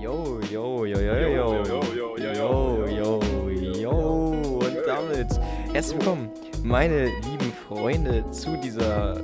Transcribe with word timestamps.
Yo, 0.00 0.40
yo, 0.50 0.86
yo, 0.86 0.98
yo, 0.98 1.10
yo, 1.10 1.28
yo, 1.28 1.90
yo, 2.88 2.88
yo, 2.88 3.72
yo, 3.74 3.90
und 4.58 4.76
damit 4.86 5.28
herzlich 5.74 5.98
willkommen, 5.98 6.30
meine 6.62 7.04
lieben 7.04 7.52
Freunde, 7.68 8.24
zu 8.30 8.56
dieser. 8.56 9.22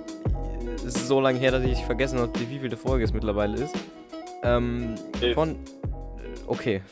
Es 0.76 0.94
ist 0.94 1.08
so 1.08 1.18
lange 1.18 1.38
her, 1.38 1.52
dass 1.52 1.64
ich 1.64 1.82
vergessen 1.86 2.18
habe, 2.18 2.38
wie 2.38 2.58
viele 2.58 2.76
Folge 2.76 3.04
es 3.04 3.14
mittlerweile 3.14 3.56
ist. 3.56 3.74
Ähm, 4.42 4.96
von. 5.32 5.56
Okay, 6.46 6.82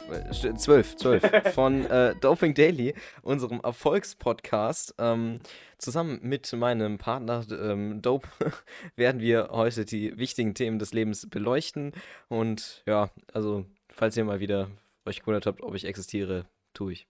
zwölf, 0.57 0.97
zwölf. 0.97 1.23
Von 1.55 1.87
äh, 1.87 2.17
Doping 2.21 2.55
Daily, 2.55 2.95
unserem 3.23 3.61
Erfolgspodcast. 3.61 4.97
Ähm, 4.99 5.39
zusammen 5.79 6.19
mit 6.23 6.53
meinem 6.55 6.99
Partner 6.99 7.45
ähm, 7.51 8.03
Dope 8.03 8.27
werden 8.97 9.21
wir 9.21 9.51
heute 9.53 9.85
die 9.85 10.19
wichtigen 10.19 10.55
Themen 10.55 10.81
des 10.81 10.93
Lebens 10.93 11.29
beleuchten. 11.31 11.93
Und 12.29 12.83
ja, 12.87 13.11
also, 13.33 13.65
falls 13.95 14.17
ihr 14.17 14.25
mal 14.25 14.41
wieder 14.41 14.69
euch 15.07 15.21
gewundert 15.21 15.47
habt, 15.47 15.63
ob 15.63 15.75
ich 15.75 15.85
existiere, 15.85 16.47
tue 16.73 16.93
ich. 16.93 17.09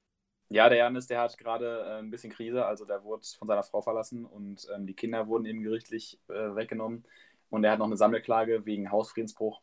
Ja, 0.50 0.68
der 0.68 0.78
Janis, 0.78 1.06
der 1.06 1.20
hat 1.20 1.38
gerade 1.38 1.84
äh, 1.86 1.98
ein 1.98 2.10
bisschen 2.10 2.30
Krise. 2.30 2.66
Also, 2.66 2.84
der 2.84 3.02
wurde 3.02 3.26
von 3.38 3.48
seiner 3.48 3.62
Frau 3.62 3.80
verlassen 3.80 4.24
und 4.24 4.66
ähm, 4.74 4.86
die 4.86 4.94
Kinder 4.94 5.26
wurden 5.26 5.46
eben 5.46 5.62
gerichtlich 5.62 6.20
äh, 6.28 6.54
weggenommen. 6.54 7.04
Und 7.50 7.64
er 7.64 7.72
hat 7.72 7.78
noch 7.78 7.86
eine 7.86 7.96
Sammelklage 7.96 8.66
wegen 8.66 8.90
Hausfriedensbruch 8.90 9.62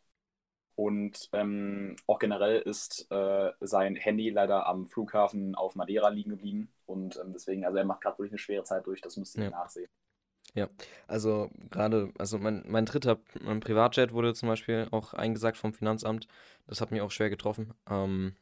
und 0.74 1.28
ähm, 1.32 1.96
auch 2.06 2.18
generell 2.18 2.60
ist 2.60 3.06
äh, 3.10 3.52
sein 3.60 3.94
Handy 3.94 4.30
leider 4.30 4.66
am 4.66 4.86
Flughafen 4.86 5.54
auf 5.54 5.74
Madeira 5.74 6.08
liegen 6.08 6.30
geblieben. 6.30 6.72
Und 6.86 7.16
ähm, 7.16 7.32
deswegen, 7.32 7.64
also 7.64 7.78
er 7.78 7.84
macht 7.84 8.00
gerade 8.00 8.18
wirklich 8.18 8.32
eine 8.32 8.38
schwere 8.38 8.64
Zeit 8.64 8.86
durch, 8.86 9.00
das 9.00 9.16
müsst 9.16 9.36
ihr 9.36 9.44
ja. 9.44 9.50
nachsehen. 9.50 9.90
Ja, 10.54 10.68
also 11.06 11.50
gerade, 11.70 12.12
also 12.18 12.38
mein, 12.38 12.62
mein 12.66 12.84
dritter 12.84 13.18
mein 13.40 13.60
Privatjet 13.60 14.12
wurde 14.12 14.34
zum 14.34 14.48
Beispiel 14.50 14.86
auch 14.90 15.14
eingesagt 15.14 15.56
vom 15.56 15.72
Finanzamt. 15.72 16.28
Das 16.66 16.80
hat 16.82 16.90
mich 16.90 17.00
auch 17.00 17.10
schwer 17.10 17.30
getroffen. 17.30 17.72
Ähm, 17.88 18.34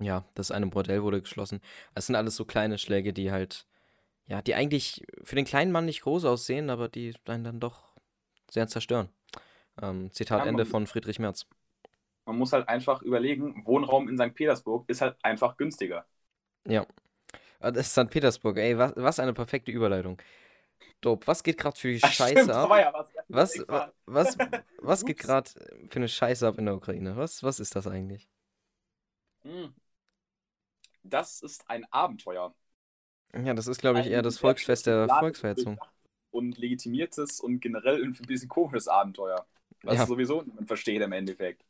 ja, 0.00 0.24
das 0.34 0.50
eine 0.50 0.66
Bordell 0.68 1.02
wurde 1.02 1.20
geschlossen. 1.22 1.60
Es 1.94 2.06
sind 2.06 2.16
alles 2.16 2.36
so 2.36 2.44
kleine 2.44 2.78
Schläge, 2.78 3.12
die 3.12 3.32
halt, 3.32 3.66
ja, 4.28 4.42
die 4.42 4.54
eigentlich 4.56 5.04
für 5.24 5.36
den 5.36 5.46
kleinen 5.46 5.72
Mann 5.72 5.86
nicht 5.86 6.02
groß 6.02 6.24
aussehen, 6.26 6.70
aber 6.70 6.88
die 6.88 7.14
einen 7.26 7.44
dann 7.44 7.60
doch 7.60 7.82
sehr 8.50 8.68
zerstören. 8.68 9.10
Ähm, 9.82 10.12
Zitat 10.12 10.44
ja, 10.44 10.46
Ende 10.46 10.66
von 10.66 10.86
Friedrich 10.86 11.18
Merz. 11.20 11.46
Man 12.24 12.38
muss 12.38 12.54
halt 12.54 12.66
einfach 12.70 13.02
überlegen, 13.02 13.66
Wohnraum 13.66 14.08
in 14.08 14.16
St. 14.16 14.34
Petersburg 14.34 14.88
ist 14.88 15.02
halt 15.02 15.18
einfach 15.22 15.58
günstiger. 15.58 16.06
Ja. 16.66 16.86
Ah, 17.60 17.72
das 17.72 17.88
ist 17.88 17.92
St. 17.94 18.10
Petersburg, 18.10 18.58
ey, 18.58 18.78
was, 18.78 18.94
was 18.96 19.20
eine 19.20 19.34
perfekte 19.34 19.72
Überleitung. 19.72 20.18
Dope, 21.00 21.26
was 21.26 21.42
geht 21.42 21.58
gerade 21.58 21.78
für 21.78 21.92
die 21.92 22.00
Scheiße 22.00 22.32
stimmt, 22.32 22.50
ab? 22.50 22.70
Ja 22.70 22.92
was, 23.28 23.58
was, 23.68 23.96
was, 24.06 24.38
was 24.78 25.04
geht 25.04 25.18
gerade 25.18 25.50
für 25.88 25.96
eine 25.96 26.08
Scheiße 26.08 26.46
ab 26.46 26.58
in 26.58 26.66
der 26.66 26.74
Ukraine? 26.74 27.16
Was, 27.16 27.42
was 27.42 27.60
ist 27.60 27.76
das 27.76 27.86
eigentlich? 27.86 28.28
Hm. 29.42 29.74
Das 31.02 31.40
ist 31.40 31.68
ein 31.68 31.84
Abenteuer. 31.90 32.54
Ja, 33.32 33.54
das 33.54 33.66
ist, 33.66 33.80
glaube 33.80 34.00
ich, 34.00 34.06
eher 34.08 34.22
das 34.22 34.38
Volksfest 34.38 34.86
der 34.86 35.08
Volksverhetzung. 35.08 35.80
Und 36.30 36.58
legitimiertes 36.58 37.40
und 37.40 37.60
generell 37.60 38.02
ein 38.02 38.12
bisschen 38.12 38.48
komisches 38.48 38.88
Abenteuer. 38.88 39.46
Was 39.82 39.96
ja. 39.96 40.06
sowieso 40.06 40.42
niemand 40.42 40.68
versteht 40.68 41.00
im 41.00 41.12
Endeffekt. 41.12 41.64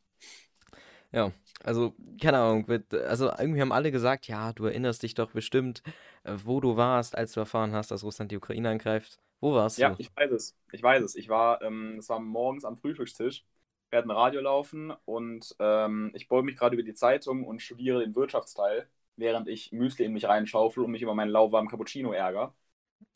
Ja, 1.12 1.32
also, 1.62 1.94
keine 2.20 2.38
Ahnung, 2.38 2.66
also 3.06 3.30
irgendwie 3.38 3.60
haben 3.60 3.72
alle 3.72 3.90
gesagt, 3.90 4.28
ja, 4.28 4.52
du 4.52 4.66
erinnerst 4.66 5.02
dich 5.02 5.14
doch 5.14 5.32
bestimmt, 5.32 5.82
äh, 6.24 6.34
wo 6.44 6.60
du 6.60 6.76
warst, 6.76 7.16
als 7.16 7.32
du 7.32 7.40
erfahren 7.40 7.72
hast, 7.72 7.90
dass 7.90 8.04
Russland 8.04 8.30
die 8.30 8.36
Ukraine 8.36 8.70
angreift. 8.70 9.18
Wo 9.40 9.54
warst 9.54 9.78
ja, 9.78 9.88
du? 9.88 9.94
Ja, 9.94 10.00
ich 10.00 10.16
weiß 10.16 10.30
es. 10.30 10.56
Ich 10.72 10.82
weiß 10.82 11.02
es. 11.02 11.16
Ich 11.16 11.28
war, 11.28 11.62
ähm, 11.62 11.96
es 11.98 12.08
war 12.08 12.20
morgens 12.20 12.64
am 12.64 12.76
Frühstückstisch. 12.76 13.44
Wir 13.90 13.98
hatten 13.98 14.10
Radio 14.10 14.40
laufen 14.40 14.92
und 15.04 15.56
ähm, 15.58 16.12
ich 16.14 16.28
beug 16.28 16.44
mich 16.44 16.56
gerade 16.56 16.74
über 16.76 16.84
die 16.84 16.94
Zeitung 16.94 17.44
und 17.44 17.60
studiere 17.60 18.00
den 18.00 18.14
Wirtschaftsteil, 18.14 18.88
während 19.16 19.48
ich 19.48 19.72
Müsli 19.72 20.04
in 20.04 20.12
mich 20.12 20.26
reinschaufel 20.26 20.84
und 20.84 20.92
mich 20.92 21.02
über 21.02 21.14
meinen 21.14 21.30
lauwarmen 21.30 21.68
Cappuccino 21.68 22.12
ärgere. 22.12 22.54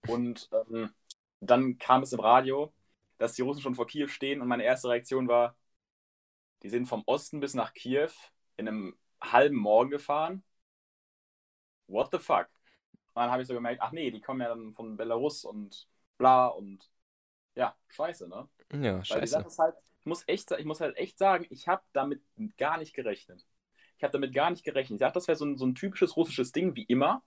Und 0.08 0.50
ähm, 0.52 0.90
dann 1.40 1.78
kam 1.78 2.02
es 2.02 2.12
im 2.12 2.20
Radio, 2.20 2.72
dass 3.18 3.34
die 3.34 3.42
Russen 3.42 3.62
schon 3.62 3.76
vor 3.76 3.86
Kiew 3.86 4.08
stehen 4.08 4.40
und 4.40 4.48
meine 4.48 4.64
erste 4.64 4.88
Reaktion 4.88 5.28
war, 5.28 5.56
die 6.64 6.70
sind 6.70 6.86
vom 6.86 7.02
Osten 7.06 7.40
bis 7.40 7.54
nach 7.54 7.74
Kiew 7.74 8.10
in 8.56 8.66
einem 8.66 8.96
halben 9.20 9.56
Morgen 9.56 9.90
gefahren. 9.90 10.42
What 11.86 12.08
the 12.10 12.18
fuck? 12.18 12.48
Und 13.12 13.22
dann 13.22 13.30
habe 13.30 13.42
ich 13.42 13.48
so 13.48 13.54
gemerkt, 13.54 13.82
ach 13.82 13.92
nee, 13.92 14.10
die 14.10 14.20
kommen 14.20 14.40
ja 14.40 14.48
dann 14.48 14.72
von 14.72 14.96
Belarus 14.96 15.44
und 15.44 15.86
bla 16.16 16.46
und 16.48 16.90
ja, 17.54 17.76
scheiße, 17.88 18.28
ne? 18.28 18.48
Ja, 18.72 18.96
Weil 18.96 19.04
scheiße. 19.04 19.44
Ist 19.46 19.58
halt, 19.58 19.76
ich, 20.00 20.06
muss 20.06 20.24
echt, 20.26 20.50
ich 20.50 20.64
muss 20.64 20.80
halt 20.80 20.96
echt 20.96 21.18
sagen, 21.18 21.46
ich 21.50 21.68
habe 21.68 21.82
damit 21.92 22.22
gar 22.56 22.78
nicht 22.78 22.94
gerechnet. 22.94 23.46
Ich 23.98 24.02
habe 24.02 24.12
damit 24.12 24.34
gar 24.34 24.50
nicht 24.50 24.64
gerechnet. 24.64 24.96
Ich 24.96 25.00
dachte, 25.00 25.14
das 25.18 25.28
wäre 25.28 25.36
so 25.36 25.44
ein, 25.44 25.58
so 25.58 25.66
ein 25.66 25.74
typisches 25.74 26.16
russisches 26.16 26.50
Ding, 26.50 26.74
wie 26.74 26.84
immer 26.84 27.22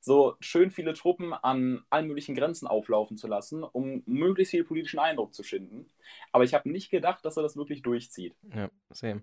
so 0.00 0.36
schön 0.40 0.70
viele 0.70 0.94
Truppen 0.94 1.32
an 1.32 1.84
allen 1.90 2.06
möglichen 2.06 2.34
Grenzen 2.34 2.66
auflaufen 2.66 3.16
zu 3.16 3.26
lassen, 3.26 3.64
um 3.64 4.02
möglichst 4.06 4.52
viel 4.52 4.64
politischen 4.64 4.98
Eindruck 4.98 5.34
zu 5.34 5.42
schinden. 5.42 5.90
Aber 6.32 6.44
ich 6.44 6.54
habe 6.54 6.70
nicht 6.70 6.90
gedacht, 6.90 7.24
dass 7.24 7.36
er 7.36 7.42
das 7.42 7.56
wirklich 7.56 7.82
durchzieht. 7.82 8.36
Ja, 8.54 8.70
same. 8.90 9.22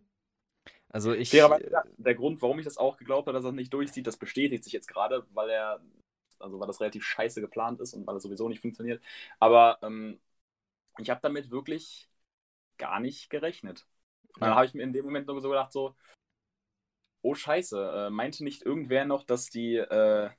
Also 0.89 1.13
ich. 1.13 1.29
Der 1.97 2.15
Grund, 2.15 2.41
warum 2.41 2.59
ich 2.59 2.65
das 2.65 2.77
auch 2.77 2.97
geglaubt 2.97 3.27
habe, 3.27 3.33
dass 3.33 3.45
er 3.45 3.51
das 3.51 3.55
nicht 3.55 3.73
durchzieht, 3.73 4.07
das 4.07 4.17
bestätigt 4.17 4.63
sich 4.63 4.73
jetzt 4.73 4.87
gerade, 4.87 5.25
weil 5.33 5.49
er, 5.49 5.81
also 6.39 6.59
weil 6.59 6.67
das 6.67 6.79
relativ 6.81 7.03
scheiße 7.03 7.41
geplant 7.41 7.81
ist 7.81 7.93
und 7.93 8.05
weil 8.05 8.15
es 8.15 8.23
sowieso 8.23 8.49
nicht 8.49 8.61
funktioniert. 8.61 9.01
Aber 9.39 9.79
ähm, 9.81 10.19
ich 10.99 11.09
habe 11.09 11.21
damit 11.21 11.51
wirklich 11.51 12.09
gar 12.77 12.99
nicht 12.99 13.29
gerechnet. 13.29 13.87
Ja. 14.37 14.47
Dann 14.47 14.55
habe 14.55 14.65
ich 14.65 14.73
mir 14.73 14.83
in 14.83 14.93
dem 14.93 15.05
Moment 15.05 15.27
nur 15.27 15.39
so 15.41 15.49
gedacht, 15.49 15.71
so, 15.71 15.95
oh 17.21 17.33
Scheiße, 17.33 18.07
äh, 18.07 18.09
meinte 18.09 18.43
nicht 18.43 18.61
irgendwer 18.61 19.05
noch, 19.05 19.23
dass 19.23 19.49
die 19.49 19.75
äh, 19.75 20.29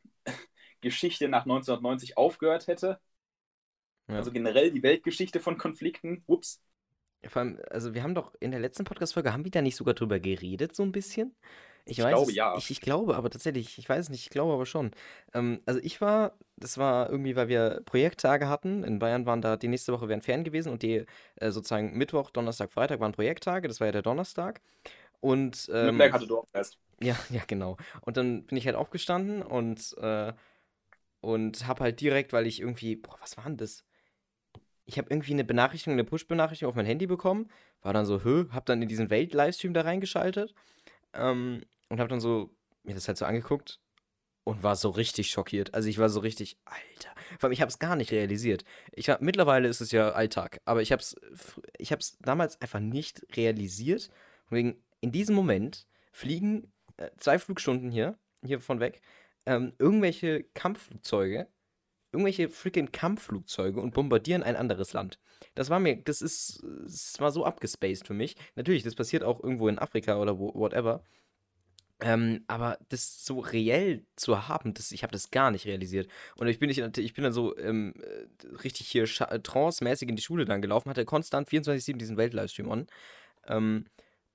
Geschichte 0.86 1.28
nach 1.28 1.42
1990 1.42 2.16
aufgehört 2.16 2.68
hätte. 2.68 3.00
Ja. 4.08 4.14
Also 4.14 4.30
generell 4.30 4.70
die 4.70 4.84
Weltgeschichte 4.84 5.40
von 5.40 5.58
Konflikten. 5.58 6.22
Ups. 6.26 6.62
Vor 7.26 7.42
allem, 7.42 7.60
also 7.70 7.92
wir 7.92 8.04
haben 8.04 8.14
doch 8.14 8.34
in 8.38 8.52
der 8.52 8.60
letzten 8.60 8.84
Podcast-Folge, 8.84 9.32
haben 9.32 9.44
wir 9.44 9.50
da 9.50 9.62
nicht 9.62 9.74
sogar 9.74 9.94
drüber 9.94 10.20
geredet, 10.20 10.76
so 10.76 10.84
ein 10.84 10.92
bisschen? 10.92 11.34
Ich, 11.84 11.98
ich 11.98 12.04
weiß, 12.04 12.14
glaube, 12.14 12.32
ja. 12.32 12.56
Ich, 12.56 12.70
ich, 12.70 12.80
glaube 12.80 13.16
aber 13.16 13.30
tatsächlich, 13.30 13.78
ich 13.78 13.88
weiß 13.88 14.08
nicht, 14.10 14.22
ich 14.22 14.30
glaube 14.30 14.52
aber 14.52 14.66
schon. 14.66 14.92
Ähm, 15.34 15.60
also 15.66 15.80
ich 15.82 16.00
war, 16.00 16.36
das 16.56 16.78
war 16.78 17.10
irgendwie, 17.10 17.36
weil 17.36 17.48
wir 17.48 17.82
Projekttage 17.84 18.48
hatten. 18.48 18.84
In 18.84 18.98
Bayern 18.98 19.26
waren 19.26 19.40
da, 19.40 19.56
die 19.56 19.68
nächste 19.68 19.92
Woche 19.92 20.08
wären 20.08 20.22
Ferien 20.22 20.44
gewesen 20.44 20.70
und 20.70 20.82
die 20.82 21.04
äh, 21.36 21.50
sozusagen 21.50 21.96
Mittwoch, 21.96 22.30
Donnerstag, 22.30 22.70
Freitag 22.70 23.00
waren 23.00 23.12
Projekttage. 23.12 23.68
Das 23.68 23.80
war 23.80 23.86
ja 23.86 23.92
der 23.92 24.02
Donnerstag. 24.02 24.60
Und. 25.20 25.68
Ähm, 25.72 25.86
Nürnberg 25.86 26.12
hatte 26.12 26.26
Dorffest. 26.26 26.78
Ja, 27.00 27.16
ja, 27.30 27.42
genau. 27.46 27.76
Und 28.02 28.16
dann 28.16 28.44
bin 28.44 28.58
ich 28.58 28.66
halt 28.66 28.76
aufgestanden 28.76 29.42
und 29.42 29.96
äh, 29.98 30.32
und 31.26 31.66
habe 31.66 31.82
halt 31.82 32.00
direkt, 32.00 32.32
weil 32.32 32.46
ich 32.46 32.60
irgendwie, 32.60 32.94
boah, 32.94 33.16
was 33.20 33.36
war 33.36 33.44
denn 33.46 33.56
das? 33.56 33.84
Ich 34.84 34.96
habe 34.96 35.08
irgendwie 35.10 35.32
eine 35.32 35.42
Benachrichtigung, 35.42 35.94
eine 35.94 36.04
Push-Benachrichtigung 36.04 36.70
auf 36.70 36.76
mein 36.76 36.86
Handy 36.86 37.08
bekommen, 37.08 37.50
war 37.82 37.92
dann 37.92 38.06
so, 38.06 38.22
hö, 38.22 38.46
hab 38.50 38.64
dann 38.66 38.80
in 38.80 38.86
diesen 38.86 39.10
Welt-Livestream 39.10 39.74
da 39.74 39.80
reingeschaltet 39.80 40.54
ähm, 41.14 41.62
und 41.88 41.98
habe 41.98 42.08
dann 42.08 42.20
so 42.20 42.54
mir 42.84 42.94
das 42.94 43.08
halt 43.08 43.18
so 43.18 43.24
angeguckt 43.24 43.80
und 44.44 44.62
war 44.62 44.76
so 44.76 44.90
richtig 44.90 45.28
schockiert. 45.30 45.74
Also 45.74 45.88
ich 45.88 45.98
war 45.98 46.08
so 46.08 46.20
richtig, 46.20 46.58
Alter. 46.64 47.12
Vor 47.40 47.48
allem, 47.48 47.52
ich 47.52 47.60
habe 47.60 47.70
es 47.70 47.80
gar 47.80 47.96
nicht 47.96 48.12
realisiert. 48.12 48.64
Ich 48.92 49.10
hab, 49.10 49.20
mittlerweile 49.20 49.66
ist 49.66 49.80
es 49.80 49.90
ja 49.90 50.10
Alltag, 50.10 50.60
aber 50.64 50.80
ich 50.80 50.92
habe 50.92 51.02
es 51.02 51.16
ich 51.76 51.90
hab's 51.90 52.16
damals 52.20 52.60
einfach 52.60 52.78
nicht 52.78 53.26
realisiert. 53.36 54.10
wegen, 54.48 54.80
in 55.00 55.10
diesem 55.10 55.34
Moment 55.34 55.88
fliegen 56.12 56.72
äh, 56.98 57.10
zwei 57.16 57.40
Flugstunden 57.40 57.90
hier, 57.90 58.16
hier 58.44 58.60
von 58.60 58.78
weg, 58.78 59.02
ähm, 59.46 59.72
irgendwelche 59.78 60.44
Kampfflugzeuge, 60.54 61.48
irgendwelche 62.12 62.48
freaking 62.48 62.92
Kampfflugzeuge 62.92 63.80
und 63.80 63.94
bombardieren 63.94 64.42
ein 64.42 64.56
anderes 64.56 64.92
Land. 64.92 65.18
Das 65.54 65.70
war 65.70 65.80
mir, 65.80 65.96
das 65.96 66.22
ist, 66.22 66.62
das 66.84 67.20
war 67.20 67.30
so 67.30 67.44
abgespaced 67.44 68.06
für 68.06 68.14
mich. 68.14 68.36
Natürlich, 68.54 68.82
das 68.82 68.94
passiert 68.94 69.22
auch 69.22 69.42
irgendwo 69.42 69.68
in 69.68 69.78
Afrika 69.78 70.20
oder 70.20 70.38
wo, 70.38 70.54
whatever. 70.54 71.02
Ähm, 72.00 72.44
aber 72.46 72.78
das 72.90 73.24
so 73.24 73.38
reell 73.40 74.04
zu 74.16 74.48
haben, 74.48 74.74
das, 74.74 74.92
ich 74.92 75.02
habe 75.02 75.12
das 75.12 75.30
gar 75.30 75.50
nicht 75.50 75.64
realisiert. 75.64 76.08
Und 76.36 76.46
ich 76.46 76.58
bin, 76.58 76.68
nicht, 76.68 76.98
ich 76.98 77.14
bin 77.14 77.24
dann 77.24 77.32
so 77.32 77.56
ähm, 77.56 77.94
äh, 78.02 78.56
richtig 78.62 78.88
hier 78.88 79.06
trance-mäßig 79.06 80.08
in 80.08 80.16
die 80.16 80.22
Schule 80.22 80.44
dann 80.44 80.60
gelaufen, 80.60 80.90
hatte 80.90 81.06
konstant 81.06 81.48
24-7 81.48 81.96
diesen 81.96 82.18
Welt-Livestream 82.18 82.68
on. 82.68 82.86
Ähm, 83.46 83.86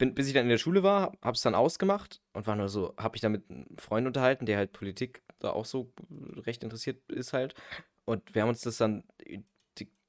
bin, 0.02 0.16
bis 0.16 0.28
ich 0.28 0.34
dann 0.34 0.46
in 0.46 0.50
der 0.50 0.58
Schule 0.58 0.82
war, 0.82 1.16
habe 1.22 1.36
es 1.36 1.42
dann 1.42 1.54
ausgemacht 1.54 2.22
und 2.34 2.48
war 2.48 2.56
nur 2.56 2.70
so, 2.70 2.96
habe 2.98 3.16
ich 3.16 3.22
da 3.22 3.30
mit 3.30 3.48
einem 3.52 3.68
Freund 3.78 4.08
unterhalten, 4.08 4.48
der 4.48 4.58
halt 4.58 4.74
Politik 4.74 5.22
da 5.38 5.52
auch 5.52 5.66
so 5.66 5.94
recht 6.38 6.64
interessiert 6.64 7.08
ist 7.08 7.34
halt. 7.34 7.54
Und 8.06 8.34
wir 8.34 8.42
haben 8.42 8.50
uns 8.50 8.62
das 8.62 8.78
dann 8.78 9.04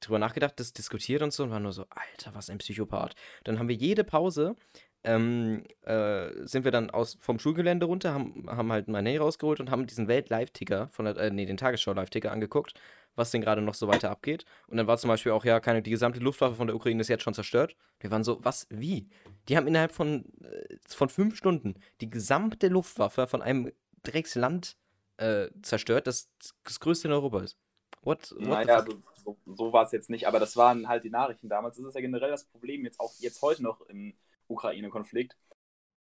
drüber 0.00 0.18
nachgedacht, 0.18 0.58
das 0.58 0.72
diskutiert 0.72 1.20
und 1.20 1.34
so 1.34 1.42
und 1.42 1.50
war 1.50 1.60
nur 1.60 1.74
so, 1.74 1.84
Alter, 1.90 2.34
was 2.34 2.48
ein 2.48 2.56
Psychopath. 2.56 3.14
Dann 3.44 3.58
haben 3.58 3.68
wir 3.68 3.76
jede 3.76 4.02
Pause, 4.02 4.56
ähm, 5.04 5.64
äh, 5.82 6.30
sind 6.46 6.64
wir 6.64 6.70
dann 6.70 6.90
aus, 6.90 7.18
vom 7.20 7.38
Schulgelände 7.38 7.86
runter, 7.86 8.14
haben, 8.14 8.46
haben 8.48 8.72
halt 8.72 8.88
mein 8.88 9.04
Handy 9.04 9.18
rausgeholt 9.18 9.60
und 9.60 9.70
haben 9.70 9.86
diesen 9.86 10.08
Welt-Live-Ticker, 10.08 10.88
von 10.88 11.04
der, 11.04 11.16
äh, 11.16 11.30
nee, 11.30 11.46
den 11.46 11.56
Tagesschau-Live-Ticker 11.56 12.30
angeguckt, 12.30 12.74
was 13.16 13.30
denn 13.30 13.40
gerade 13.40 13.62
noch 13.62 13.74
so 13.74 13.88
weiter 13.88 14.10
abgeht. 14.10 14.44
Und 14.68 14.76
dann 14.76 14.86
war 14.86 14.98
zum 14.98 15.08
Beispiel 15.08 15.32
auch, 15.32 15.44
ja, 15.44 15.60
keine, 15.60 15.82
die 15.82 15.90
gesamte 15.90 16.20
Luftwaffe 16.20 16.54
von 16.54 16.68
der 16.68 16.76
Ukraine 16.76 17.00
ist 17.00 17.08
jetzt 17.08 17.24
schon 17.24 17.34
zerstört. 17.34 17.76
Wir 18.00 18.10
waren 18.10 18.24
so, 18.24 18.38
was, 18.44 18.66
wie? 18.70 19.08
Die 19.48 19.56
haben 19.56 19.66
innerhalb 19.66 19.92
von, 19.92 20.24
äh, 20.42 20.76
von 20.88 21.08
fünf 21.08 21.36
Stunden 21.36 21.74
die 22.00 22.10
gesamte 22.10 22.68
Luftwaffe 22.68 23.26
von 23.26 23.42
einem 23.42 23.72
Drecksland 24.04 24.76
äh, 25.16 25.48
zerstört, 25.62 26.06
das 26.06 26.30
das 26.64 26.80
größte 26.80 27.08
in 27.08 27.14
Europa 27.14 27.40
ist. 27.40 27.58
What? 28.02 28.34
what 28.36 28.40
naja, 28.40 28.84
so, 29.24 29.36
so 29.46 29.72
war 29.72 29.84
es 29.84 29.92
jetzt 29.92 30.10
nicht, 30.10 30.26
aber 30.26 30.40
das 30.40 30.56
waren 30.56 30.88
halt 30.88 31.04
die 31.04 31.10
Nachrichten 31.10 31.48
damals. 31.48 31.76
Das 31.76 31.86
ist 31.86 31.94
ja 31.94 32.00
generell 32.00 32.30
das 32.30 32.44
Problem 32.44 32.84
jetzt 32.84 32.98
auch 32.98 33.12
jetzt 33.18 33.42
heute 33.42 33.62
noch 33.62 33.80
im 33.82 34.14
Ukraine-Konflikt. 34.52 35.36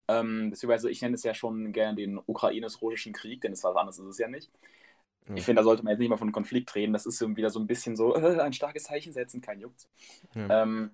Ähm, 0.08 0.50
beziehungsweise 0.50 0.90
ich 0.90 1.00
nenne 1.00 1.14
es 1.14 1.22
ja 1.22 1.34
schon 1.34 1.72
gerne 1.72 1.96
den 1.96 2.18
ukrainisch-russischen 2.18 3.12
Krieg, 3.12 3.40
denn 3.40 3.52
es 3.52 3.64
was 3.64 3.76
anderes 3.76 3.98
ist 3.98 4.06
es 4.06 4.18
ja 4.18 4.28
nicht. 4.28 4.50
Ja. 5.28 5.34
Ich 5.36 5.44
finde, 5.44 5.60
da 5.60 5.64
sollte 5.64 5.84
man 5.84 5.92
jetzt 5.92 6.00
nicht 6.00 6.08
mal 6.08 6.16
von 6.16 6.32
Konflikt 6.32 6.74
reden. 6.74 6.92
Das 6.92 7.06
ist 7.06 7.20
wieder 7.36 7.50
so 7.50 7.60
ein 7.60 7.66
bisschen 7.66 7.96
so, 7.96 8.14
äh, 8.14 8.40
ein 8.40 8.52
starkes 8.52 8.84
Zeichen 8.84 9.12
setzen, 9.12 9.40
kein 9.40 9.60
Juckt. 9.60 9.88
Ja. 10.34 10.62
Ähm, 10.62 10.90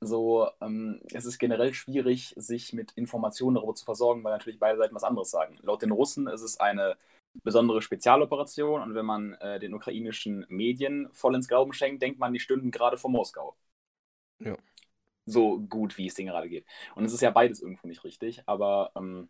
so, 0.00 0.48
ähm, 0.60 1.00
es 1.12 1.24
ist 1.24 1.38
generell 1.38 1.74
schwierig, 1.74 2.32
sich 2.36 2.72
mit 2.72 2.92
Informationen 2.92 3.56
darüber 3.56 3.74
zu 3.74 3.84
versorgen, 3.84 4.22
weil 4.22 4.32
natürlich 4.32 4.60
beide 4.60 4.78
Seiten 4.78 4.94
was 4.94 5.02
anderes 5.02 5.30
sagen. 5.30 5.58
Laut 5.62 5.82
den 5.82 5.90
Russen 5.90 6.28
ist 6.28 6.42
es 6.42 6.60
eine 6.60 6.96
besondere 7.42 7.82
Spezialoperation 7.82 8.80
und 8.82 8.94
wenn 8.94 9.06
man 9.06 9.34
äh, 9.34 9.58
den 9.58 9.74
ukrainischen 9.74 10.46
Medien 10.48 11.08
voll 11.12 11.34
ins 11.34 11.48
Glauben 11.48 11.72
schenkt, 11.72 12.02
denkt 12.02 12.18
man, 12.18 12.32
die 12.32 12.40
stünden 12.40 12.70
gerade 12.70 12.96
vor 12.96 13.10
Moskau. 13.10 13.56
Ja. 14.38 14.56
So 15.28 15.60
gut, 15.60 15.98
wie 15.98 16.06
es 16.06 16.14
denen 16.14 16.28
gerade 16.30 16.48
geht. 16.48 16.66
Und 16.94 17.04
es 17.04 17.12
ist 17.12 17.20
ja 17.22 17.30
beides 17.30 17.60
irgendwo 17.60 17.86
nicht 17.88 18.04
richtig, 18.04 18.42
aber 18.46 18.92
ähm, 18.96 19.28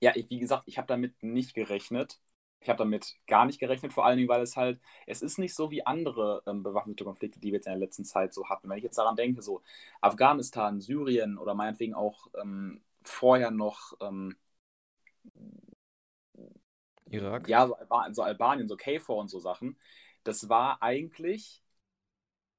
ja, 0.00 0.12
ich, 0.14 0.28
wie 0.30 0.38
gesagt, 0.38 0.64
ich 0.66 0.78
habe 0.78 0.86
damit 0.88 1.22
nicht 1.22 1.54
gerechnet. 1.54 2.20
Ich 2.60 2.68
habe 2.68 2.78
damit 2.78 3.16
gar 3.26 3.44
nicht 3.44 3.58
gerechnet, 3.60 3.92
vor 3.92 4.06
allen 4.06 4.16
Dingen, 4.16 4.28
weil 4.28 4.42
es 4.42 4.56
halt, 4.56 4.80
es 5.06 5.20
ist 5.22 5.38
nicht 5.38 5.54
so 5.54 5.70
wie 5.70 5.84
andere 5.86 6.42
ähm, 6.46 6.62
bewaffnete 6.62 7.04
Konflikte, 7.04 7.38
die 7.38 7.48
wir 7.48 7.54
jetzt 7.58 7.66
in 7.66 7.72
der 7.72 7.78
letzten 7.80 8.04
Zeit 8.04 8.32
so 8.32 8.48
hatten. 8.48 8.68
Wenn 8.68 8.78
ich 8.78 8.84
jetzt 8.84 8.96
daran 8.98 9.16
denke, 9.16 9.42
so 9.42 9.62
Afghanistan, 10.00 10.80
Syrien 10.80 11.36
oder 11.38 11.54
meinetwegen 11.54 11.94
auch 11.94 12.28
ähm, 12.40 12.80
vorher 13.02 13.50
noch 13.50 13.92
ähm, 14.00 14.36
Irak? 17.10 17.48
Ja, 17.48 17.66
so, 17.66 17.74
Alba 17.76 18.12
so 18.12 18.22
Albanien, 18.22 18.68
so 18.68 18.76
KFOR 18.76 19.18
und 19.18 19.28
so 19.28 19.40
Sachen. 19.40 19.76
Das 20.24 20.48
war 20.48 20.82
eigentlich, 20.82 21.62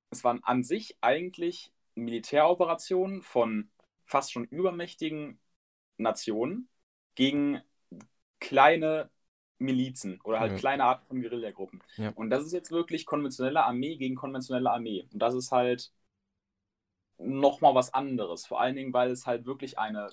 es 0.10 0.24
waren 0.24 0.44
an 0.44 0.64
sich 0.64 0.98
eigentlich 1.02 1.72
Militäroperationen 1.96 3.22
von 3.22 3.70
fast 4.04 4.32
schon 4.32 4.46
übermächtigen 4.46 5.40
Nationen 5.98 6.70
gegen 7.16 7.62
kleine 8.40 9.10
Milizen 9.58 10.20
oder 10.24 10.40
halt 10.40 10.52
ja. 10.52 10.58
kleine 10.58 10.84
Arten 10.84 11.06
von 11.06 11.22
Guerillagruppen. 11.22 11.82
Ja. 11.96 12.12
Und 12.16 12.30
das 12.30 12.46
ist 12.46 12.52
jetzt 12.52 12.72
wirklich 12.72 13.06
konventionelle 13.06 13.64
Armee 13.64 13.96
gegen 13.96 14.16
konventionelle 14.16 14.70
Armee. 14.70 15.08
Und 15.12 15.20
das 15.20 15.34
ist 15.34 15.52
halt 15.52 15.92
nochmal 17.18 17.74
was 17.74 17.94
anderes. 17.94 18.46
Vor 18.46 18.60
allen 18.60 18.76
Dingen, 18.76 18.94
weil 18.94 19.12
es 19.12 19.26
halt 19.26 19.46
wirklich 19.46 19.80
eine 19.80 20.10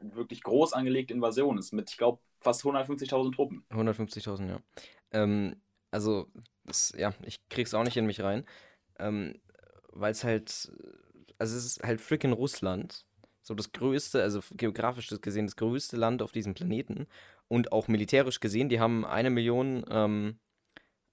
wirklich 0.00 0.42
groß 0.42 0.72
angelegte 0.72 1.14
Invasion 1.14 1.58
ist 1.58 1.72
mit, 1.72 1.90
ich 1.90 1.96
glaube, 1.96 2.20
fast 2.40 2.62
150.000 2.64 3.34
Truppen. 3.34 3.64
150.000, 3.70 4.48
ja. 4.48 4.60
Ähm, 5.10 5.56
also, 5.90 6.28
das, 6.64 6.94
ja, 6.96 7.14
ich 7.22 7.40
krieg's 7.48 7.74
auch 7.74 7.84
nicht 7.84 7.96
in 7.96 8.06
mich 8.06 8.20
rein. 8.20 8.44
Ähm, 8.98 9.40
weil 9.92 10.12
es 10.12 10.24
halt, 10.24 10.70
also 11.38 11.56
es 11.56 11.64
ist 11.64 11.82
halt 11.82 12.00
freaking 12.00 12.32
Russland. 12.32 13.04
So 13.42 13.54
das 13.54 13.72
größte, 13.72 14.22
also 14.22 14.40
geografisch 14.56 15.08
gesehen, 15.20 15.46
das 15.46 15.56
größte 15.56 15.96
Land 15.96 16.22
auf 16.22 16.32
diesem 16.32 16.54
Planeten. 16.54 17.06
Und 17.48 17.70
auch 17.70 17.86
militärisch 17.86 18.40
gesehen, 18.40 18.68
die 18.68 18.80
haben 18.80 19.04
eine 19.04 19.30
Million, 19.30 19.84
ähm, 19.88 20.38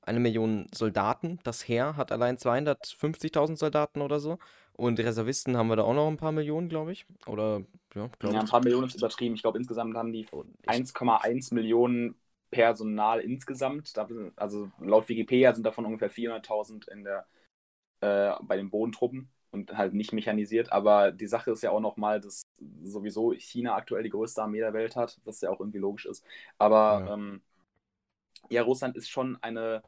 eine 0.01 0.19
Million 0.19 0.67
Soldaten. 0.73 1.39
Das 1.43 1.67
Heer 1.67 1.95
hat 1.95 2.11
allein 2.11 2.37
250.000 2.37 3.57
Soldaten 3.57 4.01
oder 4.01 4.19
so. 4.19 4.39
Und 4.75 4.99
Reservisten 4.99 5.55
haben 5.57 5.67
wir 5.67 5.75
da 5.75 5.83
auch 5.83 5.93
noch 5.93 6.07
ein 6.07 6.17
paar 6.17 6.31
Millionen, 6.31 6.69
glaube 6.69 6.91
ich. 6.93 7.05
Oder, 7.27 7.61
ja, 7.93 8.09
glaube 8.17 8.35
Ja, 8.35 8.41
ein 8.41 8.47
paar 8.47 8.63
Millionen 8.63 8.87
ist 8.87 8.95
übertrieben. 8.95 9.35
Ich 9.35 9.43
glaube, 9.43 9.59
insgesamt 9.59 9.95
haben 9.95 10.11
die 10.11 10.25
1,1 10.65 11.53
Millionen 11.53 12.15
Personal 12.49 13.19
insgesamt. 13.19 13.93
Also 14.35 14.71
laut 14.79 15.07
Wikipedia 15.07 15.53
sind 15.53 15.65
davon 15.65 15.85
ungefähr 15.85 16.09
400.000 16.09 16.87
in 16.89 17.03
der, 17.03 17.27
äh, 18.01 18.33
bei 18.41 18.57
den 18.57 18.71
Bodentruppen 18.71 19.32
und 19.53 19.77
halt 19.77 19.93
nicht 19.93 20.13
mechanisiert. 20.13 20.71
Aber 20.71 21.11
die 21.11 21.27
Sache 21.27 21.51
ist 21.51 21.63
ja 21.63 21.71
auch 21.71 21.79
nochmal, 21.79 22.19
dass 22.19 22.43
sowieso 22.83 23.33
China 23.33 23.75
aktuell 23.75 24.03
die 24.03 24.09
größte 24.09 24.41
Armee 24.41 24.59
der 24.59 24.73
Welt 24.73 24.95
hat, 24.95 25.19
was 25.25 25.41
ja 25.41 25.49
auch 25.49 25.59
irgendwie 25.59 25.79
logisch 25.79 26.05
ist. 26.05 26.25
Aber 26.57 27.05
ja, 27.05 27.13
ähm, 27.13 27.41
ja 28.49 28.61
Russland 28.63 28.97
ist 28.97 29.09
schon 29.09 29.37
eine 29.41 29.83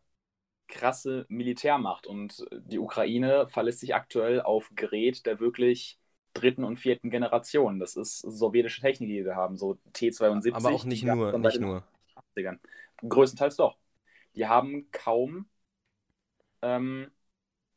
krasse 0.67 1.25
Militärmacht 1.29 2.07
und 2.07 2.45
die 2.51 2.79
Ukraine 2.79 3.47
verlässt 3.47 3.79
sich 3.79 3.93
aktuell 3.93 4.41
auf 4.41 4.71
Gerät 4.75 5.25
der 5.25 5.39
wirklich 5.39 5.99
dritten 6.33 6.63
und 6.63 6.77
vierten 6.77 7.09
Generation. 7.09 7.79
Das 7.79 7.95
ist 7.95 8.19
sowjetische 8.19 8.81
Technik, 8.81 9.09
die 9.09 9.25
wir 9.25 9.35
haben, 9.35 9.57
so 9.57 9.77
T-72. 9.93 10.53
Aber 10.53 10.71
auch 10.71 10.85
nicht 10.85 11.03
nur, 11.03 11.37
nicht 11.37 11.59
nur. 11.59 11.83
80ern. 12.35 12.59
Größtenteils 13.07 13.55
doch. 13.55 13.77
Die 14.35 14.47
haben 14.47 14.89
kaum, 14.91 15.47
ähm, 16.61 17.09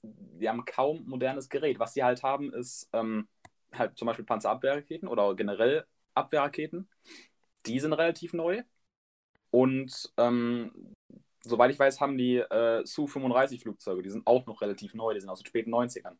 die 0.03 0.49
haben 0.49 0.65
kaum 0.65 1.05
modernes 1.07 1.49
Gerät. 1.49 1.79
Was 1.79 1.95
sie 1.95 2.05
halt 2.05 2.23
haben, 2.23 2.53
ist 2.53 2.89
ähm, 2.93 3.29
halt 3.73 3.97
zum 3.97 4.07
Beispiel 4.07 4.25
Panzerabwehrraketen 4.25 5.09
oder 5.09 5.35
generell 5.35 5.85
Abwehrraketen. 6.15 6.89
Die 7.67 7.81
sind 7.81 7.93
relativ 7.93 8.33
neu. 8.33 8.63
Und 9.51 10.13
ähm, 10.17 10.95
soweit 11.43 11.71
ich 11.71 11.79
weiß, 11.79 12.01
haben 12.01 12.19
die 12.19 12.37
äh, 12.37 12.85
Su-35-Flugzeuge, 12.85 14.03
die 14.03 14.11
sind 14.11 14.27
auch 14.27 14.47
noch 14.47 14.61
relativ 14.61 14.95
neu, 14.95 15.15
die 15.15 15.21
sind 15.21 15.31
aus 15.31 15.41
den 15.41 15.47
späten 15.47 15.75
90ern. 15.75 16.17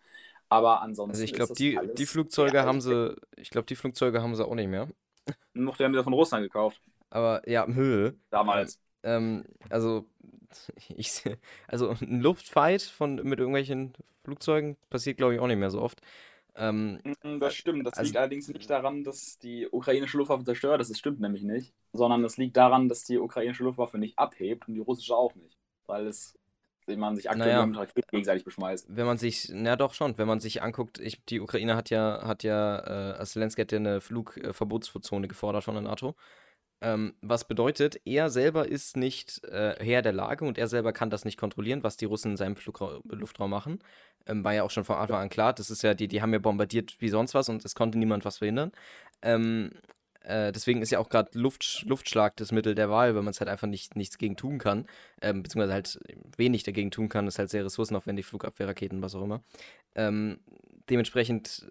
Aber 0.49 0.81
ansonsten. 0.83 1.11
Also 1.13 1.25
ich 1.25 1.35
glaube, 1.35 1.55
die, 1.55 1.79
die 1.97 2.07
Flugzeuge 2.07 2.63
haben 2.63 2.81
sie, 2.81 3.15
ich 3.37 3.51
glaube, 3.51 3.67
die 3.67 3.77
Flugzeuge 3.77 4.23
haben 4.23 4.35
sie 4.35 4.47
auch 4.47 4.55
nicht 4.55 4.69
mehr. 4.69 4.89
Noch, 5.53 5.77
die 5.77 5.85
haben 5.85 5.93
die 5.93 6.03
von 6.03 6.15
Russland 6.15 6.45
gekauft. 6.45 6.81
Aber 7.11 7.47
ja, 7.49 7.67
Höhe. 7.67 8.15
Damals. 8.31 8.81
Ähm, 9.03 9.45
also, 9.69 10.07
ich, 10.97 11.23
also 11.67 11.91
ein 12.01 12.21
Luftfight 12.21 12.83
von, 12.83 13.17
mit 13.17 13.39
irgendwelchen 13.39 13.95
Flugzeugen 14.25 14.77
passiert, 14.91 15.17
glaube 15.17 15.35
ich, 15.35 15.41
auch 15.41 15.47
nicht 15.47 15.59
mehr 15.59 15.71
so 15.71 15.81
oft. 15.81 16.01
Ähm, 16.57 17.01
mm, 17.23 17.39
das 17.39 17.55
stimmt. 17.55 17.87
Das 17.87 17.95
also, 17.95 18.09
liegt 18.09 18.17
allerdings 18.17 18.49
nicht 18.49 18.69
daran, 18.69 19.05
dass 19.05 19.39
die 19.39 19.69
ukrainische 19.71 20.19
Luftwaffe 20.19 20.45
zerstört 20.45 20.81
ist. 20.81 20.91
Das 20.91 20.99
stimmt 20.99 21.21
nämlich 21.21 21.43
nicht. 21.43 21.73
Sondern 21.93 22.25
es 22.25 22.37
liegt 22.37 22.57
daran, 22.57 22.89
dass 22.89 23.05
die 23.05 23.19
ukrainische 23.19 23.65
Luftwaffe 23.65 23.99
nicht 23.99 24.19
abhebt 24.19 24.67
und 24.67 24.75
die 24.75 24.81
russische 24.81 25.15
auch 25.15 25.35
nicht. 25.35 25.57
Weil 25.87 26.09
es 26.09 26.39
man 26.97 27.17
sich 27.17 27.31
aktuell 27.31 27.67
naja, 27.67 27.67
mit 27.67 28.07
gegenseitig 28.09 28.45
beschmeißt. 28.45 28.87
Wenn 28.89 29.07
man 29.07 29.19
sich, 29.19 29.51
na 29.53 29.77
doch 29.77 29.93
schon, 29.93 30.17
wenn 30.17 30.27
man 30.27 30.41
sich 30.41 30.63
anguckt, 30.63 30.99
ich, 30.99 31.23
die 31.27 31.41
Ukraine 31.41 31.77
hat 31.77 31.91
ja, 31.91 32.23
hat 32.25 32.43
ja, 32.45 33.19
äh, 33.21 33.25
Zelensky 33.25 33.63
hat 33.63 33.73
ja 33.73 33.79
eine 33.79 34.01
Flugverbotszone 34.01 35.29
gefordert 35.29 35.65
von 35.65 35.75
der 35.75 35.83
NATO. 35.83 36.15
Ähm, 36.81 37.15
was 37.21 37.47
bedeutet, 37.47 38.01
er 38.05 38.31
selber 38.31 38.69
ist 38.69 38.97
nicht 38.97 39.43
äh, 39.45 39.75
Herr 39.85 40.03
der 40.03 40.13
Lage 40.13 40.45
und 40.45 40.59
er 40.59 40.69
selber 40.69 40.93
kann 40.93 41.11
das 41.11 41.25
nicht 41.25 41.37
kontrollieren, 41.37 41.83
was 41.83 41.97
die 41.97 42.05
Russen 42.05 42.33
in 42.33 42.37
seinem 42.37 42.57
Flugra 42.57 43.01
Luftraum 43.09 43.51
machen. 43.51 43.81
Ähm, 44.27 44.45
war 44.45 44.55
ja 44.55 44.63
auch 44.63 44.71
schon 44.71 44.85
von 44.85 44.97
Anfang 44.97 45.21
an 45.23 45.29
klar. 45.29 45.53
Das 45.53 45.71
ist 45.71 45.83
ja, 45.83 45.95
die, 45.95 46.07
die 46.09 46.23
haben 46.23 46.33
ja 46.33 46.39
bombardiert 46.39 46.97
wie 47.01 47.09
sonst 47.09 47.35
was 47.35 47.49
und 47.49 47.65
es 47.65 47.75
konnte 47.75 47.99
niemand 47.99 48.25
was 48.25 48.39
verhindern. 48.39 48.73
Ähm, 49.23 49.73
äh, 50.21 50.53
deswegen 50.53 50.83
ist 50.83 50.91
ja 50.91 50.99
auch 50.99 51.09
gerade 51.09 51.39
Luft, 51.39 51.85
Luftschlag 51.87 52.37
das 52.37 52.53
Mittel 52.53 52.75
der 52.75 52.91
Wahl, 52.91 53.15
weil 53.15 53.23
man 53.23 53.31
es 53.31 53.41
halt 53.41 53.49
einfach 53.49 53.67
nicht, 53.67 53.97
nichts 53.97 54.19
gegen 54.19 54.37
tun 54.37 54.59
kann. 54.59 54.87
Ähm, 55.23 55.43
beziehungsweise 55.43 55.73
halt 55.73 55.99
wenig 56.37 56.65
dagegen 56.65 56.91
tun 56.91 57.09
kann. 57.09 57.25
Das 57.25 57.35
ist 57.35 57.39
halt 57.39 57.51
sehr 57.51 57.65
ressourcenaufwendig, 57.65 58.27
Flugabwehrraketen, 58.27 59.03
was 59.03 59.15
auch 59.15 59.23
immer. 59.23 59.43
Ähm, 59.95 60.41
dementsprechend, 60.91 61.67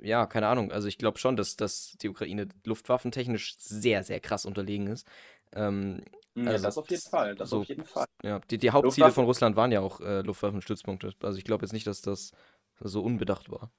äh, 0.00 0.08
ja, 0.08 0.26
keine 0.26 0.48
Ahnung. 0.48 0.72
Also 0.72 0.88
ich 0.88 0.98
glaube 0.98 1.18
schon, 1.18 1.36
dass, 1.36 1.56
dass 1.56 1.96
die 2.00 2.08
Ukraine 2.08 2.48
luftwaffentechnisch 2.64 3.56
sehr, 3.58 4.04
sehr 4.04 4.20
krass 4.20 4.46
unterlegen 4.46 4.86
ist. 4.86 5.06
Ähm, 5.52 6.02
ja, 6.34 6.52
also, 6.52 6.64
das 6.64 6.78
auf 6.78 6.90
jeden 6.90 7.02
Fall. 7.02 7.34
Das 7.34 7.50
so, 7.50 7.60
auf 7.60 7.68
jeden 7.68 7.84
Fall. 7.84 8.06
Ja, 8.22 8.40
die, 8.50 8.58
die 8.58 8.70
Hauptziele 8.70 9.10
von 9.10 9.24
Russland 9.24 9.56
waren 9.56 9.72
ja 9.72 9.80
auch 9.80 10.00
äh, 10.00 10.20
Luftwaffenstützpunkte. 10.20 11.14
Also 11.22 11.38
ich 11.38 11.44
glaube 11.44 11.64
jetzt 11.64 11.72
nicht, 11.72 11.86
dass 11.86 12.00
das 12.00 12.32
so 12.80 13.02
unbedacht 13.02 13.50
war. 13.50 13.70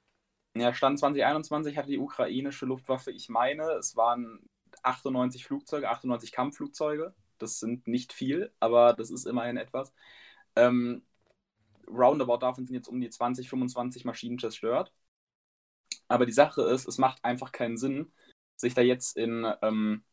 Ja, 0.55 0.73
Stand 0.73 0.99
2021 0.99 1.77
hatte 1.77 1.89
die 1.89 1.99
ukrainische 1.99 2.65
Luftwaffe, 2.65 3.11
ich 3.11 3.29
meine, 3.29 3.63
es 3.73 3.95
waren 3.95 4.49
98 4.83 5.45
Flugzeuge, 5.45 5.89
98 5.89 6.31
Kampfflugzeuge. 6.31 7.13
Das 7.37 7.59
sind 7.59 7.87
nicht 7.87 8.11
viel, 8.13 8.51
aber 8.59 8.93
das 8.93 9.11
ist 9.11 9.25
immerhin 9.25 9.57
etwas. 9.57 9.93
Ähm, 10.55 11.03
roundabout 11.89 12.39
davon 12.39 12.65
sind 12.65 12.75
jetzt 12.75 12.87
um 12.89 13.01
die 13.01 13.09
20, 13.09 13.49
25 13.49 14.05
Maschinen 14.05 14.39
zerstört. 14.39 14.93
Aber 16.07 16.25
die 16.25 16.31
Sache 16.31 16.61
ist, 16.63 16.87
es 16.87 16.97
macht 16.97 17.23
einfach 17.23 17.51
keinen 17.51 17.77
Sinn, 17.77 18.11
sich 18.55 18.73
da 18.73 18.81
jetzt 18.81 19.15
in 19.17 19.45
ähm, 19.61 20.03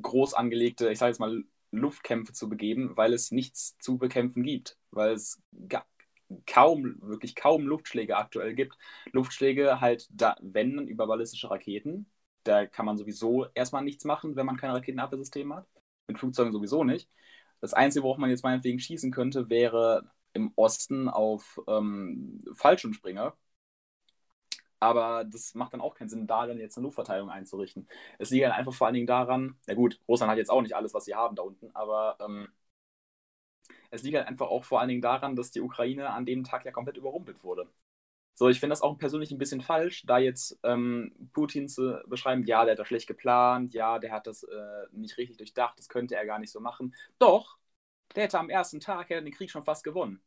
groß 0.00 0.34
angelegte, 0.34 0.90
ich 0.90 0.98
sage 0.98 1.10
jetzt 1.10 1.20
mal, 1.20 1.44
Luftkämpfe 1.72 2.32
zu 2.32 2.48
begeben, 2.48 2.96
weil 2.96 3.14
es 3.14 3.30
nichts 3.30 3.76
zu 3.78 3.98
bekämpfen 3.98 4.42
gibt. 4.42 4.78
Weil 4.90 5.12
es 5.14 5.40
kaum, 6.46 6.96
wirklich 7.02 7.34
kaum 7.34 7.66
Luftschläge 7.66 8.16
aktuell 8.16 8.54
gibt. 8.54 8.76
Luftschläge 9.12 9.80
halt, 9.80 10.08
da, 10.10 10.36
wenn 10.40 10.86
über 10.88 11.06
ballistische 11.06 11.50
Raketen, 11.50 12.10
da 12.44 12.66
kann 12.66 12.86
man 12.86 12.96
sowieso 12.96 13.46
erstmal 13.54 13.82
nichts 13.84 14.04
machen, 14.04 14.36
wenn 14.36 14.46
man 14.46 14.56
kein 14.56 14.70
Raketenabwehrsystem 14.70 15.54
hat. 15.54 15.66
Mit 16.08 16.18
Flugzeugen 16.18 16.52
sowieso 16.52 16.84
nicht. 16.84 17.08
Das 17.60 17.74
Einzige, 17.74 18.04
worauf 18.04 18.18
man 18.18 18.30
jetzt 18.30 18.44
meinetwegen 18.44 18.78
schießen 18.78 19.12
könnte, 19.12 19.50
wäre 19.50 20.10
im 20.32 20.52
Osten 20.56 21.08
auf 21.08 21.60
ähm, 21.68 22.40
Fallschirmspringer. 22.54 23.34
Aber 24.80 25.24
das 25.24 25.54
macht 25.54 25.74
dann 25.74 25.80
auch 25.82 25.94
keinen 25.94 26.08
Sinn, 26.08 26.26
da 26.26 26.46
dann 26.46 26.58
jetzt 26.58 26.76
eine 26.78 26.84
Luftverteilung 26.86 27.28
einzurichten. 27.28 27.86
Es 28.18 28.30
liegt 28.30 28.46
halt 28.46 28.54
einfach 28.54 28.72
vor 28.72 28.86
allen 28.86 28.94
Dingen 28.94 29.06
daran, 29.06 29.58
na 29.66 29.74
gut, 29.74 30.00
Russland 30.08 30.30
hat 30.30 30.38
jetzt 30.38 30.50
auch 30.50 30.62
nicht 30.62 30.74
alles, 30.74 30.94
was 30.94 31.04
sie 31.04 31.14
haben 31.14 31.36
da 31.36 31.42
unten, 31.42 31.70
aber 31.74 32.16
ähm, 32.20 32.48
es 33.90 34.02
liegt 34.02 34.16
halt 34.16 34.28
einfach 34.28 34.48
auch 34.48 34.64
vor 34.64 34.80
allen 34.80 34.88
Dingen 34.88 35.02
daran, 35.02 35.36
dass 35.36 35.50
die 35.50 35.60
Ukraine 35.60 36.10
an 36.10 36.26
dem 36.26 36.44
Tag 36.44 36.64
ja 36.64 36.72
komplett 36.72 36.96
überrumpelt 36.96 37.42
wurde. 37.44 37.68
So, 38.34 38.48
ich 38.48 38.58
finde 38.58 38.72
das 38.72 38.80
auch 38.80 38.96
persönlich 38.96 39.30
ein 39.32 39.38
bisschen 39.38 39.60
falsch, 39.60 40.02
da 40.06 40.18
jetzt 40.18 40.58
ähm, 40.62 41.12
Putin 41.34 41.68
zu 41.68 42.00
beschreiben, 42.06 42.44
ja, 42.44 42.64
der 42.64 42.72
hat 42.72 42.78
das 42.78 42.88
schlecht 42.88 43.06
geplant, 43.06 43.74
ja, 43.74 43.98
der 43.98 44.12
hat 44.12 44.26
das 44.26 44.44
äh, 44.44 44.86
nicht 44.92 45.18
richtig 45.18 45.36
durchdacht, 45.36 45.78
das 45.78 45.88
könnte 45.88 46.14
er 46.14 46.24
gar 46.24 46.38
nicht 46.38 46.50
so 46.50 46.58
machen. 46.58 46.94
Doch, 47.18 47.58
der 48.14 48.24
hätte 48.24 48.38
am 48.38 48.48
ersten 48.48 48.80
Tag 48.80 49.10
hätte 49.10 49.24
den 49.24 49.34
Krieg 49.34 49.50
schon 49.50 49.62
fast 49.62 49.84
gewonnen. 49.84 50.22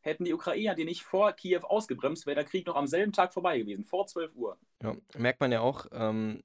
Hätten 0.00 0.24
die 0.24 0.34
Ukrainer 0.34 0.74
die 0.74 0.84
nicht 0.84 1.04
vor 1.04 1.32
Kiew 1.32 1.60
ausgebremst, 1.62 2.26
wäre 2.26 2.34
der 2.34 2.44
Krieg 2.44 2.66
noch 2.66 2.76
am 2.76 2.88
selben 2.88 3.12
Tag 3.12 3.32
vorbei 3.32 3.58
gewesen, 3.58 3.84
vor 3.84 4.06
12 4.06 4.34
Uhr. 4.34 4.58
Ja, 4.82 4.96
merkt 5.16 5.40
man 5.40 5.52
ja 5.52 5.60
auch, 5.60 5.86
ähm, 5.92 6.42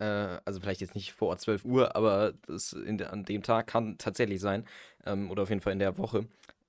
äh, 0.00 0.38
also 0.44 0.60
vielleicht 0.60 0.80
jetzt 0.80 0.94
nicht 0.94 1.12
vor 1.12 1.36
12 1.36 1.64
Uhr, 1.64 1.94
aber 1.94 2.32
das 2.46 2.76
de, 2.76 3.06
an 3.06 3.24
dem 3.24 3.42
Tag 3.42 3.66
kann 3.66 3.98
tatsächlich 3.98 4.40
sein, 4.40 4.64
ähm, 5.06 5.30
oder 5.30 5.44
auf 5.44 5.50
jeden 5.50 5.60
Fall 5.60 5.72
in 5.72 5.78
der 5.78 5.98
Woche, 5.98 6.26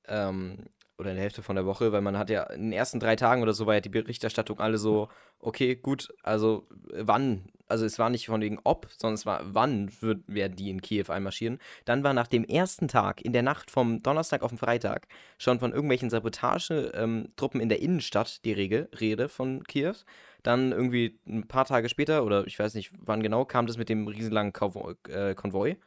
ähm, 0.07 0.65
oder 0.97 1.11
in 1.11 1.15
der 1.15 1.23
Hälfte 1.23 1.41
von 1.41 1.55
der 1.55 1.65
Woche, 1.65 1.91
weil 1.91 2.01
man 2.01 2.17
hat 2.17 2.29
ja 2.29 2.43
in 2.43 2.63
den 2.63 2.73
ersten 2.73 2.99
drei 2.99 3.15
Tagen 3.15 3.41
oder 3.41 3.53
so 3.53 3.65
war 3.65 3.75
ja 3.75 3.79
die 3.79 3.89
Berichterstattung 3.89 4.59
alle 4.59 4.77
so, 4.77 5.09
okay, 5.39 5.75
gut, 5.75 6.13
also 6.21 6.67
wann, 6.93 7.45
also 7.71 7.85
es 7.85 7.97
war 7.97 8.09
nicht 8.09 8.27
von 8.27 8.41
wegen 8.41 8.59
ob, 8.63 8.87
sondern 8.97 9.15
es 9.15 9.25
war 9.25 9.41
wann 9.43 9.89
wird, 10.01 10.23
werden 10.27 10.55
die 10.55 10.69
in 10.69 10.81
Kiew 10.81 11.05
einmarschieren. 11.07 11.57
Dann 11.85 12.03
war 12.03 12.13
nach 12.13 12.27
dem 12.27 12.43
ersten 12.43 12.87
Tag, 12.87 13.21
in 13.21 13.33
der 13.33 13.41
Nacht 13.41 13.71
vom 13.71 14.03
Donnerstag 14.03 14.43
auf 14.43 14.51
den 14.51 14.57
Freitag, 14.57 15.07
schon 15.37 15.59
von 15.59 15.71
irgendwelchen 15.71 16.09
Sabotagetruppen 16.09 17.59
ähm, 17.59 17.61
in 17.61 17.69
der 17.69 17.81
Innenstadt 17.81 18.45
die 18.45 18.53
Rede, 18.53 18.89
Rede 18.99 19.29
von 19.29 19.63
Kiew. 19.63 19.95
Dann 20.43 20.71
irgendwie 20.71 21.19
ein 21.25 21.47
paar 21.47 21.65
Tage 21.65 21.89
später, 21.89 22.25
oder 22.25 22.45
ich 22.45 22.59
weiß 22.59 22.75
nicht 22.75 22.91
wann 22.99 23.23
genau, 23.23 23.45
kam 23.45 23.67
das 23.67 23.77
mit 23.77 23.89
dem 23.89 24.07
riesenlangen 24.07 24.53
Konvoi, 24.53 24.95
äh, 25.07 25.33
Konvoi 25.33 25.77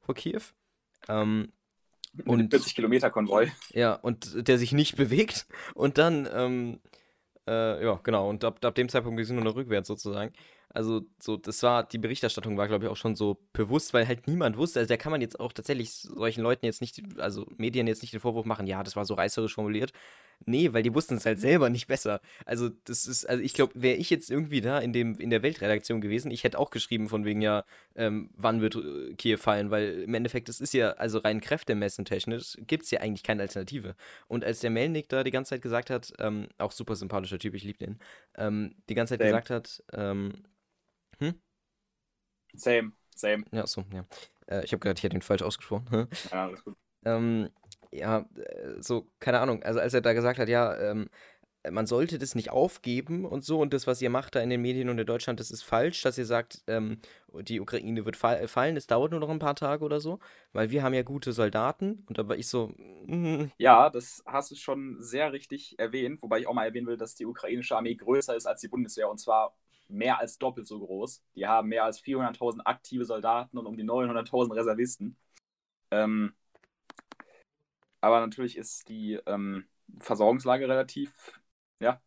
vor 0.00 0.14
Kiew. 0.14 0.42
Ähm, 1.08 1.52
und 2.26 2.50
40 2.50 2.74
Kilometer 2.74 3.10
Konvoi. 3.10 3.48
Ja, 3.70 3.94
und 3.94 4.48
der 4.48 4.58
sich 4.58 4.72
nicht 4.72 4.96
bewegt. 4.96 5.46
Und 5.74 5.96
dann, 5.96 6.28
ähm, 6.32 6.80
äh, 7.46 7.84
ja, 7.84 8.00
genau, 8.02 8.28
und 8.28 8.44
ab, 8.44 8.64
ab 8.64 8.74
dem 8.74 8.88
Zeitpunkt 8.88 9.16
ging 9.16 9.24
es 9.24 9.30
nur 9.30 9.44
noch 9.44 9.54
rückwärts 9.54 9.88
sozusagen. 9.88 10.32
Also, 10.72 11.02
so, 11.18 11.36
das 11.36 11.62
war, 11.62 11.84
die 11.84 11.98
Berichterstattung 11.98 12.56
war, 12.56 12.68
glaube 12.68 12.84
ich, 12.84 12.90
auch 12.90 12.96
schon 12.96 13.16
so 13.16 13.38
bewusst, 13.52 13.92
weil 13.92 14.06
halt 14.06 14.28
niemand 14.28 14.56
wusste. 14.56 14.78
Also, 14.80 14.88
da 14.88 14.96
kann 14.96 15.10
man 15.10 15.20
jetzt 15.20 15.40
auch 15.40 15.52
tatsächlich 15.52 15.92
solchen 15.92 16.42
Leuten 16.42 16.64
jetzt 16.64 16.80
nicht, 16.80 17.02
also 17.18 17.46
Medien 17.56 17.86
jetzt 17.88 18.02
nicht 18.02 18.12
den 18.12 18.20
Vorwurf 18.20 18.46
machen, 18.46 18.66
ja, 18.66 18.82
das 18.82 18.94
war 18.94 19.04
so 19.04 19.14
reißerisch 19.14 19.54
formuliert. 19.54 19.92
Nee, 20.46 20.72
weil 20.72 20.82
die 20.82 20.94
wussten 20.94 21.16
es 21.16 21.26
halt 21.26 21.38
selber 21.38 21.68
nicht 21.68 21.86
besser. 21.86 22.20
Also, 22.46 22.70
das 22.84 23.06
ist, 23.06 23.26
also 23.26 23.42
ich 23.42 23.52
glaube, 23.52 23.72
wäre 23.74 23.96
ich 23.96 24.10
jetzt 24.10 24.30
irgendwie 24.30 24.60
da 24.60 24.78
in, 24.78 24.92
dem, 24.92 25.18
in 25.18 25.30
der 25.30 25.42
Weltredaktion 25.42 26.00
gewesen, 26.00 26.30
ich 26.30 26.44
hätte 26.44 26.58
auch 26.58 26.70
geschrieben 26.70 27.08
von 27.08 27.24
wegen, 27.24 27.42
ja, 27.42 27.64
ähm, 27.94 28.30
wann 28.36 28.60
wird 28.60 28.76
äh, 28.76 29.14
Kiew 29.14 29.38
fallen, 29.38 29.70
weil 29.70 30.02
im 30.02 30.14
Endeffekt, 30.14 30.48
das 30.48 30.60
ist 30.60 30.72
ja, 30.72 30.92
also 30.92 31.18
rein 31.18 31.40
kräftemessen 31.40 32.04
technisch, 32.04 32.56
gibt 32.66 32.84
es 32.84 32.90
ja 32.90 33.00
eigentlich 33.00 33.22
keine 33.22 33.42
Alternative. 33.42 33.96
Und 34.28 34.44
als 34.44 34.60
der 34.60 34.70
Melnik 34.70 35.08
da 35.08 35.24
die 35.24 35.30
ganze 35.30 35.50
Zeit 35.50 35.62
gesagt 35.62 35.90
hat, 35.90 36.12
ähm, 36.18 36.46
auch 36.58 36.72
super 36.72 36.96
sympathischer 36.96 37.38
Typ, 37.38 37.54
ich 37.54 37.64
liebe 37.64 37.78
den, 37.78 37.98
ähm, 38.36 38.74
die 38.88 38.94
ganze 38.94 39.14
Zeit 39.14 39.20
same. 39.20 39.30
gesagt 39.30 39.50
hat, 39.50 39.82
ähm, 39.92 40.44
hm? 41.20 41.40
Same, 42.54 42.92
same. 43.14 43.44
Ja, 43.52 43.66
so, 43.66 43.84
ja. 43.92 44.04
Äh, 44.46 44.64
ich 44.64 44.72
habe 44.72 44.80
gerade 44.80 45.00
hier 45.00 45.10
den 45.10 45.22
falsch 45.22 45.42
ausgesprochen. 45.42 46.08
ja, 46.30 46.46
alles 46.46 46.64
gut. 46.64 46.76
Ähm, 47.04 47.50
ja, 47.92 48.26
äh, 48.36 48.80
so, 48.80 49.06
keine 49.20 49.40
Ahnung, 49.40 49.62
also 49.62 49.80
als 49.80 49.94
er 49.94 50.00
da 50.00 50.12
gesagt 50.12 50.38
hat, 50.38 50.48
ja, 50.48 50.76
ähm, 50.78 51.08
man 51.70 51.86
sollte 51.86 52.18
das 52.18 52.34
nicht 52.34 52.50
aufgeben 52.50 53.26
und 53.26 53.44
so 53.44 53.60
und 53.60 53.74
das, 53.74 53.86
was 53.86 54.00
ihr 54.00 54.08
macht 54.08 54.34
da 54.34 54.40
in 54.40 54.48
den 54.48 54.62
Medien 54.62 54.88
und 54.88 54.98
in 54.98 55.06
Deutschland, 55.06 55.40
das 55.40 55.50
ist 55.50 55.62
falsch, 55.62 56.00
dass 56.02 56.16
ihr 56.16 56.24
sagt, 56.24 56.62
ähm, 56.66 57.00
die 57.42 57.60
Ukraine 57.60 58.06
wird 58.06 58.16
fall 58.16 58.48
fallen, 58.48 58.76
es 58.76 58.86
dauert 58.86 59.10
nur 59.10 59.20
noch 59.20 59.28
ein 59.28 59.38
paar 59.38 59.56
Tage 59.56 59.84
oder 59.84 60.00
so, 60.00 60.20
weil 60.52 60.70
wir 60.70 60.82
haben 60.82 60.94
ja 60.94 61.02
gute 61.02 61.32
Soldaten 61.32 62.04
und 62.08 62.16
da 62.16 62.26
war 62.28 62.36
ich 62.36 62.48
so. 62.48 62.68
Mm. 63.04 63.50
Ja, 63.58 63.90
das 63.90 64.22
hast 64.24 64.50
du 64.50 64.54
schon 64.54 64.96
sehr 65.00 65.32
richtig 65.32 65.78
erwähnt, 65.78 66.22
wobei 66.22 66.40
ich 66.40 66.46
auch 66.46 66.54
mal 66.54 66.64
erwähnen 66.64 66.86
will, 66.86 66.96
dass 66.96 67.14
die 67.14 67.26
ukrainische 67.26 67.76
Armee 67.76 67.94
größer 67.94 68.34
ist 68.34 68.46
als 68.46 68.60
die 68.60 68.68
Bundeswehr 68.68 69.10
und 69.10 69.18
zwar 69.18 69.54
mehr 69.90 70.18
als 70.18 70.38
doppelt 70.38 70.66
so 70.66 70.80
groß. 70.80 71.22
Die 71.34 71.46
haben 71.46 71.68
mehr 71.68 71.84
als 71.84 72.00
400.000 72.02 72.60
aktive 72.64 73.04
Soldaten 73.04 73.58
und 73.58 73.66
um 73.66 73.76
die 73.76 73.84
900.000 73.84 74.54
Reservisten. 74.54 75.16
Ähm, 75.90 76.34
aber 78.00 78.20
natürlich 78.20 78.56
ist 78.56 78.88
die 78.88 79.18
ähm, 79.26 79.66
Versorgungslage 79.98 80.68
relativ 80.68 81.40
ja, 81.80 82.00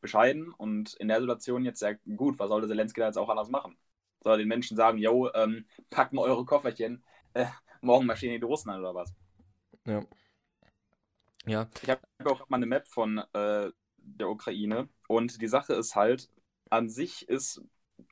bescheiden 0.00 0.52
und 0.52 0.94
in 0.94 1.08
der 1.08 1.20
Situation 1.20 1.64
jetzt 1.64 1.80
sehr 1.80 1.96
gut. 2.16 2.38
Was 2.38 2.48
soll 2.48 2.60
der 2.60 2.68
Zelensky 2.68 3.00
da 3.00 3.06
jetzt 3.06 3.18
auch 3.18 3.28
anders 3.28 3.48
machen? 3.48 3.76
Soll 4.22 4.34
er 4.34 4.38
den 4.38 4.48
Menschen 4.48 4.76
sagen, 4.76 4.98
yo, 4.98 5.30
ähm, 5.34 5.66
packt 5.90 6.12
mal 6.12 6.22
eure 6.22 6.44
Kofferchen, 6.44 7.04
äh, 7.34 7.46
morgen 7.80 8.06
marschieren 8.06 8.40
die 8.40 8.46
Russen 8.46 8.70
an 8.70 8.80
oder 8.80 8.94
was? 8.94 9.14
Ja. 9.86 10.02
Ja. 11.46 11.68
Ich 11.82 11.90
habe 11.90 12.00
auch 12.24 12.48
mal 12.48 12.56
eine 12.56 12.66
Map 12.66 12.88
von 12.88 13.18
äh, 13.34 13.70
der 13.98 14.28
Ukraine 14.28 14.88
und 15.08 15.40
die 15.42 15.48
Sache 15.48 15.74
ist 15.74 15.94
halt, 15.94 16.30
an 16.70 16.88
sich 16.88 17.28
ist 17.28 17.62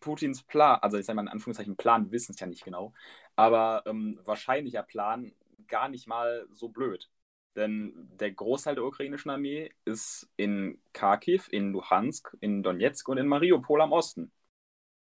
Putins 0.01 0.43
Plan, 0.43 0.79
also 0.81 0.99
ich 0.99 1.07
sage 1.07 1.17
mal 1.17 1.23
in 1.23 1.29
Anführungszeichen 1.29 1.77
Plan, 1.77 2.07
wir 2.07 2.13
wissen 2.13 2.33
es 2.33 2.41
ja 2.41 2.47
nicht 2.47 2.65
genau, 2.65 2.93
aber 3.37 3.83
ähm, 3.87 4.19
wahrscheinlicher 4.25 4.83
Plan 4.83 5.33
gar 5.69 5.89
nicht 5.89 6.07
mal 6.07 6.47
so 6.53 6.69
blöd. 6.69 7.11
Denn 7.57 7.93
der 8.19 8.33
Großteil 8.33 8.75
der 8.77 8.85
ukrainischen 8.85 9.31
Armee 9.31 9.71
ist 9.85 10.31
in 10.37 10.81
Kharkiv, 10.93 11.49
in 11.51 11.73
Luhansk, 11.73 12.37
in 12.41 12.63
Donetsk 12.63 13.09
und 13.09 13.19
in 13.19 13.27
Mariupol 13.29 13.81
am 13.83 13.93
Osten 13.93 14.33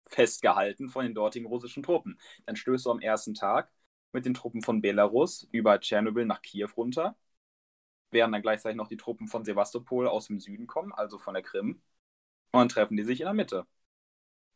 festgehalten 0.08 0.88
von 0.88 1.04
den 1.04 1.14
dortigen 1.14 1.46
russischen 1.46 1.82
Truppen. 1.82 2.18
Dann 2.46 2.56
stößt 2.56 2.86
du 2.86 2.90
am 2.90 3.00
ersten 3.00 3.34
Tag 3.34 3.70
mit 4.12 4.24
den 4.26 4.34
Truppen 4.34 4.62
von 4.62 4.80
Belarus 4.82 5.48
über 5.52 5.80
Tschernobyl 5.80 6.26
nach 6.26 6.42
Kiew 6.42 6.68
runter, 6.76 7.16
während 8.10 8.34
dann 8.34 8.42
gleichzeitig 8.42 8.76
noch 8.76 8.88
die 8.88 8.96
Truppen 8.96 9.28
von 9.28 9.44
Sevastopol 9.44 10.08
aus 10.08 10.28
dem 10.28 10.40
Süden 10.40 10.66
kommen, 10.66 10.92
also 10.92 11.18
von 11.18 11.34
der 11.34 11.42
Krim. 11.42 11.82
Und 12.54 12.60
dann 12.60 12.68
treffen 12.68 12.96
die 12.96 13.04
sich 13.04 13.20
in 13.20 13.26
der 13.26 13.34
Mitte. 13.34 13.66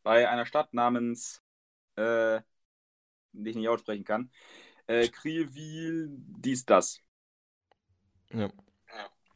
Bei 0.05 0.29
einer 0.29 0.47
Stadt 0.47 0.73
namens, 0.73 1.43
äh, 1.97 2.41
die 3.33 3.51
ich 3.51 3.57
nicht 3.57 3.69
aussprechen 3.69 4.05
kann, 4.05 4.31
äh, 4.87 5.09
Krivil, 5.09 6.09
dies, 6.11 6.65
das. 6.65 7.01
Ja. 8.31 8.51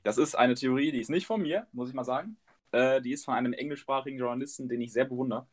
Das 0.05 0.19
ist 0.19 0.35
eine 0.35 0.55
Theorie, 0.55 0.93
die 0.93 1.01
ist 1.01 1.11
nicht 1.11 1.27
von 1.27 1.43
mir, 1.43 1.67
muss 1.73 1.89
ich 1.89 1.95
mal 1.95 2.05
sagen. 2.05 2.37
Äh, 2.71 3.01
die 3.03 3.13
ist 3.13 3.25
von 3.25 3.35
einem 3.35 3.53
englischsprachigen 3.53 4.19
Journalisten, 4.19 4.69
den 4.69 4.81
ich 4.81 4.93
sehr 4.93 5.05
bewundere. 5.05 5.47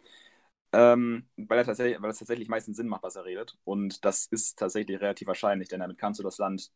Ähm, 0.71 1.27
weil, 1.35 1.57
er 1.57 1.65
tatsächlich, 1.65 2.01
weil 2.01 2.11
es 2.11 2.19
tatsächlich 2.19 2.47
meistens 2.47 2.77
Sinn 2.77 2.87
macht, 2.87 3.03
was 3.03 3.15
er 3.15 3.25
redet. 3.25 3.57
Und 3.63 4.05
das 4.05 4.27
ist 4.27 4.59
tatsächlich 4.59 5.01
relativ 5.01 5.27
wahrscheinlich, 5.27 5.67
denn 5.67 5.79
damit 5.79 5.97
kannst 5.97 6.19
du 6.19 6.23
das 6.23 6.37
Land 6.37 6.71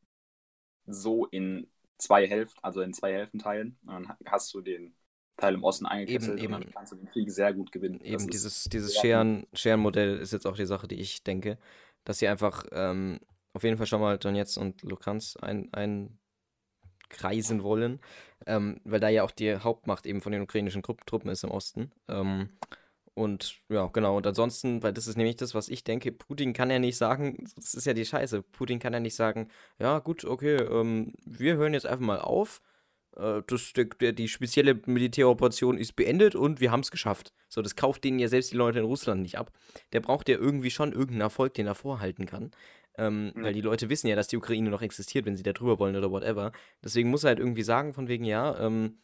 so 0.88 1.28
in 1.28 1.70
zwei 2.00 2.28
Hälften, 2.28 2.60
also 2.64 2.82
in 2.82 2.94
zwei 2.94 3.14
Hälften 3.14 3.40
teilen. 3.40 3.78
Und 3.86 4.10
dann 4.10 4.18
hast 4.26 4.54
du 4.54 4.62
den 4.62 4.96
Teil 5.38 5.56
im 5.56 5.64
Osten 5.64 5.86
eingekesselt 5.86 6.40
eben, 6.40 6.54
und 6.54 6.66
dann 6.66 6.74
kannst 6.74 6.92
du 6.92 6.96
den 6.96 7.08
Krieg 7.08 7.32
sehr 7.32 7.54
gut 7.54 7.72
gewinnen. 7.72 8.00
Eben 8.02 8.28
dieses, 8.28 8.66
dieses 8.66 8.96
Scheren-Modell 8.96 10.18
ist 10.18 10.34
jetzt 10.34 10.46
auch 10.46 10.56
die 10.56 10.66
Sache, 10.66 10.88
die 10.88 11.00
ich 11.00 11.24
denke, 11.24 11.58
dass 12.06 12.20
sie 12.20 12.28
einfach 12.28 12.66
ähm, 12.72 13.20
auf 13.54 13.64
jeden 13.64 13.78
Fall 13.78 13.88
schon 13.88 14.02
mal 14.02 14.18
Donetsk 14.18 14.58
und 14.58 14.82
Lukansk 14.84 15.42
ein, 15.42 15.70
ein 15.74 16.20
kreisen 17.10 17.64
wollen, 17.64 18.00
ähm, 18.46 18.82
weil 18.84 19.00
da 19.00 19.10
ja 19.10 19.24
auch 19.24 19.32
die 19.32 19.56
Hauptmacht 19.56 20.06
eben 20.06 20.22
von 20.22 20.32
den 20.32 20.42
ukrainischen 20.42 20.84
Truppen 20.84 21.30
ist 21.30 21.44
im 21.44 21.52
Osten. 21.52 21.92
Ähm, 22.08 22.50
und 23.16 23.62
ja, 23.70 23.88
genau. 23.88 24.18
Und 24.18 24.26
ansonsten, 24.26 24.82
weil 24.82 24.94
das 24.94 25.08
ist 25.08 25.18
nämlich 25.18 25.36
das, 25.36 25.54
was 25.54 25.70
ich 25.70 25.84
denke, 25.84 26.12
Putin 26.12 26.54
kann 26.54 26.72
ja 26.72 26.80
nicht 26.80 26.98
sagen, 26.98 27.48
das 27.56 27.76
ist 27.76 27.86
ja 27.86 27.94
die 27.94 28.06
Scheiße, 28.06 28.42
Putin 28.42 28.80
kann 28.80 28.94
ja 28.94 29.00
nicht 29.00 29.16
sagen, 29.16 29.50
ja 29.78 30.00
gut, 30.00 30.26
okay, 30.26 30.56
ähm, 30.56 31.14
wir 31.24 31.56
hören 31.56 31.76
jetzt 31.76 31.86
einfach 31.86 32.06
mal 32.06 32.20
auf, 32.20 32.62
das, 33.16 33.74
der, 33.74 33.86
der, 33.86 34.14
die 34.14 34.28
spezielle 34.28 34.80
Militäroperation 34.86 35.78
ist 35.78 35.96
beendet 35.96 36.36
und 36.36 36.60
wir 36.60 36.72
haben 36.72 36.80
es 36.80 36.92
geschafft. 36.92 37.34
So, 37.48 37.62
das 37.62 37.76
kauft 37.76 38.04
denen 38.04 38.20
ja 38.20 38.28
selbst 38.28 38.52
die 38.52 38.58
Leute 38.58 38.80
in 38.80 38.86
Russland 38.86 39.22
nicht 39.22 39.38
ab. 39.38 39.52
Der 39.92 40.00
braucht 40.00 40.30
ja 40.30 40.38
irgendwie 40.38 40.72
schon 40.72 40.92
irgendeinen 40.92 41.22
Erfolg, 41.22 41.54
den 41.54 41.68
er 41.68 41.76
vorhalten 41.76 42.26
kann. 42.26 42.52
Ähm, 42.98 43.32
mhm. 43.36 43.44
Weil 43.44 43.54
die 43.54 43.62
Leute 43.62 43.90
wissen 43.90 44.08
ja, 44.08 44.16
dass 44.16 44.28
die 44.28 44.38
Ukraine 44.38 44.70
noch 44.70 44.82
existiert, 44.82 45.26
wenn 45.26 45.36
sie 45.36 45.44
da 45.44 45.54
drüber 45.54 45.80
wollen 45.80 45.96
oder 45.96 46.12
whatever. 46.12 46.52
Deswegen 46.84 47.10
muss 47.10 47.24
er 47.24 47.30
halt 47.30 47.40
irgendwie 47.40 47.64
sagen, 47.64 47.94
von 47.94 48.08
wegen, 48.08 48.24
ja, 48.24 48.60
ähm, 48.60 48.98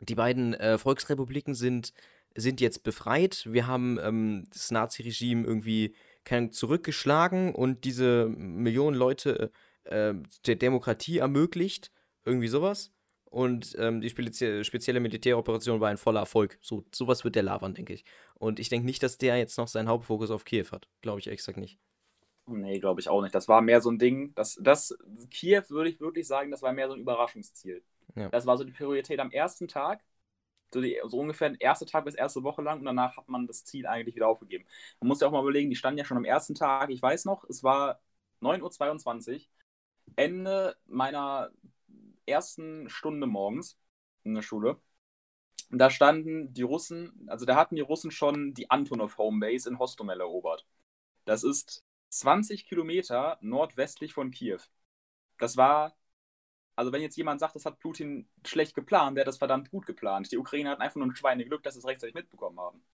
die 0.00 0.14
beiden 0.14 0.54
äh, 0.54 0.78
Volksrepubliken 0.78 1.54
sind, 1.54 1.92
sind 2.34 2.60
jetzt 2.60 2.82
befreit. 2.82 3.46
Wir 3.50 3.66
haben 3.66 3.98
ähm, 4.02 4.46
das 4.52 4.70
Nazi-Regime 4.70 5.46
irgendwie 5.46 5.94
zurückgeschlagen 6.50 7.54
und 7.54 7.84
diese 7.84 8.26
Millionen 8.28 8.96
Leute 8.96 9.50
äh, 9.84 10.14
der 10.46 10.56
Demokratie 10.56 11.18
ermöglicht. 11.18 11.92
Irgendwie 12.24 12.48
sowas. 12.48 12.93
Und 13.34 13.74
ähm, 13.80 14.00
die 14.00 14.10
spezie 14.10 14.62
spezielle 14.62 15.00
Militäroperation 15.00 15.80
war 15.80 15.88
ein 15.88 15.96
voller 15.96 16.20
Erfolg. 16.20 16.56
So, 16.60 16.84
sowas 16.94 17.24
wird 17.24 17.34
der 17.34 17.42
labern, 17.42 17.74
denke 17.74 17.92
ich. 17.92 18.04
Und 18.36 18.60
ich 18.60 18.68
denke 18.68 18.86
nicht, 18.86 19.02
dass 19.02 19.18
der 19.18 19.36
jetzt 19.36 19.58
noch 19.58 19.66
seinen 19.66 19.88
Hauptfokus 19.88 20.30
auf 20.30 20.44
Kiew 20.44 20.66
hat. 20.70 20.86
Glaube 21.02 21.18
ich 21.18 21.26
exakt 21.26 21.58
nicht. 21.58 21.80
Nee, 22.46 22.78
glaube 22.78 23.00
ich 23.00 23.08
auch 23.08 23.22
nicht. 23.22 23.34
Das 23.34 23.48
war 23.48 23.60
mehr 23.60 23.80
so 23.80 23.90
ein 23.90 23.98
Ding, 23.98 24.32
das, 24.36 24.56
das 24.62 24.96
Kiew 25.30 25.64
würde 25.70 25.90
ich 25.90 25.98
wirklich 25.98 26.28
sagen, 26.28 26.52
das 26.52 26.62
war 26.62 26.72
mehr 26.72 26.86
so 26.86 26.94
ein 26.94 27.00
Überraschungsziel. 27.00 27.82
Ja. 28.14 28.28
Das 28.28 28.46
war 28.46 28.56
so 28.56 28.62
die 28.62 28.70
Priorität 28.70 29.18
am 29.18 29.32
ersten 29.32 29.66
Tag, 29.66 30.04
so, 30.72 30.80
die, 30.80 31.00
so 31.04 31.18
ungefähr 31.18 31.50
der 31.50 31.60
erste 31.60 31.86
Tag 31.86 32.04
bis 32.04 32.14
erste 32.14 32.44
Woche 32.44 32.62
lang 32.62 32.78
und 32.78 32.84
danach 32.84 33.16
hat 33.16 33.28
man 33.28 33.48
das 33.48 33.64
Ziel 33.64 33.88
eigentlich 33.88 34.14
wieder 34.14 34.28
aufgegeben. 34.28 34.64
Man 35.00 35.08
muss 35.08 35.20
ja 35.20 35.26
auch 35.26 35.32
mal 35.32 35.42
überlegen, 35.42 35.70
die 35.70 35.76
standen 35.76 35.98
ja 35.98 36.04
schon 36.04 36.18
am 36.18 36.24
ersten 36.24 36.54
Tag, 36.54 36.88
ich 36.90 37.02
weiß 37.02 37.24
noch, 37.24 37.42
es 37.48 37.64
war 37.64 38.00
9.22 38.42 39.32
Uhr, 39.34 39.40
Ende 40.14 40.76
meiner 40.86 41.50
ersten 42.26 42.88
Stunde 42.88 43.26
morgens 43.26 43.78
in 44.24 44.34
der 44.34 44.42
Schule. 44.42 44.80
Da 45.70 45.90
standen 45.90 46.52
die 46.52 46.62
Russen, 46.62 47.26
also 47.28 47.44
da 47.46 47.56
hatten 47.56 47.76
die 47.76 47.82
Russen 47.82 48.10
schon 48.10 48.54
die 48.54 48.70
Antonov 48.70 49.18
Homebase 49.18 49.68
in 49.68 49.78
Hostomel 49.78 50.20
erobert. 50.20 50.66
Das 51.24 51.42
ist 51.42 51.84
20 52.10 52.66
Kilometer 52.66 53.38
nordwestlich 53.40 54.14
von 54.14 54.30
Kiew. 54.30 54.60
Das 55.38 55.56
war, 55.56 55.96
also 56.76 56.92
wenn 56.92 57.02
jetzt 57.02 57.16
jemand 57.16 57.40
sagt, 57.40 57.56
das 57.56 57.66
hat 57.66 57.80
Putin 57.80 58.28
schlecht 58.44 58.74
geplant, 58.74 59.16
der 59.16 59.22
hat 59.22 59.28
das 59.28 59.38
verdammt 59.38 59.70
gut 59.70 59.86
geplant. 59.86 60.30
Die 60.32 60.38
Ukrainer 60.38 60.70
hatten 60.70 60.82
einfach 60.82 60.96
nur 60.96 61.06
ein 61.08 61.16
Schweineglück, 61.16 61.62
dass 61.62 61.74
sie 61.74 61.80
es 61.80 61.86
rechtzeitig 61.86 62.14
mitbekommen 62.14 62.60
haben. 62.60 62.84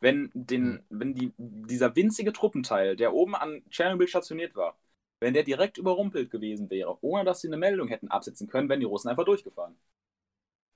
Wenn, 0.00 0.30
den, 0.34 0.84
wenn 0.90 1.14
die, 1.14 1.32
dieser 1.38 1.96
winzige 1.96 2.32
Truppenteil, 2.32 2.94
der 2.94 3.14
oben 3.14 3.34
an 3.34 3.62
Tschernobyl 3.70 4.06
stationiert 4.06 4.54
war, 4.54 4.76
wenn 5.24 5.32
der 5.32 5.42
direkt 5.42 5.78
überrumpelt 5.78 6.30
gewesen 6.30 6.68
wäre, 6.68 6.98
ohne 7.02 7.24
dass 7.24 7.40
sie 7.40 7.48
eine 7.48 7.56
Meldung 7.56 7.88
hätten 7.88 8.08
absetzen 8.08 8.46
können, 8.46 8.68
wären 8.68 8.80
die 8.80 8.86
Russen 8.86 9.08
einfach 9.08 9.24
durchgefahren. 9.24 9.74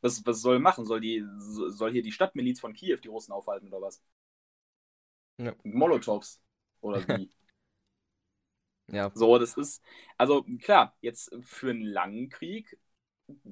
Was, 0.00 0.25
was 0.25 0.40
soll 0.40 0.59
machen? 0.59 0.87
Soll, 0.87 1.00
die, 1.00 1.23
soll 1.37 1.93
hier 1.93 2.00
die 2.00 2.12
Stadtmiliz 2.12 2.59
von 2.59 2.73
Kiew 2.73 2.97
die 2.97 3.09
Russen 3.09 3.33
aufhalten 3.33 3.69
oder 3.69 3.83
was? 3.83 4.02
Ja. 5.37 5.55
Molotovs. 5.64 6.40
Oder 6.81 7.07
wie? 7.09 7.31
ja. 8.87 9.11
So, 9.14 9.37
das 9.37 9.55
ist. 9.59 9.83
Also 10.17 10.47
klar, 10.62 10.97
jetzt 11.02 11.31
für 11.43 11.69
einen 11.69 11.83
langen 11.83 12.31
Krieg 12.31 12.78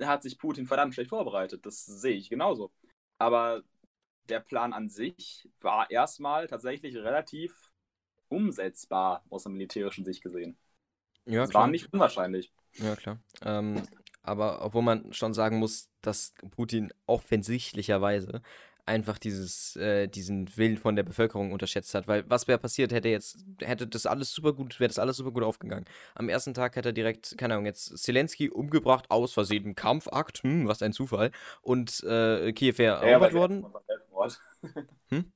hat 0.00 0.22
sich 0.22 0.38
Putin 0.38 0.66
verdammt 0.66 0.94
schlecht 0.94 1.10
vorbereitet. 1.10 1.66
Das 1.66 1.84
sehe 1.84 2.16
ich 2.16 2.30
genauso. 2.30 2.72
Aber 3.18 3.62
der 4.30 4.40
Plan 4.40 4.72
an 4.72 4.88
sich 4.88 5.46
war 5.60 5.90
erstmal 5.90 6.46
tatsächlich 6.46 6.96
relativ 6.96 7.70
umsetzbar 8.28 9.26
aus 9.28 9.42
der 9.42 9.52
militärischen 9.52 10.06
Sicht 10.06 10.22
gesehen. 10.22 10.56
Ja, 11.26 11.42
das 11.42 11.50
klar. 11.50 11.62
war 11.62 11.68
nicht 11.68 11.92
unwahrscheinlich. 11.92 12.52
Ja, 12.75 12.97
klar. 12.97 13.18
Ähm, 13.42 13.83
aber 14.23 14.64
obwohl 14.64 14.83
man 14.83 15.12
schon 15.12 15.35
sagen 15.35 15.59
muss, 15.59 15.88
dass 16.00 16.35
Putin 16.50 16.92
offensichtlicherweise 17.06 18.42
einfach 18.87 19.18
dieses, 19.18 19.75
äh, 19.76 20.06
diesen 20.06 20.56
Willen 20.56 20.76
von 20.78 20.95
der 20.95 21.02
Bevölkerung 21.02 21.52
unterschätzt 21.52 21.95
hat. 21.95 22.06
Weil 22.06 22.28
was 22.30 22.47
wäre 22.47 22.59
passiert, 22.59 22.92
hätte 22.92 23.09
jetzt, 23.09 23.45
hätte 23.61 23.87
das 23.87 24.06
alles 24.06 24.33
super 24.33 24.52
gut, 24.52 24.78
wäre 24.78 24.88
das 24.88 24.99
alles 24.99 25.16
super 25.16 25.33
gut 25.33 25.42
aufgegangen. 25.42 25.85
Am 26.14 26.28
ersten 26.28 26.54
Tag 26.54 26.76
hätte 26.76 26.90
er 26.90 26.92
direkt, 26.92 27.37
keine 27.37 27.54
Ahnung, 27.54 27.66
jetzt 27.66 27.99
Zelensky 27.99 28.49
umgebracht, 28.49 29.06
aus 29.11 29.33
Versehen 29.35 29.64
im 29.64 29.75
Kampfakt, 29.75 30.42
hm, 30.45 30.68
was 30.68 30.83
ein 30.83 30.92
Zufall. 30.92 31.33
Und 31.62 32.02
äh, 32.04 32.52
Kiew 32.52 32.78
wäre 32.78 33.04
erobert 33.04 33.33
ja, 33.33 33.38
worden. 33.38 33.66
hm? 35.09 35.33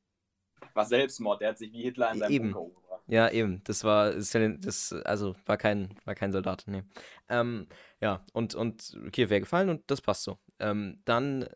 War 0.72 0.84
Selbstmord, 0.84 1.40
der 1.40 1.50
hat 1.50 1.58
sich 1.58 1.72
wie 1.72 1.82
Hitler 1.82 2.12
in 2.12 2.18
seinem 2.20 2.32
Eben. 2.32 2.52
Bunker 2.52 2.60
umgebracht. 2.60 2.89
Ja, 3.10 3.28
eben. 3.28 3.60
Das 3.64 3.82
war 3.82 4.12
das, 4.12 4.92
also 5.04 5.34
war 5.44 5.56
kein, 5.56 5.88
war 6.04 6.14
kein 6.14 6.30
Soldat, 6.30 6.62
nee. 6.68 6.84
Ähm, 7.28 7.66
ja, 8.00 8.24
und, 8.32 8.54
und 8.54 8.96
Kiew 9.10 9.28
wäre 9.30 9.40
gefallen 9.40 9.68
und 9.68 9.90
das 9.90 10.00
passt 10.00 10.22
so. 10.22 10.38
Ähm, 10.60 11.00
dann, 11.04 11.42
äh, 11.42 11.48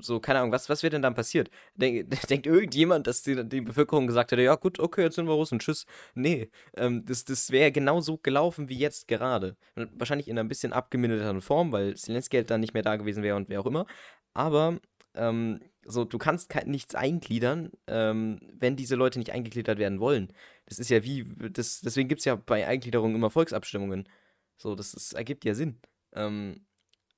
so, 0.00 0.20
keine 0.20 0.40
Ahnung, 0.40 0.52
was, 0.52 0.68
was 0.68 0.82
wäre 0.82 0.90
denn 0.90 1.00
dann 1.00 1.14
passiert? 1.14 1.50
Denk, 1.76 2.10
denkt 2.28 2.46
irgendjemand, 2.46 3.06
dass 3.06 3.22
die, 3.22 3.42
die 3.48 3.62
Bevölkerung 3.62 4.06
gesagt 4.06 4.32
hätte, 4.32 4.42
ja 4.42 4.54
gut, 4.56 4.78
okay, 4.78 5.02
jetzt 5.02 5.14
sind 5.16 5.26
wir 5.26 5.32
Russen, 5.32 5.60
tschüss. 5.60 5.86
Nee, 6.14 6.50
ähm, 6.76 7.06
das, 7.06 7.24
das 7.24 7.50
wäre 7.50 7.72
genau 7.72 8.00
so 8.02 8.18
gelaufen 8.18 8.68
wie 8.68 8.76
jetzt 8.78 9.08
gerade. 9.08 9.56
Wahrscheinlich 9.94 10.28
in 10.28 10.38
einer 10.38 10.46
bisschen 10.48 10.74
abgemilderten 10.74 11.40
Form, 11.40 11.72
weil 11.72 11.94
Zelensky 11.96 12.36
halt 12.36 12.50
dann 12.50 12.60
nicht 12.60 12.74
mehr 12.74 12.82
da 12.82 12.96
gewesen 12.96 13.22
wäre 13.22 13.36
und 13.36 13.48
wer 13.48 13.60
auch 13.60 13.66
immer. 13.66 13.86
Aber 14.34 14.78
ähm, 15.14 15.60
so, 15.84 16.04
du 16.04 16.18
kannst 16.18 16.54
nichts 16.66 16.94
eingliedern, 16.94 17.70
ähm, 17.86 18.40
wenn 18.52 18.76
diese 18.76 18.96
Leute 18.96 19.18
nicht 19.18 19.32
eingegliedert 19.32 19.78
werden 19.78 20.00
wollen. 20.00 20.32
Das 20.66 20.78
ist 20.78 20.90
ja 20.90 21.02
wie, 21.02 21.26
das, 21.50 21.80
deswegen 21.80 22.08
gibt 22.08 22.20
es 22.20 22.26
ja 22.26 22.36
bei 22.36 22.66
Eingliederung 22.66 23.14
immer 23.14 23.30
Volksabstimmungen. 23.30 24.08
So, 24.56 24.74
das, 24.74 24.92
das 24.92 25.12
ergibt 25.12 25.44
ja 25.44 25.54
Sinn. 25.54 25.80
Ähm, 26.12 26.66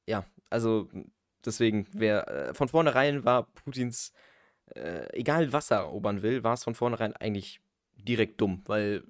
ja, 0.06 0.24
also 0.48 0.88
deswegen, 1.44 1.86
wer 1.92 2.28
äh, 2.28 2.54
von 2.54 2.68
vornherein 2.68 3.24
war 3.24 3.44
Putins, 3.52 4.12
äh, 4.74 5.08
egal 5.18 5.52
was 5.52 5.70
er 5.70 5.78
erobern 5.78 6.22
will, 6.22 6.44
war 6.44 6.54
es 6.54 6.64
von 6.64 6.74
vornherein 6.74 7.14
eigentlich 7.16 7.60
direkt 7.96 8.40
dumm, 8.40 8.62
weil 8.66 9.02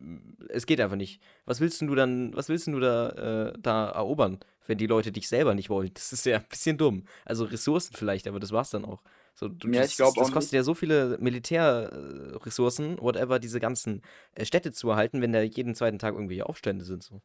es 0.48 0.66
geht 0.66 0.80
einfach 0.80 0.96
nicht. 0.96 1.20
Was 1.44 1.60
willst 1.60 1.80
du 1.80 1.94
dann, 1.94 2.34
was 2.34 2.48
willst 2.48 2.66
du 2.66 2.80
da, 2.80 3.48
äh, 3.48 3.52
da 3.58 3.90
erobern, 3.90 4.38
wenn 4.66 4.78
die 4.78 4.86
Leute 4.86 5.12
dich 5.12 5.28
selber 5.28 5.54
nicht 5.54 5.70
wollen? 5.70 5.90
Das 5.94 6.12
ist 6.12 6.26
ja 6.26 6.38
ein 6.38 6.44
bisschen 6.48 6.78
dumm. 6.78 7.04
Also 7.24 7.44
Ressourcen 7.44 7.94
vielleicht, 7.96 8.26
aber 8.26 8.40
das 8.40 8.52
war's 8.52 8.70
dann 8.70 8.84
auch. 8.84 9.02
So, 9.34 9.48
du, 9.48 9.68
ja, 9.68 9.80
das, 9.80 9.96
das 9.96 10.14
kostet 10.14 10.34
nicht. 10.34 10.52
ja 10.52 10.62
so 10.62 10.74
viele 10.74 11.16
Militärressourcen, 11.18 12.98
whatever, 13.00 13.38
diese 13.38 13.60
ganzen 13.60 14.02
äh, 14.34 14.44
Städte 14.44 14.72
zu 14.72 14.90
erhalten, 14.90 15.22
wenn 15.22 15.32
da 15.32 15.40
jeden 15.40 15.74
zweiten 15.74 15.98
Tag 15.98 16.14
irgendwelche 16.14 16.46
Aufstände 16.46 16.84
sind. 16.84 17.02
So. 17.02 17.22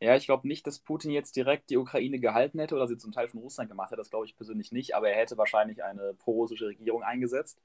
Ja, 0.00 0.14
ich 0.14 0.26
glaube 0.26 0.46
nicht, 0.46 0.66
dass 0.66 0.78
Putin 0.78 1.10
jetzt 1.10 1.36
direkt 1.36 1.70
die 1.70 1.78
Ukraine 1.78 2.18
gehalten 2.18 2.58
hätte 2.58 2.74
oder 2.74 2.86
sie 2.86 2.98
zum 2.98 3.12
Teil 3.12 3.28
von 3.28 3.40
Russland 3.40 3.70
gemacht 3.70 3.90
hätte. 3.90 4.00
Das 4.00 4.10
glaube 4.10 4.26
ich 4.26 4.36
persönlich 4.36 4.72
nicht. 4.72 4.94
Aber 4.94 5.08
er 5.08 5.16
hätte 5.16 5.38
wahrscheinlich 5.38 5.82
eine 5.82 6.14
pro-russische 6.14 6.66
Regierung 6.66 7.02
eingesetzt. 7.02 7.58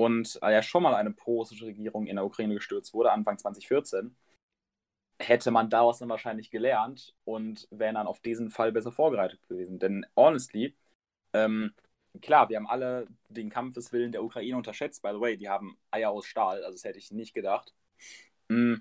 Und 0.00 0.38
äh, 0.40 0.50
ja 0.54 0.62
schon 0.62 0.82
mal 0.82 0.94
eine 0.94 1.10
pro-russische 1.10 1.66
Regierung 1.66 2.06
in 2.06 2.16
der 2.16 2.24
Ukraine 2.24 2.54
gestürzt 2.54 2.94
wurde, 2.94 3.12
Anfang 3.12 3.36
2014, 3.36 4.16
hätte 5.18 5.50
man 5.50 5.68
daraus 5.68 5.98
dann 5.98 6.08
wahrscheinlich 6.08 6.50
gelernt 6.50 7.14
und 7.24 7.68
wären 7.70 7.96
dann 7.96 8.06
auf 8.06 8.20
diesen 8.20 8.48
Fall 8.48 8.72
besser 8.72 8.92
vorbereitet 8.92 9.46
gewesen. 9.46 9.78
Denn 9.78 10.06
honestly, 10.16 10.74
ähm, 11.34 11.74
klar, 12.22 12.48
wir 12.48 12.56
haben 12.56 12.66
alle 12.66 13.08
den 13.28 13.50
Kampfeswillen 13.50 14.10
der 14.10 14.24
Ukraine 14.24 14.56
unterschätzt. 14.56 15.02
By 15.02 15.10
the 15.12 15.20
way, 15.20 15.36
die 15.36 15.50
haben 15.50 15.76
Eier 15.90 16.12
aus 16.12 16.24
Stahl, 16.24 16.64
also 16.64 16.76
das 16.76 16.84
hätte 16.84 16.98
ich 16.98 17.10
nicht 17.10 17.34
gedacht. 17.34 17.74
Mhm. 18.48 18.80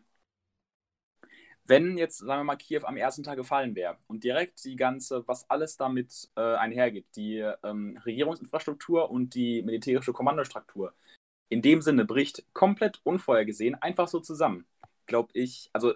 Wenn 1.69 1.99
jetzt, 1.99 2.17
sagen 2.17 2.39
wir 2.39 2.43
mal, 2.45 2.55
Kiew 2.55 2.81
am 2.83 2.97
ersten 2.97 3.21
Tag 3.21 3.37
gefallen 3.37 3.75
wäre 3.75 3.95
und 4.07 4.23
direkt 4.23 4.63
die 4.65 4.75
ganze, 4.75 5.27
was 5.27 5.47
alles 5.51 5.77
damit 5.77 6.27
äh, 6.35 6.55
einhergeht, 6.55 7.05
die 7.15 7.47
ähm, 7.63 7.95
Regierungsinfrastruktur 8.05 9.11
und 9.11 9.35
die 9.35 9.61
militärische 9.61 10.11
Kommandostruktur, 10.11 10.95
in 11.47 11.61
dem 11.61 11.81
Sinne 11.83 12.05
bricht 12.05 12.43
komplett 12.53 12.99
unvorhergesehen 13.03 13.75
einfach 13.75 14.07
so 14.07 14.19
zusammen, 14.19 14.65
glaube 15.05 15.29
ich. 15.33 15.69
Also, 15.71 15.93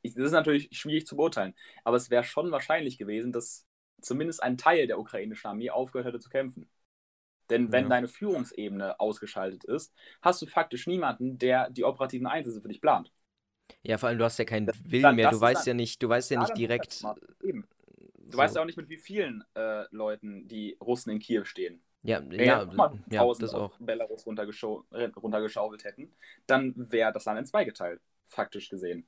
ich, 0.00 0.14
das 0.14 0.24
ist 0.24 0.32
natürlich 0.32 0.70
schwierig 0.72 1.06
zu 1.06 1.16
beurteilen, 1.16 1.54
aber 1.84 1.98
es 1.98 2.08
wäre 2.08 2.24
schon 2.24 2.50
wahrscheinlich 2.50 2.96
gewesen, 2.96 3.30
dass 3.30 3.66
zumindest 4.00 4.42
ein 4.42 4.56
Teil 4.56 4.86
der 4.86 4.98
ukrainischen 4.98 5.48
Armee 5.50 5.68
aufgehört 5.68 6.06
hätte 6.06 6.20
zu 6.20 6.30
kämpfen. 6.30 6.66
Denn 7.50 7.72
wenn 7.72 7.84
ja. 7.84 7.90
deine 7.90 8.08
Führungsebene 8.08 8.98
ausgeschaltet 8.98 9.64
ist, 9.64 9.92
hast 10.22 10.40
du 10.40 10.46
faktisch 10.46 10.86
niemanden, 10.86 11.36
der 11.36 11.68
die 11.68 11.84
operativen 11.84 12.26
Einsätze 12.26 12.62
für 12.62 12.68
dich 12.68 12.80
plant. 12.80 13.12
Ja, 13.82 13.98
vor 13.98 14.08
allem 14.08 14.18
du 14.18 14.24
hast 14.24 14.38
ja 14.38 14.44
keinen 14.44 14.70
Willen 14.84 15.02
dann, 15.02 15.16
mehr. 15.16 15.30
Du 15.30 15.40
weißt 15.40 15.66
ja 15.66 15.74
nicht, 15.74 16.02
du 16.02 16.08
weißt 16.08 16.30
ja 16.30 16.40
nicht 16.40 16.56
direkt. 16.56 17.04
Eben. 17.42 17.66
Du 18.18 18.32
so. 18.32 18.38
weißt 18.38 18.56
ja 18.56 18.62
auch 18.62 18.66
nicht, 18.66 18.76
mit 18.76 18.88
wie 18.88 18.96
vielen 18.96 19.44
äh, 19.54 19.84
Leuten 19.90 20.48
die 20.48 20.76
Russen 20.80 21.10
in 21.10 21.18
Kiew 21.18 21.44
stehen. 21.44 21.82
Ja, 22.02 22.20
Wenn 22.20 22.38
ja, 22.38 22.66
ja, 23.10 23.34
das 23.38 23.54
auch. 23.54 23.78
Belarus 23.78 24.26
runtergeschau 24.26 24.84
runtergeschaufelt 25.16 25.84
hätten, 25.84 26.12
dann 26.46 26.74
wäre 26.76 27.12
das 27.12 27.24
Land 27.24 27.38
in 27.38 27.46
zwei 27.46 27.64
geteilt, 27.64 28.00
faktisch 28.26 28.68
gesehen. 28.68 29.06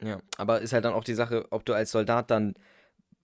Ja, 0.00 0.20
aber 0.38 0.60
ist 0.60 0.72
halt 0.72 0.84
dann 0.84 0.94
auch 0.94 1.04
die 1.04 1.14
Sache, 1.14 1.46
ob 1.50 1.64
du 1.64 1.74
als 1.74 1.90
Soldat 1.90 2.30
dann 2.30 2.54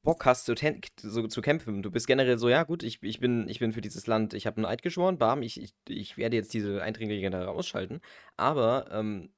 Bock 0.03 0.25
hast, 0.27 0.47
so, 0.47 0.55
so, 1.03 1.27
zu 1.27 1.41
kämpfen. 1.41 1.83
Du 1.83 1.91
bist 1.91 2.07
generell 2.07 2.39
so, 2.39 2.49
ja 2.49 2.63
gut, 2.63 2.83
ich, 2.83 3.03
ich, 3.03 3.19
bin, 3.19 3.49
ich 3.49 3.59
bin 3.59 3.73
für 3.73 3.81
dieses 3.81 4.07
Land, 4.07 4.33
ich 4.35 4.47
habe 4.47 4.59
einen 4.59 4.67
Eid 4.67 4.83
geschworen, 4.83 5.19
bam, 5.19 5.43
ich, 5.43 5.61
ich, 5.61 5.75
ich 5.89 6.17
werde 6.17 6.37
jetzt 6.37 6.55
diese 6.55 6.83
Einträge 6.83 7.31
da 7.31 7.49
ausschalten. 7.49 8.01
Aber 8.37 8.87
ähm, 8.93 9.31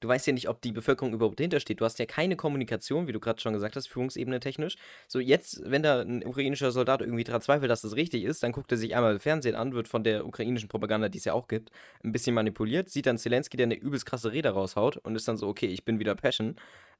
du 0.00 0.08
weißt 0.08 0.26
ja 0.26 0.32
nicht, 0.32 0.48
ob 0.48 0.60
die 0.60 0.72
Bevölkerung 0.72 1.12
überhaupt 1.12 1.40
hintersteht. 1.40 1.80
Du 1.80 1.84
hast 1.84 1.98
ja 1.98 2.06
keine 2.06 2.36
Kommunikation, 2.36 3.06
wie 3.06 3.12
du 3.12 3.20
gerade 3.20 3.40
schon 3.40 3.52
gesagt 3.52 3.76
hast, 3.76 3.88
Führungsebene 3.88 4.40
technisch. 4.40 4.76
So 5.08 5.20
jetzt, 5.20 5.62
wenn 5.64 5.82
da 5.82 6.00
ein 6.00 6.24
ukrainischer 6.24 6.72
Soldat 6.72 7.00
irgendwie 7.00 7.24
daran 7.24 7.42
zweifelt, 7.42 7.70
dass 7.70 7.82
das 7.82 7.96
richtig 7.96 8.24
ist, 8.24 8.42
dann 8.42 8.52
guckt 8.52 8.70
er 8.72 8.78
sich 8.78 8.94
einmal 8.94 9.18
Fernsehen 9.18 9.54
an, 9.54 9.72
wird 9.72 9.88
von 9.88 10.04
der 10.04 10.26
ukrainischen 10.26 10.68
Propaganda, 10.68 11.08
die 11.08 11.18
es 11.18 11.24
ja 11.24 11.32
auch 11.32 11.48
gibt, 11.48 11.70
ein 12.04 12.12
bisschen 12.12 12.34
manipuliert, 12.34 12.90
sieht 12.90 13.06
dann 13.06 13.18
Zelensky, 13.18 13.56
der 13.56 13.64
eine 13.64 13.76
übelst 13.76 14.06
krasse 14.06 14.32
Rede 14.32 14.50
raushaut 14.50 14.96
und 14.98 15.16
ist 15.16 15.28
dann 15.28 15.36
so, 15.36 15.48
okay, 15.48 15.66
ich 15.66 15.84
bin 15.84 15.98
wieder 15.98 16.14
Passion 16.14 16.56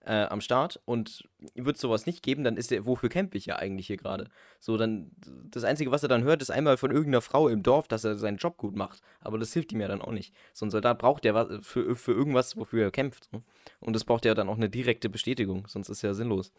äh, 0.06 0.24
am 0.26 0.40
Start 0.40 0.80
und 0.84 1.28
wird 1.54 1.76
sowas 1.76 2.06
nicht 2.06 2.22
geben, 2.22 2.44
dann 2.44 2.56
ist 2.56 2.70
der, 2.70 2.86
wofür 2.86 3.08
kämpfe 3.08 3.36
ich 3.36 3.46
ja 3.46 3.56
eigentlich 3.56 3.88
hier 3.88 3.96
gerade? 3.96 4.28
So, 4.60 4.76
dann, 4.76 5.10
das 5.50 5.64
Einzige, 5.64 5.90
was 5.90 6.02
er 6.02 6.08
dann 6.08 6.24
hört, 6.24 6.42
ist 6.42 6.50
einmal 6.50 6.76
von 6.76 6.90
irgendeiner 6.90 7.20
Frau 7.20 7.48
im 7.48 7.62
Dorf, 7.62 7.88
dass 7.88 8.04
er 8.04 8.16
seinen 8.16 8.38
Job 8.38 8.56
gut 8.56 8.76
macht. 8.76 9.02
Aber 9.20 9.38
das 9.38 9.52
hilft 9.52 9.72
ihm 9.72 9.80
ja 9.80 9.88
dann 9.88 10.00
auch 10.00 10.12
nicht. 10.12 10.34
So 10.54 10.66
ein 10.66 10.70
Soldat 10.70 10.98
braucht 10.98 11.24
ja 11.24 11.60
für, 11.62 11.94
für 11.96 12.12
irgendwas, 12.12 12.56
wofür 12.56 12.84
er 12.84 12.90
kämpft. 12.90 13.28
So. 13.32 13.42
Und 13.80 13.94
das 13.94 14.04
braucht 14.04 14.24
ja 14.24 14.34
dann 14.34 14.48
auch 14.48 14.56
eine 14.56 14.70
direkte 14.70 15.08
Bestätigung, 15.08 15.66
sonst 15.68 15.88
ist 15.88 16.02
ja 16.02 16.14
sinnlos. 16.14 16.52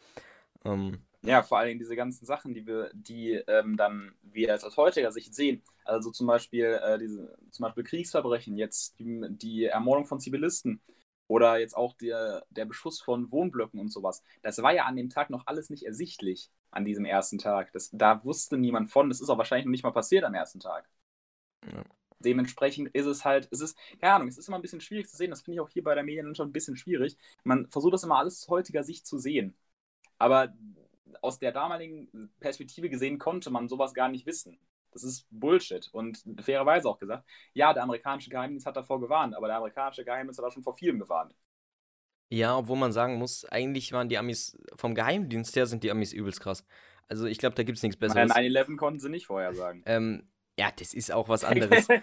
Ähm, 0.66 1.00
Ja, 1.22 1.42
vor 1.44 1.58
allen 1.58 1.70
Dingen 1.70 1.80
diese 1.80 1.96
ganzen 1.96 2.26
Sachen, 2.26 2.54
die 2.54 2.66
wir, 2.66 2.90
die 2.94 3.34
ähm, 3.48 3.76
dann 3.78 4.14
wir 4.24 4.54
aus 4.56 4.78
heutiger 4.78 5.12
Sicht 5.12 5.34
sehen. 5.36 5.64
Also 5.86 6.12
zum 6.12 6.28
Beispiel 6.28 6.80
äh, 6.84 6.98
diese, 7.00 7.38
zum 7.52 7.64
Beispiel 7.64 7.84
Kriegsverbrechen, 7.84 8.58
jetzt 8.58 9.00
die, 9.00 9.22
die 9.30 9.66
Ermordung 9.66 10.06
von 10.06 10.20
Zivilisten 10.20 10.82
oder 11.28 11.58
jetzt 11.60 11.76
auch 11.76 11.94
der, 11.94 12.46
der 12.50 12.66
Beschuss 12.66 13.02
von 13.02 13.32
Wohnblöcken 13.32 13.80
und 13.80 13.92
sowas. 13.92 14.24
Das 14.42 14.62
war 14.62 14.74
ja 14.74 14.86
an 14.86 14.96
dem 14.96 15.10
Tag 15.10 15.30
noch 15.30 15.46
alles 15.46 15.70
nicht 15.70 15.84
ersichtlich 15.84 16.50
an 16.72 16.86
diesem 16.86 17.06
ersten 17.06 17.38
Tag. 17.38 17.72
Das, 17.74 17.90
da 17.92 18.24
wusste 18.24 18.58
niemand 18.58 18.92
von. 18.92 19.10
Das 19.10 19.22
ist 19.22 19.30
auch 19.30 19.38
wahrscheinlich 19.38 19.66
noch 19.66 19.72
nicht 19.72 19.84
mal 19.84 19.92
passiert 19.92 20.24
am 20.24 20.34
ersten 20.34 20.60
Tag. 20.60 20.90
Ja. 21.66 21.84
Dementsprechend 22.20 22.90
ist 22.96 23.06
es 23.06 23.26
halt, 23.26 23.48
es 23.52 23.62
ist, 23.62 23.78
keine 24.00 24.14
Ahnung, 24.14 24.28
es 24.28 24.38
ist 24.38 24.48
immer 24.48 24.58
ein 24.58 24.62
bisschen 24.62 24.82
schwierig 24.82 25.08
zu 25.08 25.18
sehen. 25.18 25.30
Das 25.30 25.42
finde 25.42 25.56
ich 25.56 25.62
auch 25.62 25.70
hier 25.70 25.84
bei 25.84 25.94
der 25.94 26.04
Medienlandschaft 26.04 26.50
ein 26.50 26.54
bisschen 26.54 26.76
schwierig. 26.76 27.18
Man 27.44 27.68
versucht 27.68 27.94
das 27.94 28.04
immer 28.04 28.18
alles 28.18 28.44
aus 28.44 28.50
heutiger 28.50 28.84
Sicht 28.84 29.06
zu 29.06 29.20
sehen. 29.20 29.56
Aber 30.18 30.54
aus 31.22 31.40
der 31.40 31.52
damaligen 31.52 32.32
Perspektive 32.40 32.90
gesehen 32.90 33.20
konnte 33.20 33.52
man 33.52 33.68
sowas 33.68 33.94
gar 33.94 34.10
nicht 34.10 34.26
wissen. 34.26 34.58
Das 34.92 35.04
ist 35.04 35.28
Bullshit. 35.30 35.88
Und 35.92 36.24
fairerweise 36.42 36.90
auch 36.90 36.98
gesagt, 37.00 37.26
ja, 37.54 37.74
der 37.74 37.84
amerikanische 37.84 38.30
Geheimdienst 38.30 38.66
hat 38.66 38.76
davor 38.78 39.00
gewarnt, 39.00 39.36
aber 39.36 39.48
der 39.48 39.58
amerikanische 39.58 40.04
Geheimdienst 40.06 40.40
hat 40.40 40.46
auch 40.46 40.52
schon 40.54 40.64
vor 40.64 40.76
vielem 40.76 41.00
gewarnt. 41.00 41.36
ja, 42.30 42.58
obwohl 42.58 42.78
man 42.78 42.92
sagen 42.92 43.16
muss, 43.16 43.46
eigentlich 43.46 43.92
waren 43.94 44.10
die 44.10 44.18
Amis, 44.18 44.58
vom 44.76 44.96
Geheimdienst 44.96 45.56
her 45.56 45.66
sind 45.66 45.84
die 45.84 45.92
Amis 45.92 46.14
übelst 46.14 46.42
krass. 46.42 46.66
Also 47.08 47.26
ich 47.26 47.38
glaube, 47.38 47.56
da 47.56 47.64
gibt 47.64 47.78
es 47.78 47.84
nichts 47.84 47.98
Besseres. 47.98 48.32
9-11 48.32 48.76
konnten 48.76 49.00
sie 49.00 49.10
nicht 49.10 49.28
vorher 49.28 49.54
sagen. 49.54 49.82
Ähm, 49.86 50.28
ja, 50.60 50.70
das 50.78 50.94
ist 50.94 51.12
auch 51.12 51.30
was 51.30 51.44
anderes. 51.46 51.88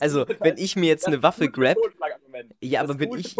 Also, 0.00 0.26
wenn 0.40 0.56
ich 0.58 0.76
mir 0.76 0.86
jetzt 0.86 1.06
eine 1.06 1.22
Waffe 1.22 1.50
grab, 1.50 1.76
Ja, 2.60 2.82
aber 2.82 2.98
wenn 2.98 3.12
ich-. 3.14 3.34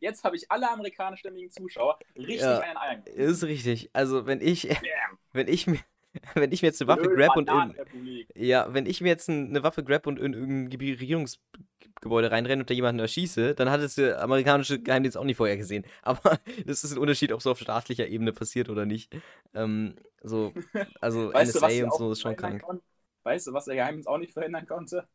Jetzt 0.00 0.24
habe 0.24 0.36
ich 0.36 0.50
alle 0.50 0.70
amerikanischstämmigen 0.70 1.50
Zuschauer 1.50 1.98
richtig 2.16 2.40
Ja. 2.40 2.60
einen 2.60 2.76
Eiern. 2.76 3.02
ist 3.04 3.44
richtig. 3.44 3.90
Also, 3.92 4.26
wenn 4.26 4.40
ich, 4.40 4.68
Bam. 4.68 5.18
wenn 5.32 5.48
ich 5.48 5.66
mir, 5.66 5.78
wenn 6.34 6.52
ich 6.52 6.62
mir 6.62 6.68
jetzt 6.68 6.80
eine 6.82 6.88
Waffe 6.88 7.10
grab 7.10 7.36
und 7.36 7.50
in, 7.50 7.74
ja, 8.34 8.72
wenn 8.72 8.86
ich 8.86 9.00
mir 9.00 9.08
jetzt 9.08 9.28
ein- 9.28 9.48
eine 9.50 9.62
Waffe 9.62 9.84
grab 9.84 10.06
und 10.06 10.18
in 10.18 10.32
irgendein 10.34 10.78
Regierungsgebäude 10.78 12.30
reinrenne 12.30 12.62
und 12.62 12.70
da 12.70 12.74
jemanden 12.74 13.00
erschieße, 13.00 13.54
dann 13.54 13.70
hat 13.70 13.80
es 13.80 13.96
der 13.96 14.22
amerikanische 14.22 14.80
Geheimdienst 14.80 15.16
auch 15.16 15.24
nicht 15.24 15.36
vorher 15.36 15.56
gesehen. 15.56 15.84
Aber 16.02 16.38
das 16.66 16.84
ist 16.84 16.92
ein 16.92 16.98
Unterschied, 16.98 17.32
ob 17.32 17.40
es 17.40 17.46
auf 17.46 17.58
staatlicher 17.58 18.06
Ebene 18.08 18.32
passiert 18.32 18.68
oder 18.68 18.86
nicht. 18.86 19.14
Ähm, 19.54 19.96
so, 20.22 20.52
also 21.00 21.32
Weißt 21.32 21.54
du, 21.54 21.60
NSA 21.60 21.68
sie 21.68 21.82
und 21.82 21.94
so 21.94 22.12
ist 22.12 22.20
schon 22.20 22.36
krank. 22.36 22.62
konnten? 22.62 22.84
Weißt 23.24 23.46
du, 23.46 23.52
was 23.52 23.66
der 23.66 23.74
Geheimdienst 23.76 24.08
auch 24.08 24.18
nicht 24.18 24.32
verhindern 24.32 24.66
konnte? 24.66 25.06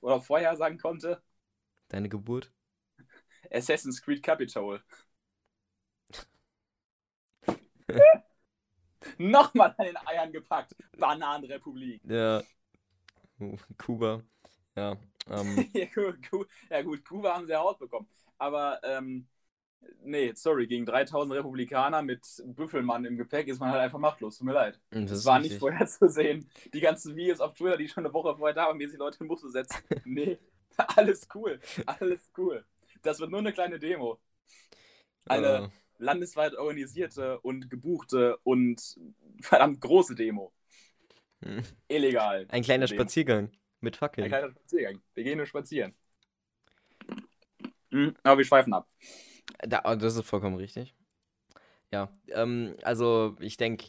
Oder 0.00 0.20
vorhersagen 0.20 0.78
konnte? 0.78 1.22
Deine 1.90 2.08
Geburt? 2.08 2.50
Assassin's 3.52 4.00
Creed 4.00 4.22
Capitol. 4.22 4.80
Nochmal 9.18 9.74
an 9.78 9.86
den 9.86 9.96
Eiern 10.06 10.32
gepackt. 10.32 10.74
Bananenrepublik. 10.98 12.02
Ja. 12.04 12.42
Uh, 13.40 13.56
Kuba. 13.78 14.22
Ja. 14.76 14.96
Ähm, 15.28 15.68
ja, 15.74 15.86
gut, 16.30 16.48
ja 16.70 16.82
gut, 16.82 17.04
Kuba 17.04 17.34
haben 17.34 17.46
sie 17.46 17.52
ja 17.52 17.60
rausbekommen. 17.60 18.08
Aber, 18.38 18.80
ähm, 18.84 19.28
nee, 20.02 20.32
sorry, 20.34 20.66
gegen 20.66 20.86
3000 20.86 21.34
Republikaner 21.34 22.02
mit 22.02 22.26
Büffelmann 22.46 23.04
im 23.04 23.16
Gepäck 23.16 23.48
ist 23.48 23.60
man 23.60 23.70
halt 23.70 23.82
einfach 23.82 23.98
machtlos. 23.98 24.38
Tut 24.38 24.46
mir 24.46 24.52
leid. 24.54 24.80
das 24.90 25.10
Das 25.10 25.24
war 25.24 25.36
richtig. 25.36 25.52
nicht 25.52 25.60
vorherzusehen. 25.60 26.50
Die 26.72 26.80
ganzen 26.80 27.16
Videos 27.16 27.40
auf 27.40 27.54
Twitter, 27.54 27.76
die 27.76 27.88
schon 27.88 28.04
eine 28.04 28.14
Woche 28.14 28.36
vorher 28.36 28.54
da 28.54 28.66
waren, 28.66 28.78
wie 28.78 28.86
sich 28.86 28.98
Leute 28.98 29.18
in 29.20 29.28
Busse 29.28 29.50
setzen. 29.50 29.82
Nee, 30.04 30.38
alles 30.76 31.28
cool. 31.34 31.60
Alles 31.86 32.30
cool. 32.36 32.64
Das 33.02 33.20
wird 33.20 33.30
nur 33.30 33.40
eine 33.40 33.52
kleine 33.52 33.78
Demo. 33.78 34.18
Eine 35.26 35.64
Äh, 35.64 35.68
landesweit 36.02 36.56
organisierte 36.56 37.40
und 37.40 37.70
gebuchte 37.70 38.38
und 38.44 38.98
verdammt 39.40 39.80
große 39.80 40.14
Demo. 40.14 40.52
hm. 41.44 41.62
Illegal. 41.88 42.48
Ein 42.48 42.62
kleiner 42.62 42.86
Demo. 42.86 42.88
Spaziergang 42.88 43.50
mit 43.80 43.96
Ein 44.18 44.28
Fackeln. 44.28 44.28
kleiner 44.28 44.50
Spaziergang. 44.50 45.02
Wir 45.14 45.24
gehen 45.24 45.36
nur 45.38 45.46
spazieren. 45.46 45.94
Mhm, 47.90 48.14
aber 48.22 48.38
wir 48.38 48.44
schweifen 48.44 48.72
ab. 48.74 48.88
Da, 49.66 49.82
oh, 49.84 49.94
das 49.96 50.16
ist 50.16 50.26
vollkommen 50.26 50.56
richtig. 50.56 50.94
Ja, 51.92 52.10
ähm, 52.28 52.76
also 52.82 53.36
ich 53.40 53.56
denke, 53.56 53.86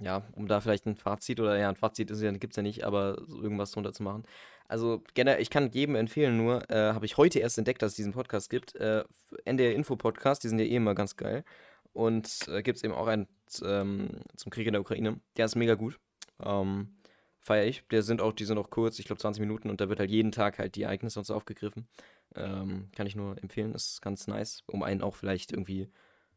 ja, 0.00 0.22
um 0.34 0.48
da 0.48 0.60
vielleicht 0.60 0.86
ein 0.86 0.96
Fazit 0.96 1.40
oder 1.40 1.58
ja, 1.58 1.68
ein 1.68 1.76
Fazit 1.76 2.10
ist 2.10 2.22
ja, 2.22 2.30
gibt 2.32 2.52
es 2.54 2.56
ja 2.56 2.62
nicht, 2.62 2.84
aber 2.84 3.22
so 3.26 3.42
irgendwas 3.42 3.72
drunter 3.72 3.92
zu 3.92 4.02
machen. 4.02 4.24
Also 4.66 5.02
generell, 5.14 5.42
ich 5.42 5.50
kann 5.50 5.70
jedem 5.70 5.94
empfehlen, 5.94 6.36
nur 6.36 6.68
äh, 6.70 6.92
habe 6.92 7.06
ich 7.06 7.16
heute 7.16 7.38
erst 7.38 7.58
entdeckt, 7.58 7.82
dass 7.82 7.92
es 7.92 7.96
diesen 7.96 8.12
Podcast 8.12 8.48
gibt. 8.50 8.74
Äh, 8.76 9.04
NDR 9.44 9.74
Info 9.74 9.96
Podcast, 9.96 10.42
die 10.42 10.48
sind 10.48 10.58
ja 10.58 10.64
eh 10.64 10.76
immer 10.76 10.94
ganz 10.94 11.16
geil. 11.16 11.44
Und 11.92 12.48
äh, 12.48 12.62
gibt 12.62 12.78
es 12.78 12.84
eben 12.84 12.94
auch 12.94 13.06
einen 13.06 13.28
ähm, 13.62 14.10
zum 14.36 14.50
Krieg 14.50 14.66
in 14.66 14.72
der 14.72 14.80
Ukraine. 14.80 15.20
Der 15.36 15.44
ist 15.44 15.54
mega 15.54 15.74
gut. 15.74 15.98
Ähm, 16.42 16.96
Feier 17.40 17.66
ich. 17.66 17.84
Der 17.90 18.02
sind 18.02 18.22
auch, 18.22 18.32
die 18.32 18.46
sind 18.46 18.58
auch 18.58 18.70
kurz, 18.70 18.98
ich 18.98 19.04
glaube 19.04 19.20
20 19.20 19.40
Minuten 19.40 19.68
und 19.68 19.80
da 19.80 19.88
wird 19.90 20.00
halt 20.00 20.10
jeden 20.10 20.32
Tag 20.32 20.58
halt 20.58 20.76
die 20.76 20.82
Ereignisse 20.82 21.18
und 21.18 21.26
so 21.26 21.34
aufgegriffen. 21.34 21.86
Ähm, 22.34 22.88
kann 22.96 23.06
ich 23.06 23.16
nur 23.16 23.36
empfehlen, 23.42 23.74
ist 23.74 24.00
ganz 24.00 24.26
nice, 24.26 24.64
um 24.66 24.82
einen 24.82 25.02
auch 25.02 25.14
vielleicht 25.14 25.52
irgendwie, 25.52 25.88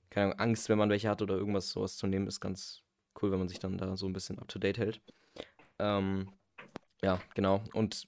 keine 0.10 0.28
Ahnung, 0.28 0.40
Angst, 0.40 0.70
wenn 0.70 0.78
man 0.78 0.90
welche 0.90 1.10
hat 1.10 1.22
oder 1.22 1.36
irgendwas 1.36 1.72
sowas 1.72 1.96
zu 1.96 2.08
nehmen, 2.08 2.28
ist 2.28 2.42
ganz 2.42 2.84
cool, 3.22 3.32
wenn 3.32 3.40
man 3.40 3.48
sich 3.48 3.60
dann 3.60 3.78
da 3.78 3.96
so 3.96 4.06
ein 4.06 4.14
bisschen 4.14 4.38
up 4.38 4.48
to 4.50 4.60
date 4.60 4.78
hält. 4.78 5.02
Ähm, 5.80 6.30
ja, 7.02 7.20
genau. 7.36 7.64
Und 7.74 8.08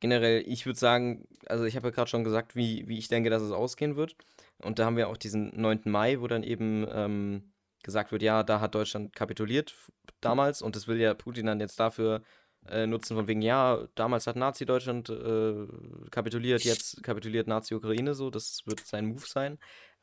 generell, 0.00 0.42
ich 0.46 0.66
würde 0.66 0.78
sagen, 0.78 1.26
also 1.46 1.64
ich 1.64 1.76
habe 1.76 1.88
ja 1.88 1.94
gerade 1.94 2.10
schon 2.10 2.24
gesagt, 2.24 2.56
wie, 2.56 2.86
wie 2.88 2.98
ich 2.98 3.08
denke, 3.08 3.30
dass 3.30 3.42
es 3.42 3.52
ausgehen 3.52 3.96
wird. 3.96 4.16
Und 4.58 4.78
da 4.78 4.84
haben 4.84 4.96
wir 4.96 5.08
auch 5.08 5.16
diesen 5.16 5.52
9. 5.60 5.82
Mai, 5.84 6.20
wo 6.20 6.26
dann 6.26 6.42
eben 6.42 6.86
ähm, 6.90 7.52
gesagt 7.82 8.12
wird, 8.12 8.22
ja, 8.22 8.42
da 8.42 8.60
hat 8.60 8.74
Deutschland 8.74 9.14
kapituliert 9.14 9.74
damals 10.20 10.62
und 10.62 10.76
das 10.76 10.86
will 10.86 11.00
ja 11.00 11.14
Putin 11.14 11.46
dann 11.46 11.60
jetzt 11.60 11.78
dafür 11.78 12.22
äh, 12.68 12.86
nutzen, 12.86 13.16
von 13.16 13.26
wegen, 13.26 13.42
ja, 13.42 13.86
damals 13.94 14.26
hat 14.26 14.36
Nazi-Deutschland 14.36 15.08
äh, 15.10 15.66
kapituliert, 16.10 16.62
jetzt 16.62 17.02
kapituliert 17.02 17.48
Nazi-Ukraine 17.48 18.14
so, 18.14 18.30
das 18.30 18.62
wird 18.66 18.86
sein 18.86 19.06
Move 19.06 19.26
sein. 19.26 19.58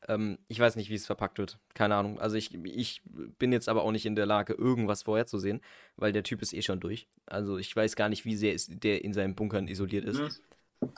Ähm, 0.07 0.37
ich 0.47 0.59
weiß 0.59 0.75
nicht, 0.75 0.89
wie 0.89 0.95
es 0.95 1.05
verpackt 1.05 1.37
wird. 1.37 1.59
Keine 1.73 1.95
Ahnung. 1.95 2.19
Also 2.19 2.35
ich, 2.37 2.53
ich 2.53 3.01
bin 3.37 3.51
jetzt 3.51 3.67
aber 3.69 3.83
auch 3.83 3.91
nicht 3.91 4.05
in 4.05 4.15
der 4.15 4.25
Lage, 4.25 4.53
irgendwas 4.53 5.03
vorherzusehen, 5.03 5.61
weil 5.97 6.13
der 6.13 6.23
Typ 6.23 6.41
ist 6.41 6.53
eh 6.53 6.61
schon 6.61 6.79
durch. 6.79 7.07
Also 7.25 7.57
ich 7.57 7.75
weiß 7.75 7.95
gar 7.95 8.09
nicht, 8.09 8.25
wie 8.25 8.35
sehr 8.35 8.53
ist, 8.53 8.83
der 8.83 9.03
in 9.03 9.13
seinen 9.13 9.35
Bunkern 9.35 9.67
isoliert 9.67 10.05
ist. 10.05 10.19
Mhm. 10.19 10.29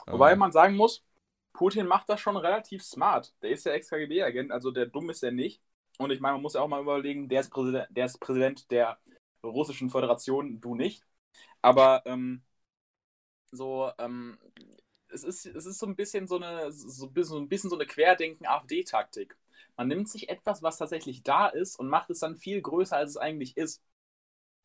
Wobei 0.06 0.32
Ähm, 0.32 0.38
man 0.38 0.52
sagen 0.52 0.76
muss, 0.76 1.04
Putin 1.52 1.86
macht 1.86 2.08
das 2.08 2.20
schon 2.20 2.36
relativ 2.36 2.82
smart. 2.82 3.34
Der 3.42 3.50
ist 3.50 3.64
ja 3.66 3.72
Ex-KGB-Agent, 3.72 4.52
also 4.52 4.70
der 4.70 4.86
dumm 4.86 5.10
ist 5.10 5.22
er 5.22 5.32
nicht. 5.32 5.60
Und 5.98 6.10
ich 6.10 6.20
meine, 6.20 6.34
man 6.34 6.42
muss 6.42 6.54
ja 6.54 6.60
auch 6.60 6.68
mal 6.68 6.80
überlegen, 6.80 7.28
der 7.28 7.40
ist 7.40 7.50
Präsident, 7.50 7.88
der, 7.90 8.06
ist 8.06 8.18
Präsident 8.20 8.70
der 8.70 8.98
Russischen 9.44 9.90
Föderation, 9.90 10.60
du 10.60 10.74
nicht. 10.74 11.04
Aber 11.60 12.02
ähm, 12.06 12.42
so, 13.50 13.90
ähm, 13.98 14.38
es, 15.12 15.24
ist, 15.24 15.46
es 15.46 15.66
ist 15.66 15.78
so 15.78 15.86
ein 15.86 15.96
bisschen 15.96 16.26
so 16.26 16.36
eine, 16.36 16.72
so 16.72 16.88
so 16.88 17.38
ein 17.38 17.48
bisschen 17.48 17.70
so 17.70 17.76
eine 17.76 17.86
Querdenken-AfD-Taktik. 17.86 19.36
Man 19.76 19.88
nimmt 19.88 20.08
sich 20.08 20.28
etwas, 20.28 20.62
was 20.62 20.78
tatsächlich 20.78 21.22
da 21.22 21.48
ist, 21.48 21.76
und 21.78 21.88
macht 21.88 22.10
es 22.10 22.20
dann 22.20 22.36
viel 22.36 22.60
größer, 22.62 22.96
als 22.96 23.10
es 23.10 23.16
eigentlich 23.16 23.56
ist. 23.56 23.82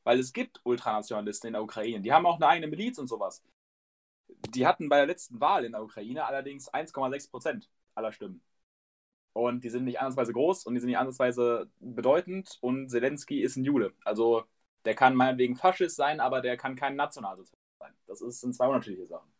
Weil 0.03 0.19
es 0.19 0.33
gibt 0.33 0.62
Ultranationalisten 0.63 1.47
in 1.49 1.53
der 1.53 1.63
Ukraine. 1.63 2.01
Die 2.01 2.13
haben 2.13 2.25
auch 2.25 2.38
eine 2.38 2.47
eigene 2.47 2.67
Miliz 2.67 2.97
und 2.97 3.07
sowas. 3.07 3.43
Die 4.53 4.65
hatten 4.67 4.89
bei 4.89 4.97
der 4.97 5.07
letzten 5.07 5.39
Wahl 5.39 5.65
in 5.65 5.73
der 5.73 5.83
Ukraine 5.83 6.25
allerdings 6.25 6.71
1,6 6.73 7.29
Prozent 7.29 7.69
aller 7.95 8.12
Stimmen. 8.12 8.41
Und 9.33 9.63
die 9.63 9.69
sind 9.69 9.86
nicht 9.86 9.99
andersweise 9.99 10.33
groß 10.33 10.65
und 10.65 10.73
die 10.73 10.79
sind 10.79 10.88
nicht 10.89 10.97
andersweise 10.97 11.69
bedeutend. 11.79 12.57
Und 12.62 12.89
Zelensky 12.89 13.41
ist 13.41 13.55
ein 13.57 13.65
Jude. 13.65 13.93
Also 14.03 14.45
der 14.86 14.95
kann 14.95 15.15
meinetwegen 15.15 15.55
Faschist 15.55 15.95
sein, 15.95 16.19
aber 16.19 16.41
der 16.41 16.57
kann 16.57 16.75
kein 16.75 16.95
Nationalsozialist 16.95 17.77
sein. 17.79 17.93
Das 18.07 18.19
sind 18.19 18.55
zwei 18.55 18.67
unterschiedliche 18.67 19.07
Sachen. 19.07 19.37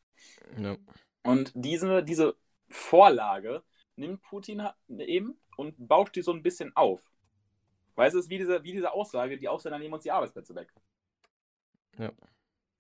Ja. 0.58 0.78
Und 1.24 1.52
diese, 1.56 2.04
diese 2.04 2.36
Vorlage 2.70 3.64
nimmt 3.96 4.22
Putin 4.22 4.64
eben 4.90 5.40
und 5.58 5.76
bauscht 5.88 6.16
die 6.16 6.22
so 6.22 6.32
ein 6.32 6.44
bisschen 6.44 6.76
auf. 6.76 7.10
Weißt 7.96 8.16
du, 8.16 8.20
es 8.20 8.26
ist 8.26 8.30
wie 8.32 8.38
diese, 8.38 8.64
wie 8.64 8.74
diese 8.74 8.94
Aussage, 8.94 9.38
die 9.38 9.50
Ausländer 9.50 9.80
nehmen 9.80 9.94
uns 9.94 10.04
die 10.04 10.12
Arbeitsplätze 10.12 10.56
weg. 10.56 10.74
Ja. 11.98 12.12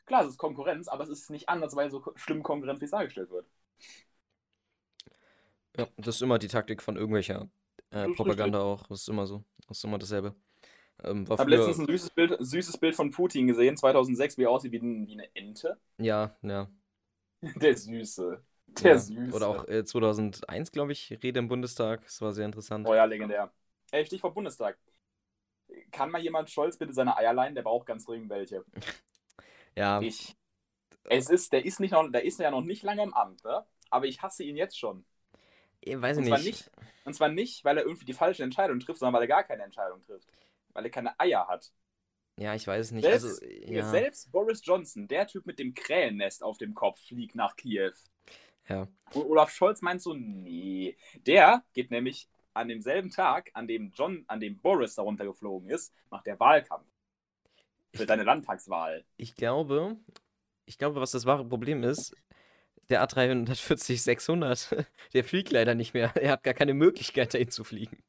Klar, 0.07 0.23
es 0.23 0.29
ist 0.29 0.37
Konkurrenz, 0.39 0.87
aber 0.87 1.03
es 1.03 1.09
ist 1.09 1.29
nicht 1.29 1.49
andersweise 1.49 1.91
so 1.91 2.01
ko- 2.01 2.13
schlimm 2.15 2.41
Konkurrenz, 2.41 2.81
wie 2.81 2.85
es 2.85 2.91
dargestellt 2.91 3.29
wird. 3.29 3.47
Ja, 5.77 5.87
das 5.97 6.15
ist 6.15 6.21
immer 6.21 6.39
die 6.39 6.47
Taktik 6.47 6.81
von 6.81 6.95
irgendwelcher 6.97 7.49
äh, 7.91 8.09
Propaganda 8.09 8.61
auch. 8.61 8.87
Das 8.87 9.01
ist 9.01 9.09
immer 9.09 9.27
so. 9.27 9.43
Das 9.67 9.77
ist 9.77 9.83
immer 9.83 9.97
dasselbe. 9.99 10.35
Ähm, 11.03 11.25
Ich 11.31 11.39
habe 11.39 11.51
letztens 11.51 11.77
ein 11.79 11.87
süßes 11.87 12.09
Bild, 12.11 12.35
süßes 12.39 12.77
Bild 12.79 12.95
von 12.95 13.11
Putin 13.11 13.47
gesehen, 13.47 13.77
2006, 13.77 14.37
wie 14.37 14.43
er 14.43 14.51
aussieht 14.51 14.71
wie, 14.71 14.81
wie 14.81 15.13
eine 15.13 15.35
Ente. 15.35 15.77
ja, 15.97 16.35
ja. 16.41 16.67
Der 17.55 17.75
Süße. 17.77 18.43
Der 18.83 18.93
ja. 18.93 18.97
Süße. 18.97 19.35
Oder 19.35 19.47
auch 19.47 19.67
äh, 19.67 19.83
2001, 19.85 20.71
glaube 20.71 20.91
ich, 20.91 21.11
Rede 21.23 21.39
im 21.39 21.47
Bundestag. 21.47 22.03
Das 22.03 22.21
war 22.21 22.31
sehr 22.33 22.45
interessant. 22.45 22.87
Oh 22.87 22.93
ja, 22.95 23.05
legendär. 23.05 23.51
Ey, 23.91 24.05
Stichwort 24.05 24.33
Bundestag. 24.35 24.77
Kann 25.91 26.11
mal 26.11 26.21
jemand 26.21 26.49
stolz 26.49 26.77
bitte 26.77 26.93
seine 26.93 27.17
Eier 27.17 27.33
leihen? 27.33 27.55
Der 27.55 27.61
braucht 27.63 27.85
ganz 27.87 28.05
dringend 28.05 28.29
welche. 28.29 28.63
Ja, 29.75 30.01
Ich. 30.01 30.35
Es 31.05 31.29
ist, 31.29 31.53
der 31.53 31.65
ist 31.65 31.79
nicht 31.79 31.91
noch, 31.91 32.09
der 32.11 32.23
ist 32.25 32.39
ja 32.39 32.51
noch 32.51 32.61
nicht 32.61 32.83
lange 32.83 33.03
im 33.03 33.13
Amt, 33.13 33.43
ne? 33.43 33.65
Aber 33.89 34.05
ich 34.05 34.21
hasse 34.21 34.43
ihn 34.43 34.57
jetzt 34.57 34.77
schon. 34.77 35.05
ich 35.81 35.99
weiß 36.01 36.17
Und 36.17 36.25
zwar 36.25 36.39
nicht. 36.39 36.47
nicht, 36.47 36.71
und 37.05 37.13
zwar 37.13 37.29
nicht, 37.29 37.63
weil 37.65 37.77
er 37.77 37.85
irgendwie 37.85 38.05
die 38.05 38.13
falsche 38.13 38.43
Entscheidung 38.43 38.79
trifft, 38.79 38.99
sondern 38.99 39.13
weil 39.15 39.23
er 39.23 39.27
gar 39.27 39.43
keine 39.43 39.63
Entscheidung 39.63 40.03
trifft. 40.03 40.27
weil 40.73 40.85
er 40.85 40.91
keine 40.91 41.19
Eier 41.19 41.47
hat. 41.47 41.71
Ja, 42.39 42.53
ich 42.53 42.67
weiß 42.67 42.87
es 42.87 42.91
nicht. 42.91 43.03
Selbst, 43.03 43.41
also, 43.41 43.45
ja. 43.45 43.89
selbst 43.89 44.31
Boris 44.31 44.61
Johnson, 44.63 45.07
der 45.07 45.25
Typ 45.27 45.45
mit 45.45 45.57
dem 45.59 45.73
Krähennest 45.73 46.43
auf 46.43 46.57
dem 46.57 46.73
Kopf, 46.75 46.99
fliegt 47.01 47.35
nach 47.35 47.55
Kiew. 47.55 47.93
Ja. 48.69 48.87
Und 49.13 49.25
Olaf 49.25 49.49
Scholz 49.51 49.81
meint 49.81 50.01
so, 50.01 50.13
nee. 50.13 50.95
Der 51.25 51.63
geht 51.73 51.89
nämlich 51.89 52.29
an 52.53 52.67
demselben 52.67 53.09
Tag, 53.09 53.49
an 53.53 53.67
dem 53.67 53.91
John, 53.95 54.23
an 54.27 54.39
dem 54.39 54.59
Boris 54.59 54.95
darunter 54.95 55.25
geflogen 55.25 55.69
ist, 55.69 55.93
macht 56.09 56.25
der 56.27 56.39
Wahlkampf. 56.39 56.85
Für 57.95 58.03
Ich- 58.03 58.07
deine 58.07 58.23
Landtagswahl. 58.23 59.05
Ich 59.15 59.35
glaube, 59.35 59.97
ich 60.65 60.77
glaube, 60.77 60.99
was 61.01 61.11
das 61.11 61.25
wahre 61.25 61.47
Problem 61.47 61.83
ist, 61.83 62.15
der 62.89 63.03
A340 63.07 63.97
600, 64.01 64.75
der 65.13 65.23
fliegt 65.23 65.51
leider 65.51 65.73
nicht 65.75 65.93
mehr. 65.93 66.11
Er 66.15 66.31
hat 66.31 66.43
gar 66.43 66.53
keine 66.53 66.73
Möglichkeit, 66.73 67.33
dahin 67.33 67.49
zu 67.49 67.63
fliegen. 67.63 68.03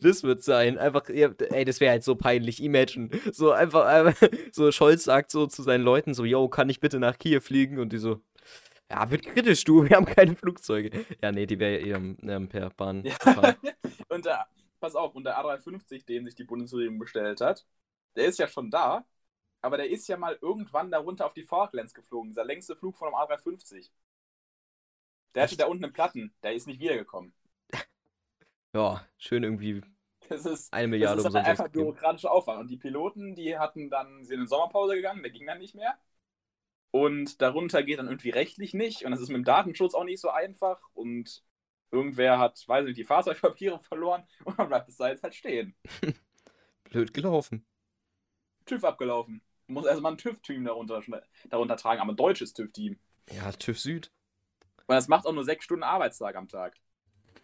Das 0.00 0.22
wird 0.22 0.42
sein. 0.42 0.78
Einfach, 0.78 1.08
ey, 1.08 1.64
das 1.64 1.80
wäre 1.80 1.92
halt 1.92 2.04
so 2.04 2.16
peinlich. 2.16 2.62
Imagine. 2.62 3.10
So 3.32 3.52
einfach, 3.52 3.86
einfach, 3.86 4.28
so 4.52 4.70
Scholz 4.72 5.04
sagt 5.04 5.30
so 5.30 5.46
zu 5.46 5.62
seinen 5.62 5.82
Leuten 5.82 6.14
so, 6.14 6.24
yo, 6.24 6.48
kann 6.48 6.68
ich 6.68 6.80
bitte 6.80 6.98
nach 6.98 7.18
Kiew 7.18 7.40
fliegen? 7.40 7.78
Und 7.78 7.92
die 7.92 7.98
so, 7.98 8.20
ja, 8.90 9.10
wird 9.10 9.24
kritisch, 9.24 9.64
du, 9.64 9.84
wir 9.88 9.96
haben 9.96 10.04
keine 10.06 10.36
Flugzeuge. 10.36 11.06
Ja, 11.22 11.32
nee, 11.32 11.46
die 11.46 11.58
wäre 11.58 11.76
eher 11.76 11.96
ähm, 11.96 12.48
per 12.48 12.70
Bahn 12.70 13.02
Ja. 13.04 13.16
Und 14.08 14.26
der, 14.26 14.46
pass 14.80 14.94
auf, 14.94 15.14
und 15.14 15.24
der 15.24 15.38
A350, 15.38 16.04
den 16.04 16.26
sich 16.26 16.34
die 16.34 16.44
Bundesregierung 16.44 16.98
bestellt 16.98 17.40
hat, 17.40 17.64
der 18.16 18.26
ist 18.26 18.38
ja 18.38 18.46
schon 18.46 18.70
da, 18.70 19.06
aber 19.62 19.78
der 19.78 19.88
ist 19.88 20.08
ja 20.08 20.16
mal 20.18 20.38
irgendwann 20.42 20.90
darunter 20.90 21.24
auf 21.24 21.32
die 21.32 21.42
Falklands 21.42 21.94
geflogen. 21.94 22.30
Dieser 22.30 22.44
längste 22.44 22.76
Flug 22.76 22.98
von 22.98 23.08
dem 23.08 23.14
A350. 23.14 23.90
Der 25.34 25.44
hatte 25.44 25.52
Echt? 25.52 25.60
da 25.60 25.66
unten 25.66 25.84
einen 25.84 25.92
Platten, 25.94 26.34
der 26.42 26.52
ist 26.52 26.66
nicht 26.66 26.80
wiedergekommen. 26.80 27.32
Ja, 28.74 29.06
schön 29.18 29.42
irgendwie 29.44 29.82
Das 30.28 30.46
ist, 30.46 30.72
eine 30.72 30.88
das 30.98 31.14
Milliarde 31.14 31.16
ist 31.16 31.24
halt 31.24 31.34
umsonst 31.34 31.46
einfach 31.46 31.68
bürokratischer 31.68 32.30
Aufwand. 32.32 32.60
Und 32.60 32.68
die 32.70 32.76
Piloten, 32.76 33.34
die 33.34 33.58
hatten 33.58 33.90
dann, 33.90 34.24
sind 34.24 34.40
in 34.40 34.46
Sommerpause 34.46 34.94
gegangen, 34.94 35.22
der 35.22 35.32
ging 35.32 35.46
dann 35.46 35.58
nicht 35.58 35.74
mehr. 35.74 35.98
Und 36.90 37.40
darunter 37.42 37.82
geht 37.82 37.98
dann 37.98 38.08
irgendwie 38.08 38.30
rechtlich 38.30 38.74
nicht. 38.74 39.04
Und 39.04 39.12
das 39.12 39.20
ist 39.20 39.28
mit 39.28 39.36
dem 39.38 39.44
Datenschutz 39.44 39.94
auch 39.94 40.04
nicht 40.04 40.20
so 40.20 40.30
einfach. 40.30 40.80
Und 40.94 41.42
irgendwer 41.90 42.38
hat, 42.38 42.62
weiß 42.66 42.84
nicht, 42.86 42.98
die 42.98 43.04
Fahrzeugpapiere 43.04 43.78
verloren. 43.88 44.24
Und 44.44 44.58
dann 44.58 44.68
bleibt 44.68 44.88
das 44.88 44.96
da 44.96 45.08
jetzt 45.08 45.22
halt 45.22 45.34
stehen. 45.34 45.74
Blöd 46.84 47.14
gelaufen. 47.14 47.66
TÜV 48.66 48.84
abgelaufen. 48.84 49.42
Muss 49.66 49.86
erstmal 49.86 50.12
ein 50.12 50.18
TÜV-Team 50.18 50.64
darunter, 50.64 51.02
darunter 51.48 51.76
tragen, 51.76 52.00
aber 52.00 52.12
ein 52.12 52.16
deutsches 52.16 52.52
TÜV-Team. 52.52 52.98
Ja, 53.30 53.50
TÜV 53.52 53.78
Süd. 53.78 54.12
Und 54.86 54.94
das 54.94 55.08
macht 55.08 55.26
auch 55.26 55.32
nur 55.32 55.44
sechs 55.44 55.64
Stunden 55.64 55.84
Arbeitstag 55.84 56.36
am 56.36 56.48
Tag. 56.48 56.76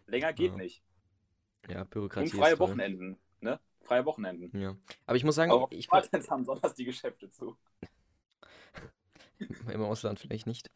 Länger 0.07 0.33
geht 0.33 0.53
Ja. 0.53 0.57
nicht. 0.57 0.83
Ja, 1.69 1.83
Und 1.83 1.91
Bürokratie 1.91 2.29
freie 2.31 2.53
ist 2.53 2.59
toll. 2.59 2.69
Wochenenden. 2.69 3.17
Ne? 3.41 3.61
Freie 3.81 4.05
Wochenenden. 4.05 4.59
Ja. 4.59 4.77
Aber 5.07 5.17
ich 5.17 5.25
muss 5.25 5.35
sagen, 5.35 5.51
Aber 5.51 5.67
ich 5.71 5.89
ich 5.91 6.13
jetzt 6.13 6.31
haben 6.31 6.45
sonntags 6.45 6.75
die 6.75 6.85
Geschäfte 6.85 7.31
zu. 7.31 7.57
im 9.73 9.83
Ausland 9.83 10.19
vielleicht 10.19 10.47
nicht. 10.47 10.71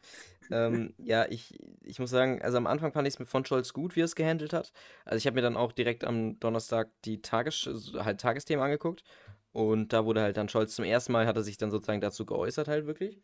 ähm, 0.51 0.93
ja, 0.97 1.25
ich, 1.29 1.57
ich 1.81 1.99
muss 1.99 2.09
sagen, 2.09 2.41
also 2.41 2.57
am 2.57 2.67
Anfang 2.67 2.91
fand 2.93 3.07
ich 3.07 3.15
es 3.15 3.19
mit 3.19 3.27
von 3.27 3.45
Scholz 3.45 3.73
gut, 3.73 3.95
wie 3.95 4.01
er 4.01 4.05
es 4.05 4.15
gehandelt 4.15 4.53
hat. 4.53 4.71
Also 5.05 5.17
ich 5.17 5.27
habe 5.27 5.35
mir 5.35 5.41
dann 5.41 5.57
auch 5.57 5.71
direkt 5.71 6.03
am 6.03 6.39
Donnerstag 6.39 6.89
die 7.05 7.21
Tages 7.21 7.69
halt 7.97 8.21
Tagesthemen 8.21 8.63
angeguckt 8.63 9.03
und 9.51 9.93
da 9.93 10.05
wurde 10.05 10.21
halt 10.21 10.37
dann 10.37 10.49
Scholz 10.49 10.75
zum 10.75 10.85
ersten 10.85 11.11
Mal 11.11 11.27
hat 11.27 11.35
er 11.35 11.43
sich 11.43 11.57
dann 11.57 11.71
sozusagen 11.71 12.01
dazu 12.01 12.25
geäußert 12.25 12.67
halt 12.67 12.85
wirklich. 12.85 13.21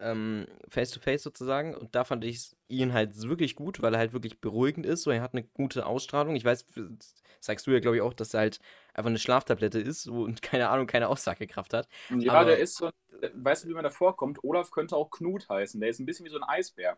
Ähm, 0.00 0.46
face 0.68 0.90
to 0.92 1.00
face 1.00 1.22
sozusagen 1.24 1.74
und 1.74 1.94
da 1.94 2.04
fand 2.04 2.24
ich 2.24 2.50
ihn 2.68 2.92
halt 2.92 3.20
wirklich 3.22 3.56
gut, 3.56 3.82
weil 3.82 3.94
er 3.94 3.98
halt 3.98 4.12
wirklich 4.12 4.40
beruhigend 4.40 4.86
ist, 4.86 5.02
so 5.02 5.10
er 5.10 5.22
hat 5.22 5.32
eine 5.34 5.42
gute 5.42 5.86
Ausstrahlung. 5.86 6.36
Ich 6.36 6.44
weiß, 6.44 6.66
sagst 7.40 7.66
du 7.66 7.72
ja 7.72 7.80
glaube 7.80 7.96
ich 7.96 8.02
auch, 8.02 8.14
dass 8.14 8.32
er 8.34 8.40
halt 8.40 8.60
einfach 8.94 9.08
eine 9.10 9.18
Schlaftablette 9.18 9.80
ist 9.80 10.06
und 10.06 10.40
keine 10.42 10.68
Ahnung, 10.68 10.86
keine 10.86 11.08
Aussagekraft 11.08 11.74
hat. 11.74 11.88
Ja, 12.10 12.32
Aber- 12.32 12.44
der 12.50 12.58
ist 12.58 12.76
so, 12.76 12.90
weißt 13.34 13.64
du, 13.64 13.68
wie 13.68 13.74
man 13.74 13.82
da 13.84 13.90
vorkommt? 13.90 14.44
Olaf 14.44 14.70
könnte 14.70 14.94
auch 14.96 15.10
Knut 15.10 15.48
heißen. 15.48 15.80
Der 15.80 15.90
ist 15.90 15.98
ein 15.98 16.06
bisschen 16.06 16.26
wie 16.26 16.30
so 16.30 16.38
ein 16.40 16.44
Eisbär. 16.48 16.96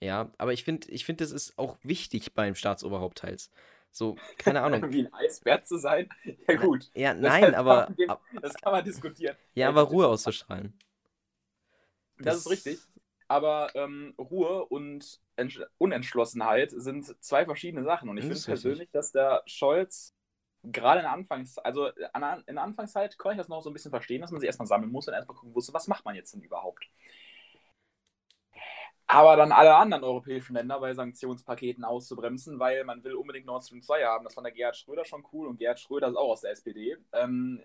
Ja, 0.00 0.30
aber 0.38 0.54
ich 0.54 0.64
finde, 0.64 0.88
ich 0.90 1.04
finde, 1.04 1.24
das 1.24 1.32
ist 1.32 1.58
auch 1.58 1.76
wichtig 1.82 2.32
beim 2.32 2.54
Staatsoberhaupt 2.54 3.18
teils. 3.18 3.50
So, 3.92 4.16
keine 4.38 4.62
Ahnung. 4.62 4.90
Wie 4.92 5.00
ein 5.06 5.12
Eisbär 5.12 5.62
zu 5.62 5.76
sein? 5.76 6.08
Ja, 6.48 6.56
gut. 6.56 6.90
Ja, 6.94 7.12
Das 7.12 7.20
nein, 7.22 7.42
kann 7.44 7.54
aber, 7.54 7.92
man 7.98 8.08
ab- 8.08 8.22
Das 8.40 8.54
kann 8.54 8.72
man 8.72 8.84
diskutieren. 8.84 9.36
ja, 9.54 9.68
aber 9.68 9.82
Ruhe 9.82 10.06
auszustrahlen. 10.08 10.72
Das 12.20 12.38
ist 12.38 12.50
richtig. 12.50 12.78
Aber 13.28 13.70
ähm, 13.76 14.14
Ruhe 14.18 14.64
und 14.66 15.20
Entsch 15.36 15.60
Unentschlossenheit 15.78 16.70
sind 16.72 17.06
zwei 17.22 17.44
verschiedene 17.44 17.84
Sachen. 17.84 18.08
Und 18.08 18.16
ich 18.16 18.24
finde 18.24 18.34
richtig. 18.34 18.48
persönlich, 18.48 18.90
dass 18.90 19.12
der 19.12 19.42
Scholz 19.46 20.14
gerade 20.62 21.00
in 21.00 21.04
der 21.04 21.12
Anfangszeit, 21.12 21.64
also 21.64 21.90
an, 22.12 22.42
in 22.46 22.56
der 22.56 22.64
Anfangszeit 22.64 23.18
kann 23.18 23.32
ich 23.32 23.38
das 23.38 23.48
noch 23.48 23.62
so 23.62 23.70
ein 23.70 23.72
bisschen 23.72 23.90
verstehen, 23.90 24.20
dass 24.20 24.30
man 24.30 24.40
sich 24.40 24.48
erstmal 24.48 24.66
sammeln 24.66 24.92
muss 24.92 25.08
und 25.08 25.14
erstmal 25.14 25.36
gucken 25.36 25.52
muss, 25.52 25.72
was 25.72 25.88
macht 25.88 26.04
man 26.04 26.14
jetzt 26.14 26.34
denn 26.34 26.42
überhaupt. 26.42 26.86
Aber 29.06 29.36
dann 29.36 29.50
alle 29.50 29.74
anderen 29.74 30.04
europäischen 30.04 30.54
Länder 30.54 30.78
bei 30.78 30.94
Sanktionspaketen 30.94 31.84
auszubremsen, 31.84 32.60
weil 32.60 32.84
man 32.84 33.02
will 33.02 33.14
unbedingt 33.14 33.46
Nord 33.46 33.64
Stream 33.64 33.82
2 33.82 34.04
haben. 34.04 34.24
Das 34.24 34.34
fand 34.34 34.44
der 34.44 34.52
Gerhard 34.52 34.76
Schröder 34.76 35.04
schon 35.04 35.26
cool 35.32 35.48
und 35.48 35.58
Gerhard 35.58 35.80
Schröder 35.80 36.08
ist 36.08 36.16
auch 36.16 36.30
aus 36.30 36.42
der 36.42 36.52
SPD. 36.52 36.96
Ähm, 37.12 37.60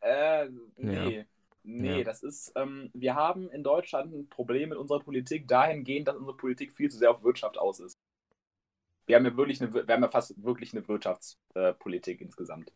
äh, 0.00 0.48
nee. 0.76 1.26
Nee, 1.64 1.98
Ja. 1.98 2.04
das 2.04 2.22
ist, 2.22 2.52
ähm, 2.56 2.90
wir 2.92 3.14
haben 3.14 3.48
in 3.50 3.62
Deutschland 3.62 4.12
ein 4.12 4.28
Problem 4.28 4.70
mit 4.70 4.78
unserer 4.78 5.00
Politik 5.00 5.46
dahingehend, 5.46 6.08
dass 6.08 6.16
unsere 6.16 6.36
Politik 6.36 6.72
viel 6.72 6.90
zu 6.90 6.98
sehr 6.98 7.10
auf 7.10 7.22
Wirtschaft 7.22 7.56
aus 7.58 7.78
ist. 7.80 7.96
Wir 9.06 9.16
haben 9.16 9.24
ja 9.24 9.36
wirklich 9.36 9.60
eine, 9.60 9.72
Wir- 9.72 9.86
wir 9.86 9.94
haben 9.94 10.02
ja 10.02 10.08
fast 10.08 10.42
wirklich 10.42 10.72
eine 10.74 10.86
Wirtschaftspolitik 10.88 12.20
insgesamt, 12.20 12.72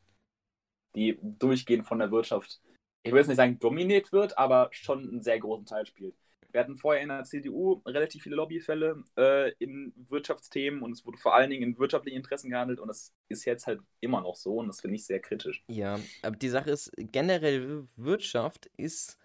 die 0.95 1.19
durchgehend 1.23 1.87
von 1.87 1.99
der 1.99 2.11
Wirtschaft, 2.11 2.61
ich 3.03 3.13
will 3.13 3.19
jetzt 3.19 3.29
nicht 3.29 3.37
sagen 3.37 3.59
dominiert 3.59 4.13
wird, 4.13 4.37
aber 4.39 4.69
schon 4.73 5.01
einen 5.09 5.23
sehr 5.23 5.39
großen 5.41 5.67
Teil 5.67 5.87
spielt. 5.87 6.17
Wir 6.53 6.61
hatten 6.61 6.77
vorher 6.77 7.03
in 7.03 7.09
der 7.09 7.25
CDU 7.25 7.83
relativ 7.87 8.23
viele 8.23 8.37
Lobbyfälle 8.37 9.05
äh, 9.17 9.53
in 9.59 9.93
Wirtschaftsthemen 10.09 10.83
und 10.83 10.93
es 10.93 11.05
wurde 11.05 11.19
vor 11.19 11.35
allen 11.35 11.51
Dingen 11.51 11.63
in 11.63 11.79
wirtschaftlichen 11.79 12.17
Interessen 12.17 12.51
gehandelt 12.51 12.81
und 12.81 12.89
das 12.89 13.13
ist 13.29 13.45
jetzt 13.45 13.67
halt 13.67 13.81
immer 14.01 14.21
noch 14.21 14.37
so 14.37 14.57
und 14.57 14.69
das 14.69 14.81
finde 14.81 14.97
ich 14.97 15.07
sehr 15.07 15.21
kritisch. 15.21 15.65
Ja, 15.69 15.99
aber 16.23 16.37
die 16.37 16.49
Sache 16.49 16.71
ist, 16.71 16.93
generell 16.97 17.87
Wirtschaft 17.97 18.71
ist 18.77 19.19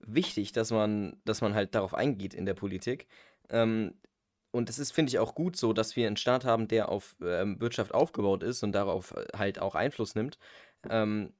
wichtig, 0.00 0.52
dass 0.52 0.70
man, 0.70 1.20
dass 1.24 1.40
man 1.40 1.54
halt 1.54 1.74
darauf 1.74 1.94
eingeht 1.94 2.34
in 2.34 2.46
der 2.46 2.54
Politik. 2.54 3.06
Ähm, 3.50 3.94
und 4.50 4.70
es 4.70 4.78
ist, 4.78 4.92
finde 4.92 5.10
ich, 5.10 5.18
auch 5.18 5.34
gut 5.34 5.56
so, 5.56 5.72
dass 5.72 5.94
wir 5.94 6.06
einen 6.06 6.16
Staat 6.16 6.44
haben, 6.44 6.68
der 6.68 6.88
auf 6.88 7.16
ähm, 7.22 7.60
Wirtschaft 7.60 7.92
aufgebaut 7.92 8.42
ist 8.42 8.62
und 8.62 8.72
darauf 8.72 9.14
halt 9.36 9.58
auch 9.58 9.74
Einfluss 9.74 10.14
nimmt. 10.14 10.38
Ähm, 10.88 11.34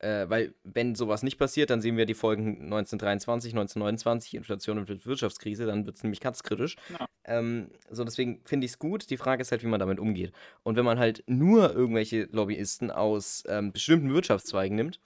äh, 0.00 0.28
weil, 0.28 0.54
wenn 0.64 0.94
sowas 0.94 1.22
nicht 1.22 1.38
passiert, 1.38 1.70
dann 1.70 1.80
sehen 1.80 1.96
wir 1.96 2.06
die 2.06 2.14
Folgen 2.14 2.62
1923, 2.64 3.52
1929, 3.52 4.34
Inflation 4.34 4.78
und 4.78 5.06
Wirtschaftskrise, 5.06 5.66
dann 5.66 5.86
wird 5.86 5.96
es 5.96 6.02
nämlich 6.02 6.20
ganz 6.20 6.42
kritisch. 6.42 6.76
Ja. 6.98 7.06
Ähm, 7.24 7.70
so, 7.90 8.04
deswegen 8.04 8.40
finde 8.44 8.64
ich 8.64 8.72
es 8.72 8.78
gut. 8.78 9.10
Die 9.10 9.16
Frage 9.18 9.42
ist 9.42 9.52
halt, 9.52 9.62
wie 9.62 9.68
man 9.68 9.80
damit 9.80 10.00
umgeht. 10.00 10.32
Und 10.62 10.76
wenn 10.76 10.84
man 10.84 10.98
halt 10.98 11.22
nur 11.26 11.74
irgendwelche 11.74 12.28
Lobbyisten 12.32 12.90
aus 12.90 13.44
ähm, 13.46 13.72
bestimmten 13.72 14.12
Wirtschaftszweigen 14.12 14.76
nimmt, 14.76 15.00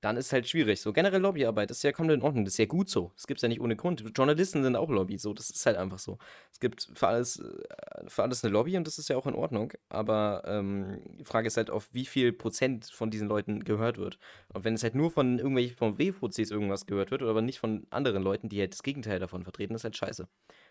dann 0.00 0.16
ist 0.16 0.32
halt 0.32 0.48
schwierig. 0.48 0.80
So 0.80 0.92
generell 0.92 1.20
Lobbyarbeit 1.20 1.70
ist 1.70 1.82
ja 1.82 1.92
komplett 1.92 2.18
in 2.18 2.22
Ordnung. 2.24 2.44
Das 2.44 2.54
ist 2.54 2.58
ja 2.58 2.66
gut 2.66 2.88
so. 2.88 3.12
Das 3.16 3.26
gibt 3.26 3.38
es 3.38 3.42
ja 3.42 3.48
nicht 3.48 3.60
ohne 3.60 3.76
Grund. 3.76 4.04
Journalisten 4.16 4.62
sind 4.62 4.76
auch 4.76 4.90
Lobby. 4.90 5.18
So, 5.18 5.34
das 5.34 5.50
ist 5.50 5.66
halt 5.66 5.76
einfach 5.76 5.98
so. 5.98 6.18
Es 6.52 6.60
gibt 6.60 6.88
für 6.94 7.08
alles, 7.08 7.40
äh, 7.40 8.08
für 8.08 8.22
alles 8.22 8.44
eine 8.44 8.52
Lobby 8.52 8.76
und 8.76 8.86
das 8.86 8.98
ist 8.98 9.08
ja 9.08 9.16
auch 9.16 9.26
in 9.26 9.34
Ordnung. 9.34 9.72
Aber 9.88 10.42
ähm, 10.46 11.00
die 11.18 11.24
Frage 11.24 11.48
ist 11.48 11.56
halt, 11.56 11.70
auf 11.70 11.88
wie 11.92 12.06
viel 12.06 12.32
Prozent 12.32 12.86
von 12.92 13.10
diesen 13.10 13.28
Leuten 13.28 13.64
gehört 13.64 13.98
wird. 13.98 14.18
Und 14.52 14.64
wenn 14.64 14.74
es 14.74 14.82
halt 14.82 14.94
nur 14.94 15.10
von 15.10 15.38
irgendwelchen 15.38 15.76
von 15.76 15.98
W-Fuzis 15.98 16.50
irgendwas 16.50 16.86
gehört 16.86 17.10
wird, 17.10 17.22
aber 17.22 17.42
nicht 17.42 17.58
von 17.58 17.86
anderen 17.90 18.22
Leuten, 18.22 18.48
die 18.48 18.60
halt 18.60 18.72
das 18.72 18.82
Gegenteil 18.82 19.18
davon 19.18 19.42
vertreten, 19.42 19.74
ist 19.74 19.84
halt 19.84 19.96
scheiße. 19.96 20.28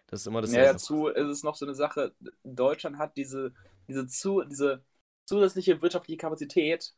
Das 0.07 0.21
ist 0.21 0.27
immer 0.27 0.41
das 0.41 0.53
Ja, 0.53 0.63
dazu 0.65 1.07
ist 1.07 1.27
es 1.27 1.43
noch 1.43 1.55
so 1.55 1.65
eine 1.65 1.75
Sache, 1.75 2.15
Deutschland 2.43 2.97
hat 2.97 3.17
diese, 3.17 3.53
diese, 3.87 4.07
zu, 4.07 4.43
diese 4.43 4.83
zusätzliche 5.25 5.81
wirtschaftliche 5.81 6.17
Kapazität 6.17 6.93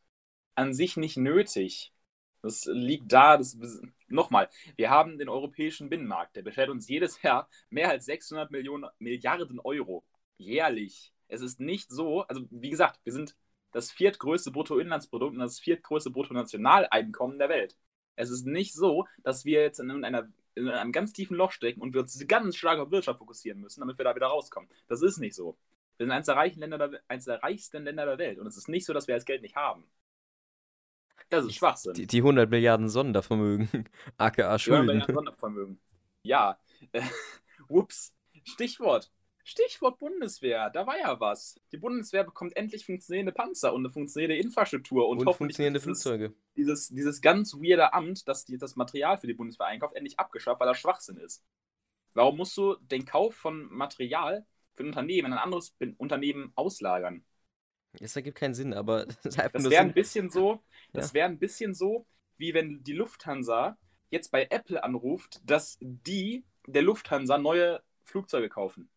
an 0.56 0.74
sich 0.74 0.98
nicht 0.98 1.18
nötig. 1.18 1.94
Das 2.42 2.66
liegt 2.72 3.12
da, 3.12 3.38
das, 3.38 3.58
nochmal, 4.08 4.50
wir 4.78 4.90
haben 4.90 5.18
den 5.18 5.30
europäischen 5.30 5.90
Binnenmarkt, 5.90 6.36
der 6.36 6.42
beschert 6.42 6.70
uns 6.70 6.88
jedes 6.88 7.22
Jahr 7.22 7.50
mehr 7.70 7.90
als 7.90 8.06
600 8.06 8.50
Millionen, 8.52 8.90
Milliarden 9.00 9.60
Euro 9.60 10.06
jährlich. 10.38 11.14
Es 11.28 11.42
ist 11.42 11.60
nicht 11.60 11.90
so, 11.90 12.22
also 12.24 12.46
wie 12.50 12.70
gesagt, 12.70 13.00
wir 13.04 13.14
sind 13.14 13.36
das 13.72 13.92
viertgrößte 13.92 14.52
Bruttoinlandsprodukt 14.52 15.34
und 15.34 15.40
das 15.40 15.60
viertgrößte 15.60 16.10
Bruttonationaleinkommen 16.12 17.38
der 17.38 17.50
Welt. 17.50 17.76
Es 18.16 18.30
ist 18.30 18.46
nicht 18.46 18.74
so, 18.74 19.06
dass 19.24 19.46
wir 19.46 19.62
jetzt 19.62 19.80
in, 19.80 20.04
einer, 20.04 20.28
in 20.56 20.68
einem 20.70 20.92
ganz 20.92 21.14
tiefen 21.14 21.38
Loch 21.38 21.52
stecken 21.52 21.82
und 21.82 21.94
wir 21.94 22.02
uns 22.02 22.26
ganz 22.28 22.56
stark 22.56 22.80
auf 22.80 22.92
Wirtschaft 22.92 23.20
fokussieren 23.20 23.60
müssen, 23.62 23.82
damit 23.82 23.98
wir 23.98 24.06
da 24.06 24.16
wieder 24.16 24.28
rauskommen. 24.28 24.70
Das 24.88 25.02
ist 25.02 25.20
nicht 25.20 25.36
so. 25.36 25.58
Wir 25.98 26.06
sind 26.06 26.12
eines 26.12 26.26
der, 26.26 26.36
der, 26.36 27.02
eines 27.08 27.26
der 27.26 27.44
reichsten 27.44 27.84
Länder 27.84 28.06
der 28.06 28.18
Welt 28.18 28.40
und 28.40 28.48
es 28.48 28.58
ist 28.58 28.70
nicht 28.70 28.86
so, 28.86 28.94
dass 28.94 29.08
wir 29.08 29.16
das 29.16 29.26
Geld 29.26 29.42
nicht 29.42 29.56
haben. 29.56 29.84
Das 31.30 31.46
ist 31.46 31.56
Schwachsinn. 31.56 31.94
Die, 31.94 32.08
die 32.08 32.18
100 32.18 32.50
Milliarden 32.50 32.90
Sondervermögen, 32.90 33.70
aka 34.18 34.58
Schulden. 34.60 35.00
den 35.00 35.16
Sondervermögen. 35.16 35.80
Ja. 36.24 36.60
Ups. 37.68 38.14
Stichwort. 38.44 39.12
Stichwort 39.44 39.98
Bundeswehr, 40.00 40.70
da 40.70 40.86
war 40.86 40.98
ja 41.00 41.20
was. 41.20 41.60
Die 41.72 41.78
Bundeswehr 41.78 42.24
bekommt 42.24 42.56
endlich 42.56 42.86
funktionierende 42.86 43.32
Panzer 43.32 43.74
und 43.74 43.82
eine 43.82 43.90
funktionierende 43.90 44.38
Infrastruktur 44.38 45.08
und, 45.08 45.20
Und 45.20 45.26
hoffentlich 45.26 45.56
funktionierende 45.56 45.80
dieses, 45.80 46.04
Flugzeuge. 46.04 46.34
dieses, 46.56 46.90
dieses 46.90 47.22
ganz 47.22 47.56
weirde 47.56 47.94
Amt, 47.94 48.28
das 48.28 48.46
die, 48.46 48.58
das 48.58 48.76
Material 48.76 49.18
für 49.18 49.26
die 49.26 49.34
Bundeswehr 49.34 49.66
einkauft, 49.66 49.96
endlich 49.96 50.20
abgeschafft, 50.20 50.60
weil 50.60 50.68
das 50.68 50.78
Schwachsinn 50.78 51.18
ist. 51.18 51.44
Warum 52.14 52.38
musst 52.38 52.56
du 52.58 52.76
den 52.76 53.06
Kauf 53.06 53.34
von 53.36 53.68
Material 53.72 54.46
für 54.76 54.84
ein 54.84 54.88
Unternehmen 54.88 55.28
in 55.28 55.34
ein 55.34 55.40
anderes 55.40 55.76
Unternehmen 55.98 56.52
auslagern? 56.56 57.24
Das 58.00 58.16
ergibt 58.16 58.38
keinen 58.38 58.54
Sinn, 58.54 58.74
aber 58.74 59.06
das 59.24 59.26
ist 59.26 59.40
einfach 59.40 59.60
Das 59.60 59.64
nur 59.64 59.72
wäre 59.72 59.82
ein 59.84 59.94
bisschen 59.94 60.30
so, 60.30 60.64
das 60.94 61.08
Ja. 61.08 61.14
wäre 61.14 61.28
ein 61.30 61.40
bisschen 61.40 61.74
so, 61.74 62.06
wie 62.38 62.54
wenn 62.54 62.84
die 62.84 62.94
Lufthansa 62.94 63.78
jetzt 64.10 64.32
bei 64.32 64.48
Apple 64.50 64.84
anruft, 64.84 65.42
dass 65.46 65.78
die 65.82 66.44
der 66.68 66.82
Lufthansa 66.82 67.38
neue 67.38 67.82
Flugzeuge 68.04 68.50
kaufen. 68.50 68.90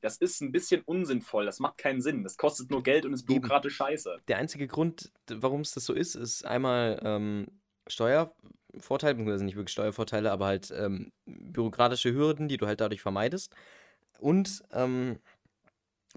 Das 0.00 0.16
ist 0.16 0.40
ein 0.40 0.52
bisschen 0.52 0.82
unsinnvoll, 0.82 1.46
das 1.46 1.58
macht 1.58 1.78
keinen 1.78 2.00
Sinn. 2.00 2.22
Das 2.22 2.36
kostet 2.36 2.70
nur 2.70 2.82
Geld 2.82 3.04
und 3.04 3.12
ist 3.12 3.24
bürokratisch 3.24 3.76
scheiße. 3.76 4.20
Der 4.28 4.38
einzige 4.38 4.66
Grund, 4.68 5.10
warum 5.28 5.62
es 5.62 5.72
das 5.72 5.84
so 5.84 5.92
ist, 5.94 6.14
ist 6.14 6.44
einmal 6.44 7.00
ähm, 7.02 7.46
Steuervorteile, 7.88 9.14
beziehungsweise 9.14 9.44
nicht 9.44 9.56
wirklich 9.56 9.72
Steuervorteile, 9.72 10.30
aber 10.30 10.46
halt 10.46 10.70
ähm, 10.70 11.12
bürokratische 11.26 12.12
Hürden, 12.12 12.48
die 12.48 12.58
du 12.58 12.66
halt 12.66 12.80
dadurch 12.80 13.00
vermeidest. 13.02 13.54
Und, 14.20 14.62
ähm, 14.72 15.18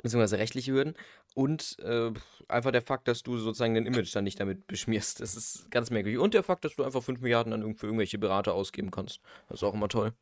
beziehungsweise 0.02 0.38
rechtliche 0.38 0.72
Hürden. 0.74 0.96
Und 1.34 1.78
äh, 1.80 2.12
einfach 2.48 2.72
der 2.72 2.82
Fakt, 2.82 3.08
dass 3.08 3.24
du 3.24 3.38
sozusagen 3.38 3.76
dein 3.76 3.86
Image 3.86 4.14
dann 4.16 4.24
nicht 4.24 4.40
damit 4.40 4.68
beschmierst. 4.68 5.22
Das 5.22 5.36
ist 5.36 5.70
ganz 5.72 5.90
merkwürdig. 5.90 6.20
Und 6.20 6.34
der 6.34 6.44
Fakt, 6.44 6.66
dass 6.66 6.76
du 6.76 6.84
einfach 6.84 7.04
5 7.04 7.22
Milliarden 7.22 7.54
an 7.54 7.62
irgend- 7.62 7.80
für 7.80 7.86
irgendwelche 7.88 8.18
Berater 8.18 8.54
ausgeben 8.54 8.92
kannst. 8.92 9.22
Das 9.48 9.60
ist 9.60 9.64
auch 9.64 9.74
immer 9.74 9.88
toll. 9.90 10.14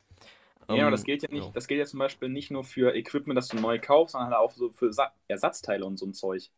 Ja, 0.67 0.75
aber 0.75 0.83
Ähm, 0.85 0.91
das 0.91 1.03
gilt 1.03 1.23
ja 1.23 1.29
nicht, 1.31 1.45
ja. 1.45 1.51
das 1.51 1.67
gilt 1.67 1.79
ja 1.79 1.85
zum 1.85 1.99
Beispiel 1.99 2.29
nicht 2.29 2.51
nur 2.51 2.63
für 2.63 2.95
Equipment, 2.95 3.35
das 3.37 3.47
du 3.47 3.57
neu 3.57 3.79
kaufst, 3.79 4.11
sondern 4.11 4.29
halt 4.31 4.37
auch 4.39 4.51
so 4.51 4.71
für 4.71 4.93
Sa 4.93 5.11
Ersatzteile 5.27 5.85
und 5.85 5.97
so 5.97 6.05
ein 6.05 6.13
Zeug. 6.13 6.51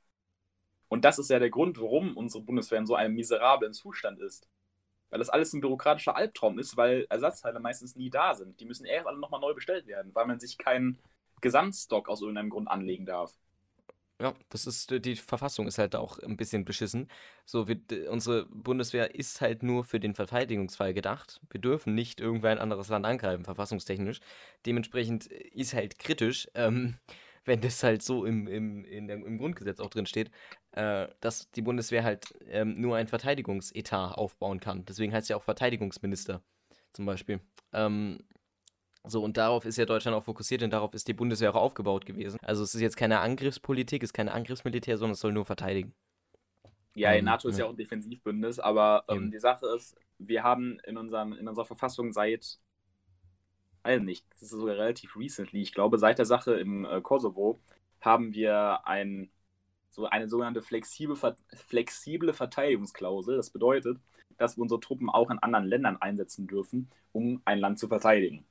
Und 0.89 1.05
das 1.05 1.17
ist 1.19 1.29
ja 1.29 1.39
der 1.39 1.49
Grund, 1.49 1.79
warum 1.79 2.17
unsere 2.17 2.43
Bundeswehr 2.43 2.79
in 2.79 2.86
so 2.86 2.95
einem 2.95 3.15
miserablen 3.15 3.71
Zustand 3.71 4.19
ist. 4.19 4.49
Weil 5.10 5.19
das 5.19 5.29
alles 5.29 5.53
ein 5.53 5.62
bürokratischer 5.62 6.15
Albtraum 6.17 6.60
ist, 6.60 6.75
weil 6.75 7.05
Ersatzteile 7.10 7.60
meistens 7.62 7.95
nie 7.95 8.10
da 8.10 8.34
sind. 8.34 8.60
Die 8.60 8.65
müssen 8.65 8.86
erst 8.86 9.07
alle 9.07 9.17
nochmal 9.19 9.39
neu 9.39 9.53
bestellt 9.53 9.88
werden, 9.88 10.13
weil 10.13 10.25
man 10.25 10.39
sich 10.39 10.57
keinen 10.57 10.97
Gesamtstock 11.41 12.10
aus 12.10 12.21
irgendeinem 12.21 12.49
Grund 12.49 12.67
anlegen 12.67 13.06
darf. 13.06 13.34
Ja, 14.21 14.36
das 14.49 14.67
ist, 14.67 14.91
äh, 14.91 14.99
die 15.01 15.15
Verfassung 15.15 15.65
ist 15.67 15.80
halt 15.80 15.95
auch 15.95 16.19
ein 16.19 16.38
bisschen 16.38 16.63
beschissen. 16.63 17.08
So, 17.45 17.67
wir, 17.67 17.80
unsere 18.12 18.45
Bundeswehr 18.45 19.15
ist 19.15 19.41
halt 19.41 19.63
nur 19.63 19.84
für 19.84 19.99
den 19.99 20.13
Verteidigungsfall 20.13 20.93
gedacht. 20.93 21.41
Wir 21.49 21.60
dürfen 21.60 21.95
nicht 21.95 22.19
irgendwer 22.21 22.51
ein 22.51 22.60
anderes 22.60 22.89
Land 22.89 23.06
angreifen, 23.06 23.45
verfassungstechnisch. 23.45 24.19
Dementsprechend 24.67 25.32
äh, 25.32 25.47
ist 25.56 25.73
halt 25.73 25.97
kritisch, 25.97 26.47
ähm, 26.54 26.97
wenn 27.45 27.62
das 27.62 27.82
halt 27.82 28.04
so 28.04 28.25
im, 28.25 28.47
im, 28.47 29.08
der, 29.08 29.15
im 29.15 29.39
Grundgesetz 29.39 29.80
auch 29.80 29.89
drin 29.89 30.06
steht, 30.06 30.30
äh, 30.73 31.08
dass 31.21 31.49
die 31.51 31.63
Bundeswehr 31.63 32.04
halt 32.04 32.27
ähm, 32.47 32.73
nur 32.80 32.97
ein 32.97 33.08
Verteidigungsetat 33.08 34.13
aufbauen 34.15 34.60
kann. 34.60 34.86
Deswegen 34.86 35.13
heißt 35.13 35.30
ja 35.30 35.36
auch 35.36 35.43
Verteidigungsminister 35.43 36.43
zum 36.93 37.08
Beispiel. 37.08 37.39
Ähm, 37.73 38.19
so, 39.07 39.23
und 39.23 39.37
darauf 39.37 39.65
ist 39.65 39.77
ja 39.77 39.85
Deutschland 39.85 40.15
auch 40.15 40.23
fokussiert 40.23 40.63
und 40.63 40.71
darauf 40.71 40.93
ist 40.93 41.07
die 41.07 41.13
Bundeswehr 41.13 41.51
auch 41.55 41.61
aufgebaut 41.61 42.05
gewesen. 42.05 42.37
Also 42.43 42.63
es 42.63 42.75
ist 42.75 42.81
jetzt 42.81 42.97
keine 42.97 43.19
Angriffspolitik, 43.19 44.03
es 44.03 44.09
ist 44.09 44.13
keine 44.13 44.31
Angriffsmilitär, 44.33 44.97
sondern 44.97 45.13
es 45.13 45.19
soll 45.21 45.33
nur 45.33 45.45
verteidigen. 45.45 45.93
Ja, 46.93 47.13
die 47.13 47.21
Ähm, 47.21 47.23
NATO 47.23 47.47
ist 47.49 47.57
ja 47.57 47.65
ja. 47.65 47.65
auch 47.65 47.69
ein 47.71 47.77
Defensivbündnis, 47.77 48.59
aber 48.59 49.05
ähm, 49.09 49.31
die 49.31 49.39
Sache 49.39 49.65
ist, 49.75 49.95
wir 50.17 50.43
haben 50.43 50.79
in, 50.85 50.97
unserem, 50.97 51.33
in 51.33 51.47
unserer 51.47 51.65
Verfassung 51.65 52.11
seit, 52.11 52.59
weiß 53.83 54.01
nicht, 54.01 54.25
das 54.33 54.43
ist 54.43 54.51
sogar 54.51 54.75
relativ 54.75 55.15
recently, 55.15 55.61
ich 55.61 55.73
glaube, 55.73 55.97
seit 55.97 56.17
der 56.19 56.25
Sache 56.25 56.53
im 56.59 56.85
äh, 56.85 57.01
Kosovo 57.01 57.59
haben 58.01 58.33
wir 58.33 58.85
ein, 58.87 59.31
so 59.91 60.05
eine 60.07 60.29
sogenannte 60.29 60.61
flexible, 60.61 61.17
flexible 61.67 62.33
Verteidigungsklausel. 62.33 63.37
Das 63.37 63.51
bedeutet, 63.51 63.99
dass 64.37 64.57
wir 64.57 64.63
unsere 64.63 64.79
Truppen 64.81 65.09
auch 65.09 65.31
in 65.31 65.39
anderen 65.39 65.65
Ländern 65.67 65.97
einsetzen 66.01 66.47
dürfen, 66.47 66.91
um 67.13 67.41
ein 67.45 67.59
Land 67.59 67.79
zu 67.79 67.87
verteidigen. 67.87 68.45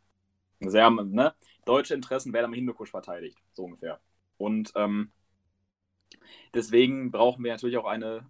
Sehr, 0.61 0.91
ne? 0.91 1.35
Deutsche 1.65 1.95
Interessen 1.95 2.33
werden 2.33 2.47
am 2.47 2.53
Hindukusch 2.53 2.91
verteidigt, 2.91 3.39
so 3.53 3.65
ungefähr. 3.65 4.01
Und 4.37 4.73
ähm, 4.77 5.13
deswegen 6.55 7.11
brauchen 7.11 7.45
wir 7.45 7.53
natürlich 7.53 7.77
auch 7.77 7.87
eine, 7.87 8.27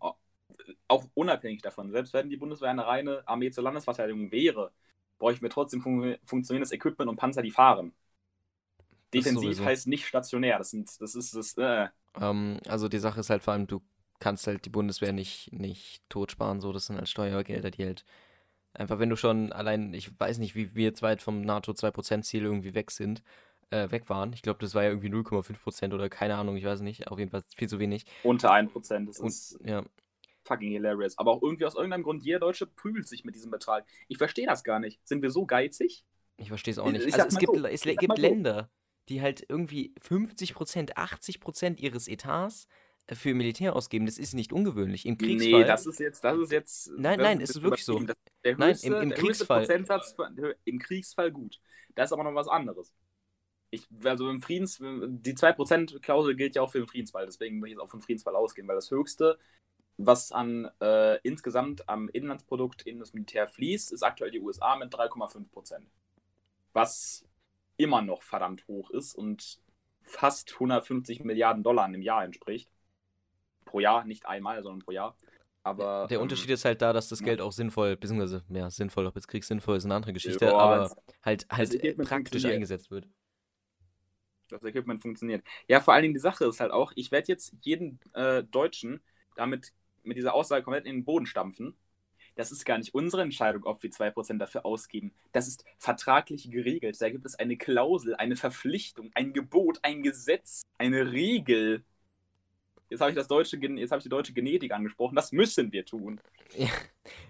auch 0.88 1.06
unabhängig 1.14 1.62
davon, 1.62 1.90
selbst 1.92 2.12
wenn 2.14 2.30
die 2.30 2.36
Bundeswehr 2.36 2.70
eine 2.70 2.86
reine 2.86 3.26
Armee 3.26 3.50
zur 3.50 3.64
Landesverteidigung 3.64 4.30
wäre, 4.32 4.72
bräuchten 5.18 5.42
wir 5.42 5.50
trotzdem 5.50 5.82
fun 5.82 6.16
funktionierendes 6.24 6.72
Equipment 6.72 7.10
und 7.10 7.16
Panzer, 7.16 7.42
die 7.42 7.50
fahren. 7.50 7.94
Defensiv 9.12 9.62
heißt 9.64 9.86
nicht 9.88 10.06
stationär. 10.06 10.58
Das, 10.58 10.70
sind, 10.70 10.88
das 11.00 11.14
ist 11.14 11.34
das. 11.34 11.56
Äh, 11.58 11.88
Ähm, 12.16 12.58
also 12.68 12.88
die 12.88 12.98
Sache 12.98 13.20
ist 13.20 13.30
halt 13.30 13.42
vor 13.42 13.54
allem, 13.54 13.66
du 13.66 13.82
kannst 14.18 14.46
halt 14.46 14.64
die 14.64 14.70
Bundeswehr 14.70 15.12
nicht, 15.12 15.52
nicht 15.52 16.02
totsparen, 16.08 16.60
so, 16.60 16.72
das 16.72 16.86
sind 16.86 16.96
halt 16.96 17.08
Steuergelder, 17.08 17.70
die 17.70 17.84
halt 17.84 18.04
einfach, 18.74 18.98
wenn 18.98 19.10
du 19.10 19.16
schon 19.16 19.52
allein, 19.52 19.92
ich 19.94 20.18
weiß 20.18 20.38
nicht, 20.38 20.54
wie 20.54 20.74
wir 20.74 20.84
jetzt 20.84 21.02
weit 21.02 21.22
vom 21.22 21.40
NATO 21.42 21.72
2%-Ziel 21.72 22.42
irgendwie 22.44 22.74
weg 22.74 22.90
sind, 22.90 23.22
äh, 23.70 23.90
weg 23.90 24.08
waren. 24.08 24.32
Ich 24.32 24.42
glaube, 24.42 24.58
das 24.60 24.74
war 24.74 24.82
ja 24.82 24.88
irgendwie 24.90 25.08
0,5% 25.10 25.92
oder 25.94 26.08
keine 26.08 26.36
Ahnung, 26.36 26.56
ich 26.56 26.64
weiß 26.64 26.80
nicht, 26.80 27.08
auf 27.08 27.18
jeden 27.18 27.30
Fall 27.30 27.42
viel 27.56 27.68
zu 27.68 27.78
wenig. 27.78 28.04
unter 28.22 28.52
1%. 28.52 29.06
Das 29.06 29.18
Und 29.18 29.28
ist 29.28 29.58
ja, 29.64 29.84
fucking 30.44 30.70
hilarious. 30.72 31.18
Aber 31.18 31.30
auch 31.32 31.42
irgendwie 31.42 31.66
aus 31.66 31.74
irgendeinem 31.74 32.02
Grund, 32.02 32.24
jeder 32.24 32.40
Deutsche 32.40 32.66
prügelt 32.66 33.06
sich 33.08 33.24
mit 33.24 33.34
diesem 33.34 33.50
Betrag. 33.50 33.84
Ich 34.08 34.18
verstehe 34.18 34.46
das 34.46 34.64
gar 34.64 34.80
nicht. 34.80 35.00
Sind 35.06 35.22
wir 35.22 35.30
so 35.30 35.46
geizig? 35.46 36.04
ich 36.36 36.48
verstehe 36.48 36.72
es 36.72 36.78
auch 36.78 36.86
Ich- 36.86 36.92
nicht. 36.94 37.06
ich 37.08 37.14
Also 37.14 37.26
es 37.28 37.36
gibt, 37.38 37.54
so, 37.54 37.66
es 37.66 37.82
gibt. 37.82 38.18
Länder, 38.18 38.70
die 39.10 39.20
halt 39.20 39.44
irgendwie 39.48 39.92
50%, 40.00 40.96
80% 40.96 41.78
ihres 41.80 42.08
Etats 42.08 42.66
für 43.14 43.34
Militär 43.34 43.76
ausgeben. 43.76 44.06
Das 44.06 44.18
ist 44.18 44.34
nicht 44.34 44.52
ungewöhnlich. 44.52 45.06
Im 45.06 45.18
Kriegsfall. 45.18 45.60
Nee, 45.60 45.64
das 45.64 45.86
ist 45.86 45.98
jetzt, 46.00 46.22
das 46.24 46.38
ist 46.38 46.52
jetzt. 46.52 46.90
Nein, 46.96 47.18
nein, 47.18 47.40
ist 47.40 47.50
es 47.50 47.56
ist 47.56 47.62
wirklich 47.62 47.84
so. 47.84 47.98
Das 48.00 48.16
der 48.44 48.56
Nein, 48.56 48.70
höchste, 48.70 48.86
im- 48.86 48.94
im 48.94 49.10
höchste 49.10 49.20
Kriegsfall. 49.22 49.58
Prozentsatz 49.60 50.16
im 50.64 50.78
Kriegsfall 50.78 51.30
gut. 51.30 51.60
Das 51.94 52.08
ist 52.08 52.12
aber 52.12 52.24
noch 52.24 52.34
was 52.34 52.48
anderes. 52.48 52.92
Ich, 53.70 53.86
also 54.04 54.28
im 54.30 54.40
Friedens, 54.42 54.78
die 54.80 55.34
2%-Klausel 55.34 56.34
gilt 56.34 56.56
ja 56.56 56.62
auch 56.62 56.72
für 56.72 56.78
den 56.78 56.88
Friedensfall, 56.88 57.26
deswegen 57.26 57.58
muss 57.60 57.68
ich 57.68 57.72
jetzt 57.74 57.80
auch 57.80 57.88
vom 57.90 58.00
Friedensfall 58.02 58.34
ausgehen, 58.34 58.66
weil 58.66 58.74
das 58.74 58.90
höchste, 58.90 59.38
was 59.96 60.32
an 60.32 60.68
äh, 60.80 61.20
insgesamt 61.22 61.88
am 61.88 62.08
Inlandsprodukt 62.08 62.82
in 62.82 62.98
das 62.98 63.12
Militär 63.12 63.46
fließt, 63.46 63.92
ist 63.92 64.02
aktuell 64.02 64.32
die 64.32 64.40
USA 64.40 64.74
mit 64.76 64.92
3,5%. 64.92 65.82
Was 66.72 67.24
immer 67.76 68.02
noch 68.02 68.22
verdammt 68.22 68.66
hoch 68.66 68.90
ist 68.90 69.14
und 69.14 69.60
fast 70.02 70.52
150 70.54 71.22
Milliarden 71.24 71.62
Dollar 71.62 71.86
im 71.92 72.02
Jahr 72.02 72.24
entspricht. 72.24 72.68
Pro 73.70 73.80
Jahr, 73.80 74.04
nicht 74.04 74.26
einmal, 74.26 74.62
sondern 74.62 74.80
pro 74.80 74.90
Jahr. 74.90 75.16
Aber 75.62 76.06
Der 76.08 76.16
ähm, 76.16 76.22
Unterschied 76.22 76.50
ist 76.50 76.64
halt 76.64 76.82
da, 76.82 76.92
dass 76.92 77.08
das 77.08 77.20
ja. 77.20 77.26
Geld 77.26 77.40
auch 77.40 77.52
sinnvoll, 77.52 77.96
beziehungsweise, 77.96 78.42
ja, 78.48 78.70
sinnvoll, 78.70 79.06
ob 79.06 79.14
jetzt 79.14 79.28
kriegssinnvoll 79.28 79.76
ist 79.76 79.84
eine 79.84 79.94
andere 79.94 80.12
Geschichte, 80.12 80.46
Ja, 80.46 80.56
aber 80.56 80.96
halt, 81.22 81.46
halt 81.50 81.74
äh, 81.74 81.94
praktisch 81.94 82.44
eingesetzt 82.44 82.90
wird. 82.90 83.06
das 84.48 84.64
Equipment 84.64 85.00
funktioniert. 85.00 85.44
Ja, 85.68 85.80
vor 85.80 85.94
allen 85.94 86.02
Dingen 86.02 86.14
die 86.14 86.20
Sache 86.20 86.46
ist 86.46 86.60
halt 86.60 86.72
auch, 86.72 86.92
ich 86.96 87.12
werde 87.12 87.28
jetzt 87.28 87.54
jeden 87.60 88.00
äh, 88.14 88.42
Deutschen 88.42 89.00
damit 89.36 89.72
mit 90.02 90.16
dieser 90.16 90.34
Aussage 90.34 90.64
komplett 90.64 90.86
in 90.86 90.96
den 90.96 91.04
Boden 91.04 91.26
stampfen. 91.26 91.76
Das 92.36 92.52
ist 92.52 92.64
gar 92.64 92.78
nicht 92.78 92.94
unsere 92.94 93.22
Entscheidung, 93.22 93.64
ob 93.64 93.82
wir 93.82 93.90
2% 93.90 94.38
dafür 94.38 94.64
ausgeben. 94.64 95.12
Das 95.32 95.46
ist 95.46 95.64
vertraglich 95.78 96.50
geregelt. 96.50 96.96
Da 97.00 97.10
gibt 97.10 97.26
es 97.26 97.34
eine 97.34 97.56
Klausel, 97.56 98.14
eine 98.16 98.36
Verpflichtung, 98.36 99.10
ein 99.14 99.32
Gebot, 99.32 99.80
ein 99.82 100.02
Gesetz, 100.02 100.62
eine 100.78 101.12
Regel. 101.12 101.84
Jetzt 102.90 103.00
habe 103.00 103.10
ich, 103.10 103.16
das 103.16 103.28
deutsche, 103.28 103.56
jetzt 103.56 103.90
habe 103.92 103.98
ich 104.00 104.02
die 104.02 104.08
deutsche 104.08 104.32
Genetik 104.32 104.72
angesprochen. 104.72 105.14
Das 105.14 105.32
müssen 105.32 105.72
wir 105.72 105.84
tun. 105.84 106.20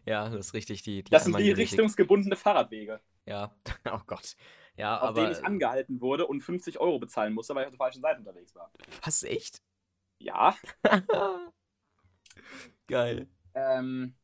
Ja, 0.07 0.29
das 0.29 0.46
ist 0.46 0.55
richtig, 0.55 0.83
die, 0.83 1.03
die 1.03 1.11
Das 1.11 1.25
sind 1.25 1.38
die 1.38 1.53
richtungsgebundene 1.53 2.35
Fahrradwege, 2.35 3.01
Ja, 3.27 3.55
oh 3.92 4.01
Gott. 4.07 4.37
Ja, 4.77 5.01
auf 5.01 5.14
denen 5.14 5.27
aber, 5.27 5.38
ich 5.38 5.44
angehalten 5.44 6.01
wurde 6.01 6.27
und 6.27 6.40
50 6.40 6.81
Euro 6.81 6.99
bezahlen 6.99 7.35
musste, 7.35 7.55
weil 7.55 7.64
ich 7.64 7.66
auf 7.66 7.73
der 7.73 7.79
falschen 7.79 8.01
Seite 8.01 8.18
unterwegs 8.18 8.55
war. 8.55 8.70
was, 9.03 9.23
echt? 9.23 9.62
Ja, 10.18 10.57
Geil. 12.87 13.29
Ähm, 13.55 14.14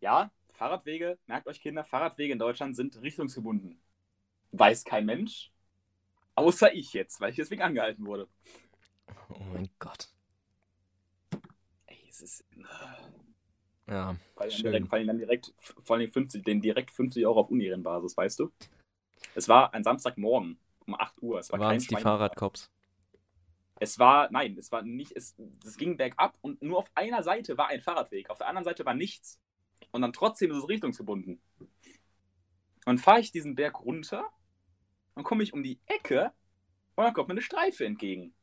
ja, 0.00 0.30
Fahrradwege, 0.52 1.18
merkt 1.26 1.46
euch 1.46 1.60
Kinder, 1.60 1.84
Fahrradwege 1.84 2.32
in 2.32 2.38
Deutschland 2.38 2.76
sind 2.76 3.00
richtungsgebunden. 3.00 3.80
Weiß 4.52 4.84
kein 4.84 5.06
Mensch, 5.06 5.50
außer 6.34 6.74
ich 6.74 6.92
jetzt, 6.92 7.20
weil 7.20 7.30
ich 7.30 7.36
deswegen 7.36 7.62
angehalten 7.62 8.06
wurde. 8.06 8.28
Oh 9.30 9.42
mein 9.52 9.68
Gott. 9.78 10.13
Es 12.14 12.20
ist. 12.20 12.44
Ja, 13.88 14.16
Vor 14.34 14.42
allem 14.42 14.56
direkt, 14.56 14.88
vor 14.88 14.98
allem 14.98 15.06
dann 15.08 15.18
direkt, 15.18 15.52
vor 15.58 15.96
allem 15.96 16.10
50, 16.10 16.44
den 16.44 16.60
direkt 16.60 16.92
50 16.92 17.26
Euro 17.26 17.40
auf 17.40 17.50
Unirenbasis, 17.50 18.16
weißt 18.16 18.38
du? 18.38 18.52
Es 19.34 19.48
war 19.48 19.74
ein 19.74 19.82
Samstagmorgen 19.82 20.58
um 20.86 20.94
8 20.94 21.20
Uhr. 21.22 21.40
Es 21.40 21.50
war 21.50 21.58
waren 21.58 21.70
kein 21.70 21.78
es 21.78 21.88
die 21.88 21.96
Fahrradcops. 21.96 22.70
Es 23.80 23.98
war, 23.98 24.30
nein, 24.30 24.56
es 24.56 24.70
war 24.70 24.82
nicht, 24.82 25.12
es, 25.16 25.34
es 25.64 25.76
ging 25.76 25.96
bergab 25.96 26.38
und 26.40 26.62
nur 26.62 26.78
auf 26.78 26.90
einer 26.94 27.24
Seite 27.24 27.58
war 27.58 27.66
ein 27.66 27.80
Fahrradweg, 27.80 28.30
auf 28.30 28.38
der 28.38 28.46
anderen 28.46 28.64
Seite 28.64 28.86
war 28.86 28.94
nichts. 28.94 29.40
Und 29.90 30.02
dann 30.02 30.12
trotzdem 30.12 30.52
ist 30.52 30.58
es 30.58 30.68
richtungsgebunden. 30.68 31.40
Und 32.86 32.98
fahre 32.98 33.20
ich 33.20 33.32
diesen 33.32 33.56
Berg 33.56 33.80
runter, 33.80 34.30
dann 35.16 35.24
komme 35.24 35.42
ich 35.42 35.52
um 35.52 35.64
die 35.64 35.80
Ecke 35.86 36.32
Und 36.94 37.04
dann 37.04 37.12
kommt 37.12 37.28
mir 37.28 37.34
eine 37.34 37.42
Streife 37.42 37.84
entgegen. 37.84 38.34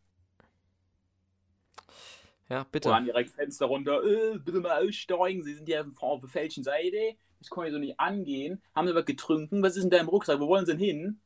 Ja, 2.51 2.65
bitte. 2.69 2.89
dann 2.89 3.05
direkt 3.05 3.29
Fenster 3.29 3.67
runter, 3.67 4.03
äh, 4.03 4.37
bitte 4.37 4.59
mal 4.59 4.85
aussteigen, 4.85 5.41
Sie 5.41 5.53
sind 5.53 5.69
ja 5.69 5.85
auf 6.01 6.19
der 6.19 6.29
falschen 6.29 6.65
Seite. 6.65 7.15
Das 7.39 7.49
kann 7.49 7.65
ich 7.65 7.71
so 7.71 7.79
nicht 7.79 7.97
angehen. 7.97 8.61
Haben 8.75 8.89
Sie 8.89 8.93
was 8.93 9.05
getrunken? 9.05 9.63
Was 9.63 9.77
ist 9.77 9.85
in 9.85 9.89
deinem 9.89 10.09
Rucksack? 10.09 10.37
Wo 10.41 10.49
wollen 10.49 10.65
Sie 10.65 10.73
denn 10.73 10.81
hin? 10.81 11.21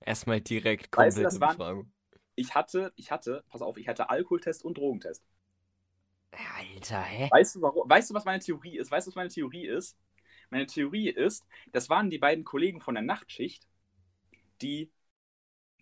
Erstmal 0.00 0.40
direkt 0.40 0.96
Weißt 0.96 1.16
du, 1.16 1.22
komplett 1.22 1.40
das 1.40 1.40
eine 1.40 1.58
waren-. 1.58 1.92
Ich 2.34 2.56
hatte, 2.56 2.92
ich 2.96 3.12
hatte, 3.12 3.44
pass 3.50 3.62
auf, 3.62 3.76
ich 3.76 3.86
hatte 3.86 4.10
Alkoholtest 4.10 4.64
und 4.64 4.78
Drogentest. 4.78 5.22
Alter, 6.32 7.02
hä? 7.02 7.28
Weißt 7.30 7.54
du, 7.54 7.62
warum, 7.62 7.88
weißt 7.88 8.10
du, 8.10 8.14
was 8.14 8.24
meine 8.24 8.40
Theorie 8.40 8.78
ist? 8.78 8.90
Weißt 8.90 9.06
du, 9.06 9.10
was 9.10 9.16
meine 9.16 9.30
Theorie 9.30 9.68
ist? 9.68 9.96
Meine 10.50 10.66
Theorie 10.66 11.08
ist, 11.08 11.46
das 11.70 11.88
waren 11.88 12.10
die 12.10 12.18
beiden 12.18 12.44
Kollegen 12.44 12.80
von 12.80 12.96
der 12.96 13.04
Nachtschicht, 13.04 13.68
die 14.60 14.90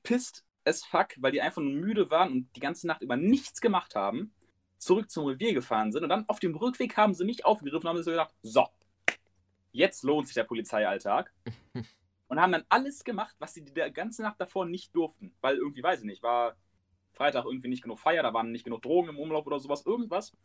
pisst 0.02 0.44
as 0.68 0.84
fuck, 0.84 1.08
weil 1.18 1.32
die 1.32 1.40
einfach 1.42 1.62
nur 1.62 1.72
müde 1.72 2.10
waren 2.10 2.32
und 2.32 2.56
die 2.56 2.60
ganze 2.60 2.86
Nacht 2.86 3.02
über 3.02 3.16
nichts 3.16 3.60
gemacht 3.60 3.94
haben, 3.94 4.32
zurück 4.78 5.10
zum 5.10 5.26
Revier 5.26 5.54
gefahren 5.54 5.90
sind 5.92 6.04
und 6.04 6.08
dann 6.08 6.28
auf 6.28 6.38
dem 6.40 6.54
Rückweg 6.54 6.96
haben 6.96 7.14
sie 7.14 7.24
mich 7.24 7.44
aufgegriffen 7.44 7.86
und 7.86 7.88
haben 7.90 7.96
sich 7.96 8.04
so 8.04 8.10
gedacht, 8.12 8.34
so, 8.42 8.66
jetzt 9.72 10.02
lohnt 10.04 10.26
sich 10.26 10.34
der 10.34 10.44
Polizeialltag. 10.44 11.32
und 12.28 12.40
haben 12.40 12.52
dann 12.52 12.64
alles 12.68 13.04
gemacht, 13.04 13.34
was 13.38 13.54
sie 13.54 13.64
die 13.64 13.72
ganze 13.92 14.22
Nacht 14.22 14.40
davor 14.40 14.66
nicht 14.66 14.94
durften. 14.94 15.34
Weil 15.40 15.56
irgendwie, 15.56 15.82
weiß 15.82 16.00
ich 16.00 16.06
nicht, 16.06 16.22
war 16.22 16.56
Freitag 17.12 17.44
irgendwie 17.46 17.68
nicht 17.68 17.82
genug 17.82 17.98
Feier, 17.98 18.22
da 18.22 18.32
waren 18.34 18.52
nicht 18.52 18.64
genug 18.64 18.82
Drogen 18.82 19.08
im 19.08 19.18
Umlauf 19.18 19.46
oder 19.46 19.58
sowas, 19.58 19.84
irgendwas. 19.86 20.36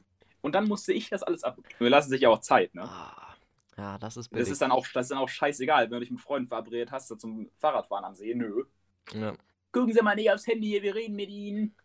Und 0.42 0.56
dann 0.56 0.68
musste 0.68 0.94
ich 0.94 1.10
das 1.10 1.24
alles 1.24 1.44
ab. 1.44 1.58
Wir 1.80 1.90
lassen 1.90 2.10
sich 2.10 2.22
ja 2.22 2.30
auch 2.30 2.40
Zeit, 2.40 2.74
ne? 2.74 2.84
Ah, 2.84 3.36
ja, 3.78 3.98
das 3.98 4.18
ist 4.18 4.32
Das 4.32 4.32
billig. 4.32 4.50
ist, 4.50 4.62
dann 4.62 4.72
auch, 4.72 4.88
das 4.94 5.06
ist 5.06 5.12
dann 5.12 5.18
auch 5.20 5.30
scheißegal, 5.30 5.86
wenn 5.86 5.96
du 5.96 6.00
dich 6.02 6.12
mit 6.12 6.22
Freunden 6.22 6.48
verabredet 6.48 6.92
hast, 6.92 7.08
zum 7.20 7.50
Fahrradfahren 7.58 8.06
am 8.06 8.16
See. 8.16 8.34
Nö. 8.34 8.66
ja. 9.14 9.34
Gucken 9.74 9.92
Sie 9.92 10.02
mal 10.04 10.16
nicht 10.16 10.32
aufs 10.32 10.46
Handy 10.46 10.68
hier, 10.68 10.84
wir 10.84 10.94
reden 10.94 11.16
mit 11.16 11.30
Ihnen. 11.30 11.76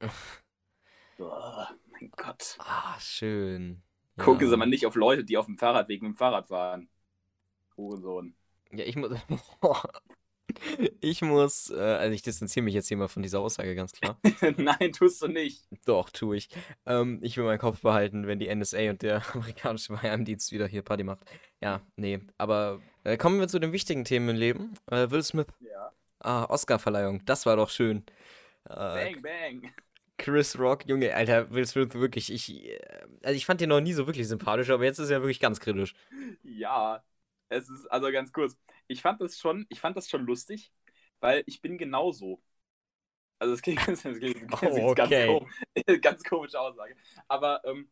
oh, 1.20 1.64
mein 1.92 2.10
Gott. 2.16 2.56
Ah, 2.58 2.98
schön. 2.98 3.82
Ja. 4.16 4.24
Gucken 4.24 4.50
Sie 4.50 4.56
mal 4.56 4.66
nicht 4.66 4.84
auf 4.84 4.96
Leute, 4.96 5.22
die 5.22 5.36
auf 5.36 5.46
dem 5.46 5.56
Fahrradweg 5.56 6.02
mit 6.02 6.10
dem 6.10 6.16
Fahrrad 6.16 6.48
fahren. 6.48 6.88
Hurensohn. 7.76 8.34
Ja, 8.72 8.84
ich 8.84 8.96
muss. 8.96 9.12
ich 11.00 11.22
muss. 11.22 11.70
Äh, 11.70 11.78
also, 11.78 12.12
ich 12.12 12.22
distanziere 12.22 12.64
mich 12.64 12.74
jetzt 12.74 12.88
hier 12.88 12.96
mal 12.96 13.06
von 13.06 13.22
dieser 13.22 13.38
Aussage, 13.38 13.76
ganz 13.76 13.92
klar. 13.92 14.18
Nein, 14.56 14.90
tust 14.92 15.22
du 15.22 15.28
nicht. 15.28 15.68
Doch, 15.86 16.10
tue 16.10 16.36
ich. 16.36 16.48
Ähm, 16.84 17.20
ich 17.22 17.36
will 17.36 17.44
meinen 17.44 17.60
Kopf 17.60 17.80
behalten, 17.80 18.26
wenn 18.26 18.40
die 18.40 18.52
NSA 18.52 18.90
und 18.90 19.02
der 19.02 19.22
amerikanische 19.34 19.92
Geheimdienst 19.92 20.50
wieder 20.50 20.66
hier 20.66 20.82
Party 20.82 21.04
macht. 21.04 21.20
Ja, 21.60 21.80
nee. 21.94 22.18
Aber 22.38 22.80
äh, 23.04 23.16
kommen 23.16 23.38
wir 23.38 23.46
zu 23.46 23.60
den 23.60 23.70
wichtigen 23.70 24.04
Themen 24.04 24.30
im 24.30 24.36
Leben. 24.36 24.74
Äh, 24.90 25.12
Will 25.12 25.22
Smith. 25.22 25.46
Ja. 25.60 25.92
Ah, 26.20 26.44
Oscar-Verleihung. 26.48 27.24
Das 27.24 27.46
war 27.46 27.56
doch 27.56 27.70
schön. 27.70 28.04
Äh, 28.68 28.74
Bang, 28.92 29.22
bang. 29.22 29.72
Chris 30.18 30.58
Rock, 30.58 30.86
Junge, 30.86 31.14
Alter, 31.14 31.50
Will 31.50 31.66
Smith, 31.66 31.94
wirklich. 31.94 32.30
Ich, 32.32 32.50
äh, 32.68 32.78
also, 33.22 33.36
ich 33.36 33.46
fand 33.46 33.60
den 33.60 33.70
noch 33.70 33.80
nie 33.80 33.92
so 33.94 34.06
wirklich 34.06 34.28
sympathisch, 34.28 34.70
aber 34.70 34.84
jetzt 34.84 34.98
ist 34.98 35.10
er 35.10 35.22
wirklich 35.22 35.40
ganz 35.40 35.60
kritisch. 35.60 35.94
Ja, 36.42 37.04
es 37.48 37.68
ist 37.68 37.86
also 37.90 38.10
ganz 38.12 38.32
kurz. 38.32 38.56
Ich 38.86 39.02
fand 39.02 39.20
das 39.20 39.38
schon, 39.38 39.66
ich 39.68 39.80
fand 39.80 39.96
das 39.96 40.08
schon 40.08 40.24
lustig, 40.26 40.72
weil 41.20 41.42
ich 41.46 41.60
bin 41.62 41.78
genauso. 41.78 42.42
Also 43.38 43.54
es 43.54 43.62
klingt, 43.62 43.86
das 43.88 44.02
klingt, 44.02 44.62
das 44.62 44.74
klingt 44.74 44.74
Oh, 44.76 44.90
okay. 44.90 44.94
ganz, 44.94 45.16
kom 45.16 45.48
ganz 46.02 46.24
komische 46.24 46.60
Aussage. 46.60 46.96
Aber 47.28 47.62
ähm, 47.64 47.90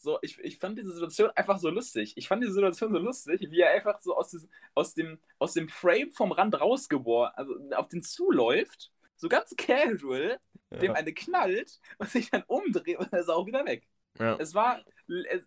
so, 0.00 0.18
ich, 0.22 0.38
ich 0.38 0.58
fand 0.58 0.78
diese 0.78 0.92
Situation 0.92 1.30
einfach 1.34 1.58
so 1.58 1.70
lustig. 1.70 2.12
Ich 2.16 2.28
fand 2.28 2.42
diese 2.42 2.52
Situation 2.54 2.92
so 2.92 2.98
lustig, 2.98 3.40
wie 3.50 3.60
er 3.60 3.70
einfach 3.72 3.98
so 4.00 4.16
aus, 4.16 4.30
diesem, 4.30 4.48
aus, 4.74 4.94
dem, 4.94 5.18
aus 5.38 5.54
dem 5.54 5.68
Frame 5.68 6.12
vom 6.12 6.30
Rand 6.32 6.60
rausgeboren, 6.60 7.32
also 7.34 7.54
auf 7.74 7.88
den 7.88 8.02
zuläuft, 8.02 8.92
so 9.16 9.28
ganz 9.28 9.54
casual, 9.56 10.38
dem 10.70 10.82
Ja. 10.84 10.92
eine 10.92 11.12
knallt 11.12 11.80
und 11.98 12.08
sich 12.10 12.30
dann 12.30 12.44
umdreht 12.46 12.98
und 12.98 13.12
er 13.12 13.20
ist 13.20 13.28
auch 13.28 13.44
wieder 13.46 13.64
weg. 13.66 13.88
Ja. 14.18 14.36
Es 14.38 14.54
war 14.54 14.80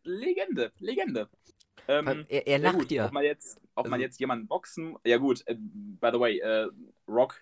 Legende, 0.04 0.72
Legende. 0.80 1.30
Ähm, 1.88 2.26
Er, 2.30 2.46
er 2.48 2.58
ja, 2.60 2.64
lacht 2.64 2.80
gut, 2.80 2.92
ja. 2.92 3.06
Ob 3.06 3.12
man 3.14 3.24
jetzt, 3.24 3.60
ob 3.76 3.86
man 3.86 3.94
Also- 3.94 4.04
jetzt 4.04 4.20
jemanden 4.20 4.48
boxen. 4.48 4.98
Ja, 5.06 5.18
gut, 5.18 5.44
äh, 5.48 5.56
by 5.58 6.10
the 6.14 6.20
way, 6.20 6.40
äh, 6.40 6.68
Rock 7.08 7.42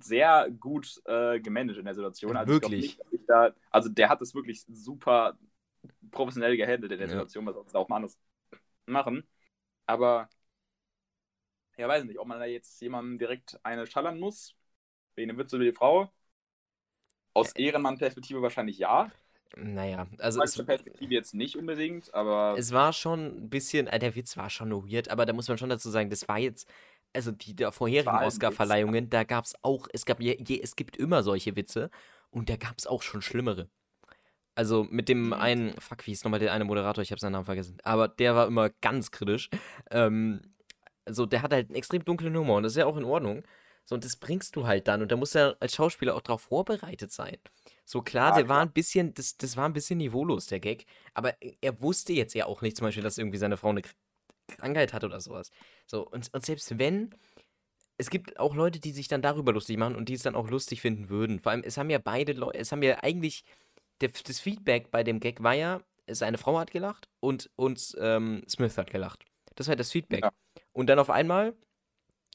sehr 0.00 0.48
gut 0.58 1.00
äh, 1.04 1.38
gemanagt 1.40 1.78
in 1.78 1.84
der 1.84 1.94
Situation. 1.94 2.36
Also 2.36 2.52
Wirklich? 2.52 2.82
Nicht, 2.82 3.00
dass 3.00 3.12
ich 3.12 3.26
da, 3.26 3.54
also 3.70 3.88
der 3.88 4.08
hat 4.08 4.20
es 4.22 4.34
wirklich 4.34 4.64
super 4.72 5.36
professionell 6.10 6.56
gehandelt 6.56 6.92
in 6.92 6.98
der 6.98 7.06
Ja. 7.06 7.12
Situation, 7.12 7.46
was 7.46 7.54
sonst 7.54 7.74
auch 7.74 7.88
mal 7.88 7.96
anders 7.96 8.18
machen. 8.86 9.26
Aber 9.86 10.28
ja, 11.76 11.88
weiß 11.88 12.04
nicht, 12.04 12.18
ob 12.18 12.26
man 12.26 12.38
da 12.38 12.46
jetzt 12.46 12.80
jemandem 12.80 13.18
direkt 13.18 13.58
eine 13.62 13.86
schallern 13.86 14.18
muss, 14.18 14.54
wegen 15.14 15.28
dem 15.28 15.38
Witz 15.38 15.52
über 15.52 15.64
die 15.64 15.72
Frau. 15.72 16.10
Aus 17.34 17.52
Ehrenmann-Perspektive 17.52 18.40
wahrscheinlich 18.40 18.78
ja. 18.78 19.10
Naja, 19.56 20.06
also 20.18 20.40
Aus 20.40 20.54
Perspektive 20.54 21.14
jetzt 21.14 21.34
nicht 21.34 21.56
unbedingt, 21.56 22.12
aber 22.12 22.54
es 22.58 22.72
war 22.72 22.92
schon 22.92 23.44
ein 23.44 23.50
bisschen, 23.50 23.86
äh, 23.86 23.98
der 23.98 24.14
Witz 24.14 24.36
war 24.36 24.50
schon 24.50 24.68
nur 24.68 24.90
weird, 24.90 25.08
aber 25.08 25.24
da 25.24 25.32
muss 25.32 25.48
man 25.48 25.56
schon 25.56 25.70
dazu 25.70 25.88
sagen, 25.90 26.10
das 26.10 26.28
war 26.28 26.38
jetzt, 26.38 26.68
also 27.14 27.32
die 27.32 27.54
der 27.54 27.72
vorherigen 27.72 28.10
Oscar-Verleihungen, 28.16 29.08
da 29.08 29.24
gab 29.24 29.44
es 29.44 29.54
auch, 29.62 29.88
es 29.92 30.04
gab 30.04 30.20
je, 30.20 30.36
je, 30.46 30.60
es 30.60 30.76
gibt 30.76 30.96
immer 30.96 31.22
solche 31.22 31.56
Witze 31.56 31.90
und 32.30 32.50
da 32.50 32.56
gab 32.56 32.74
es 32.76 32.86
auch 32.86 33.02
schon 33.02 33.22
schlimmere. 33.22 33.68
Also 34.56 34.84
mit 34.90 35.08
dem 35.08 35.26
Mhm. 35.26 35.32
einen, 35.34 35.80
fuck, 35.80 36.04
wie 36.06 36.10
hieß 36.10 36.24
nochmal 36.24 36.40
der 36.40 36.52
eine 36.52 36.64
Moderator, 36.64 37.02
ich 37.02 37.12
habe 37.12 37.20
seinen 37.20 37.32
Namen 37.32 37.44
vergessen, 37.44 37.78
aber 37.84 38.08
der 38.08 38.34
war 38.34 38.48
immer 38.48 38.70
ganz 38.80 39.12
kritisch. 39.12 39.48
Ähm, 39.90 40.40
also 41.04 41.24
der 41.26 41.42
hat 41.42 41.52
halt 41.52 41.68
einen 41.68 41.76
extrem 41.76 42.04
dunklen 42.04 42.36
Humor 42.36 42.56
und 42.56 42.64
das 42.64 42.72
ist 42.72 42.78
ja 42.78 42.86
auch 42.86 42.96
in 42.96 43.04
Ordnung. 43.04 43.44
So, 43.84 43.94
und 43.94 44.04
das 44.04 44.16
bringst 44.16 44.56
du 44.56 44.66
halt 44.66 44.88
dann 44.88 45.02
und 45.02 45.12
da 45.12 45.16
du 45.16 45.38
ja 45.38 45.54
als 45.60 45.76
Schauspieler 45.76 46.16
auch 46.16 46.20
darauf 46.20 46.40
vorbereitet 46.42 47.12
sein. 47.12 47.36
So 47.84 48.02
klar, 48.02 48.30
Ja, 48.30 48.36
der 48.38 48.48
war 48.48 48.60
ein 48.62 48.72
bisschen, 48.72 49.14
das, 49.14 49.36
das 49.36 49.56
war 49.56 49.68
ein 49.68 49.72
bisschen 49.72 49.98
niveaulos, 49.98 50.46
der 50.46 50.58
Gag. 50.58 50.86
Aber 51.14 51.34
er 51.60 51.80
wusste 51.80 52.12
jetzt 52.12 52.34
ja 52.34 52.46
auch 52.46 52.62
nicht, 52.62 52.76
zum 52.76 52.86
Beispiel, 52.86 53.04
dass 53.04 53.16
irgendwie 53.16 53.38
seine 53.38 53.56
Frau 53.56 53.68
eine 53.68 53.82
Kr- 53.82 53.94
Krankheit 54.56 54.92
hat 54.92 55.04
oder 55.04 55.20
sowas. 55.20 55.52
So, 55.86 56.04
und, 56.08 56.34
und 56.34 56.44
selbst 56.44 56.78
wenn, 56.80 57.14
es 57.98 58.10
gibt 58.10 58.40
auch 58.40 58.54
Leute, 58.56 58.80
die 58.80 58.92
sich 58.92 59.08
dann 59.08 59.22
darüber 59.22 59.52
lustig 59.52 59.76
machen 59.78 59.94
und 59.96 60.08
die 60.08 60.14
es 60.14 60.22
dann 60.22 60.34
auch 60.34 60.50
lustig 60.50 60.80
finden 60.80 61.08
würden. 61.08 61.38
Vor 61.38 61.52
allem, 61.52 61.62
es 61.64 61.78
haben 61.78 61.90
ja 61.90 61.98
beide 61.98 62.32
Leute, 62.32 62.58
es 62.58 62.72
haben 62.72 62.82
ja 62.82 63.02
eigentlich, 63.02 63.44
der, 64.00 64.10
das 64.26 64.40
Feedback 64.40 64.90
bei 64.90 65.02
dem 65.02 65.20
Gag 65.20 65.42
war 65.42 65.54
ja, 65.54 65.80
seine 66.08 66.38
Frau 66.38 66.58
hat 66.58 66.70
gelacht 66.70 67.08
und, 67.20 67.50
und 67.56 67.96
ähm, 68.00 68.42
Smith 68.48 68.78
hat 68.78 68.90
gelacht. 68.90 69.24
Das 69.54 69.68
war 69.68 69.76
das 69.76 69.90
Feedback. 69.90 70.24
Ja. 70.24 70.32
Und 70.72 70.88
dann 70.88 70.98
auf 70.98 71.10
einmal 71.10 71.54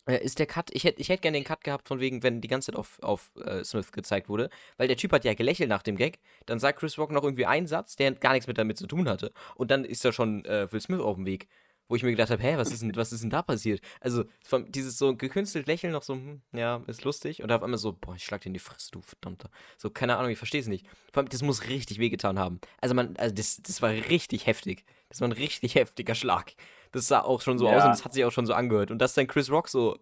äh, 0.07 0.18
ist 0.24 0.39
der 0.39 0.47
Cut, 0.47 0.72
ich 0.74 0.84
hätte 0.84 0.99
ich 0.99 1.09
hätt 1.09 1.22
gerne 1.22 1.38
den 1.38 1.43
Cut 1.43 1.64
gehabt, 1.64 1.88
von 1.88 1.99
wegen, 1.99 2.24
wenn 2.24 2.41
die 2.41 2.47
ganze 2.47 2.72
Zeit 2.72 2.80
auf, 2.80 2.97
auf 3.01 3.32
äh, 3.36 3.64
Smith 3.64 3.91
gezeigt 3.91 4.30
wurde, 4.30 4.49
weil 4.78 4.88
der 4.88 4.97
Typ 4.97 5.14
hat 5.14 5.24
ja 5.24 5.34
gelächelt 5.34 5.70
nach 5.70 5.84
dem 5.84 5.95
Gag, 5.95 6.20
dann 6.47 6.59
sagt 6.59 6.80
Chris 6.80 6.97
Rock 6.97 7.12
noch 7.12 7.24
irgendwie 7.24 7.45
einen 7.45 7.68
Satz, 7.68 7.95
der 7.95 8.12
gar 8.14 8.34
nichts 8.34 8.47
mit 8.47 8.57
damit 8.57 8.78
zu 8.78 8.88
tun 8.88 9.07
hatte. 9.07 9.32
Und 9.55 9.70
dann 9.72 9.86
ist 9.86 10.03
da 10.03 10.12
schon 10.12 10.43
äh, 10.45 10.72
Will 10.72 10.82
Smith 10.82 10.99
auf 10.99 11.16
dem 11.16 11.26
Weg. 11.26 11.47
Wo 11.91 11.95
ich 11.95 12.03
mir 12.03 12.11
gedacht 12.11 12.29
habe, 12.29 12.41
hä, 12.41 12.55
was 12.55 12.71
ist 12.71 12.83
denn, 12.83 12.95
was 12.95 13.11
ist 13.11 13.21
denn 13.21 13.29
da 13.29 13.41
passiert? 13.41 13.81
Also, 13.99 14.23
von, 14.45 14.71
dieses 14.71 14.97
so 14.97 15.13
gekünstelt 15.13 15.67
Lächeln 15.67 15.91
noch 15.91 16.03
so, 16.03 16.13
hm, 16.13 16.41
ja, 16.53 16.81
ist 16.87 17.03
lustig. 17.03 17.43
Und 17.43 17.51
auf 17.51 17.61
einmal 17.63 17.77
so, 17.79 17.91
boah, 17.91 18.15
ich 18.15 18.23
schlag 18.23 18.39
dir 18.39 18.47
in 18.47 18.53
die 18.53 18.59
Fresse, 18.59 18.91
du 18.91 19.01
verdammter. 19.01 19.49
So, 19.77 19.89
keine 19.89 20.15
Ahnung, 20.15 20.31
ich 20.31 20.37
verstehe 20.37 20.61
es 20.61 20.67
nicht. 20.67 20.85
Vor 21.11 21.21
allem, 21.21 21.27
das 21.27 21.41
muss 21.41 21.67
richtig 21.67 21.99
wehgetan 21.99 22.39
haben. 22.39 22.61
Also, 22.79 22.95
man, 22.95 23.17
also 23.17 23.35
das, 23.35 23.61
das 23.61 23.81
war 23.81 23.89
richtig 23.89 24.47
heftig. 24.47 24.85
Das 25.09 25.19
war 25.19 25.27
ein 25.27 25.33
richtig 25.33 25.75
heftiger 25.75 26.15
Schlag. 26.15 26.53
Das 26.93 27.09
sah 27.09 27.19
auch 27.19 27.41
schon 27.41 27.59
so 27.59 27.67
Ja. 27.67 27.73
aus 27.73 27.83
und 27.83 27.91
das 27.91 28.05
hat 28.05 28.13
sich 28.13 28.23
auch 28.23 28.31
schon 28.31 28.45
so 28.45 28.53
angehört. 28.53 28.89
Und 28.89 28.99
dass 28.99 29.13
dann 29.13 29.27
Chris 29.27 29.51
Rock 29.51 29.67
so, 29.67 29.99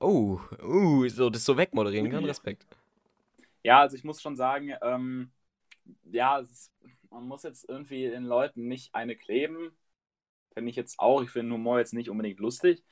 oh, 0.00 0.40
uh, 0.64 1.08
so, 1.08 1.30
das 1.30 1.44
so 1.44 1.56
wegmoderieren 1.56 2.10
kann. 2.10 2.24
Respekt. 2.24 2.66
Ja, 3.62 3.80
also 3.80 3.96
ich 3.96 4.04
muss 4.04 4.20
schon 4.20 4.36
sagen, 4.36 4.74
ähm, 4.82 5.30
ja, 6.04 6.38
ist, 6.38 6.72
man 7.10 7.28
muss 7.28 7.44
jetzt 7.44 7.68
irgendwie 7.68 8.08
den 8.08 8.24
Leuten 8.24 8.68
nicht 8.68 8.94
eine 8.94 9.16
kleben. 9.16 9.70
Finde 10.54 10.70
ich 10.70 10.76
jetzt 10.76 10.98
auch. 10.98 11.22
Ich 11.22 11.30
finde 11.30 11.54
Humor 11.54 11.78
jetzt 11.78 11.94
nicht 11.94 12.10
unbedingt 12.10 12.40
lustig. 12.40 12.84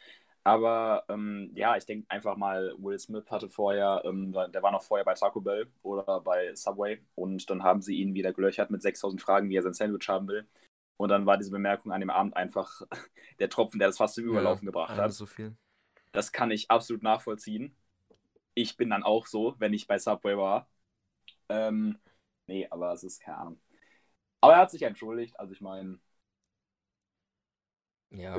Aber 0.45 1.05
ähm, 1.09 1.51
ja, 1.55 1.77
ich 1.77 1.85
denke 1.85 2.07
einfach 2.09 2.37
mal, 2.37 2.73
Will 2.79 2.99
Smith 2.99 3.31
hatte 3.31 3.49
vorher, 3.51 4.01
ähm, 4.05 4.33
der 4.33 4.63
war 4.63 4.73
noch 4.73 4.83
vorher 4.83 5.05
bei 5.05 5.13
Taco 5.13 5.43
Bell 5.43 5.71
oder 5.83 6.21
bei 6.21 6.55
Subway 6.55 7.03
und 7.17 7.51
dann 7.51 7.63
haben 7.63 7.83
sie 7.83 7.97
ihn 7.97 8.15
wieder 8.15 8.33
gelöchert 8.33 8.71
mit 8.71 8.81
6000 8.81 9.21
Fragen, 9.21 9.51
wie 9.51 9.57
er 9.57 9.63
sein 9.63 9.75
Sandwich 9.75 10.09
haben 10.09 10.27
will. 10.27 10.49
Und 10.97 11.11
dann 11.11 11.27
war 11.27 11.37
diese 11.37 11.51
Bemerkung 11.51 11.93
an 11.93 12.01
dem 12.01 12.11
Abend 12.11 12.35
einfach 12.35 12.81
der 13.39 13.51
Tropfen, 13.51 13.79
der 13.79 13.89
das 13.89 13.99
fast 13.99 14.15
zum 14.15 14.25
Überlaufen 14.25 14.65
gebracht 14.65 14.91
Einfach 14.91 15.05
hat. 15.05 15.13
so 15.13 15.27
viel. 15.27 15.55
Das 16.13 16.33
kann 16.33 16.51
ich 16.51 16.71
absolut 16.71 17.03
nachvollziehen. 17.03 17.77
Ich 18.55 18.77
bin 18.77 18.91
dann 18.91 19.03
auch 19.03 19.27
so, 19.27 19.55
wenn 19.59 19.75
ich 19.75 19.87
bei 19.87 19.99
Subway 19.99 20.37
war. 20.37 20.69
Ähm, 21.51 21.99
nee, 22.47 22.67
aber 22.71 22.93
es 22.95 23.05
ist 23.05 23.21
keine 23.21 23.37
Ahnung. 23.37 23.61
Aber 24.41 24.55
er 24.55 24.61
hat 24.61 24.71
sich 24.71 24.83
entschuldigt, 24.83 25.39
also 25.39 25.53
ich 25.53 25.61
meine, 25.61 25.99
Ja. 28.11 28.37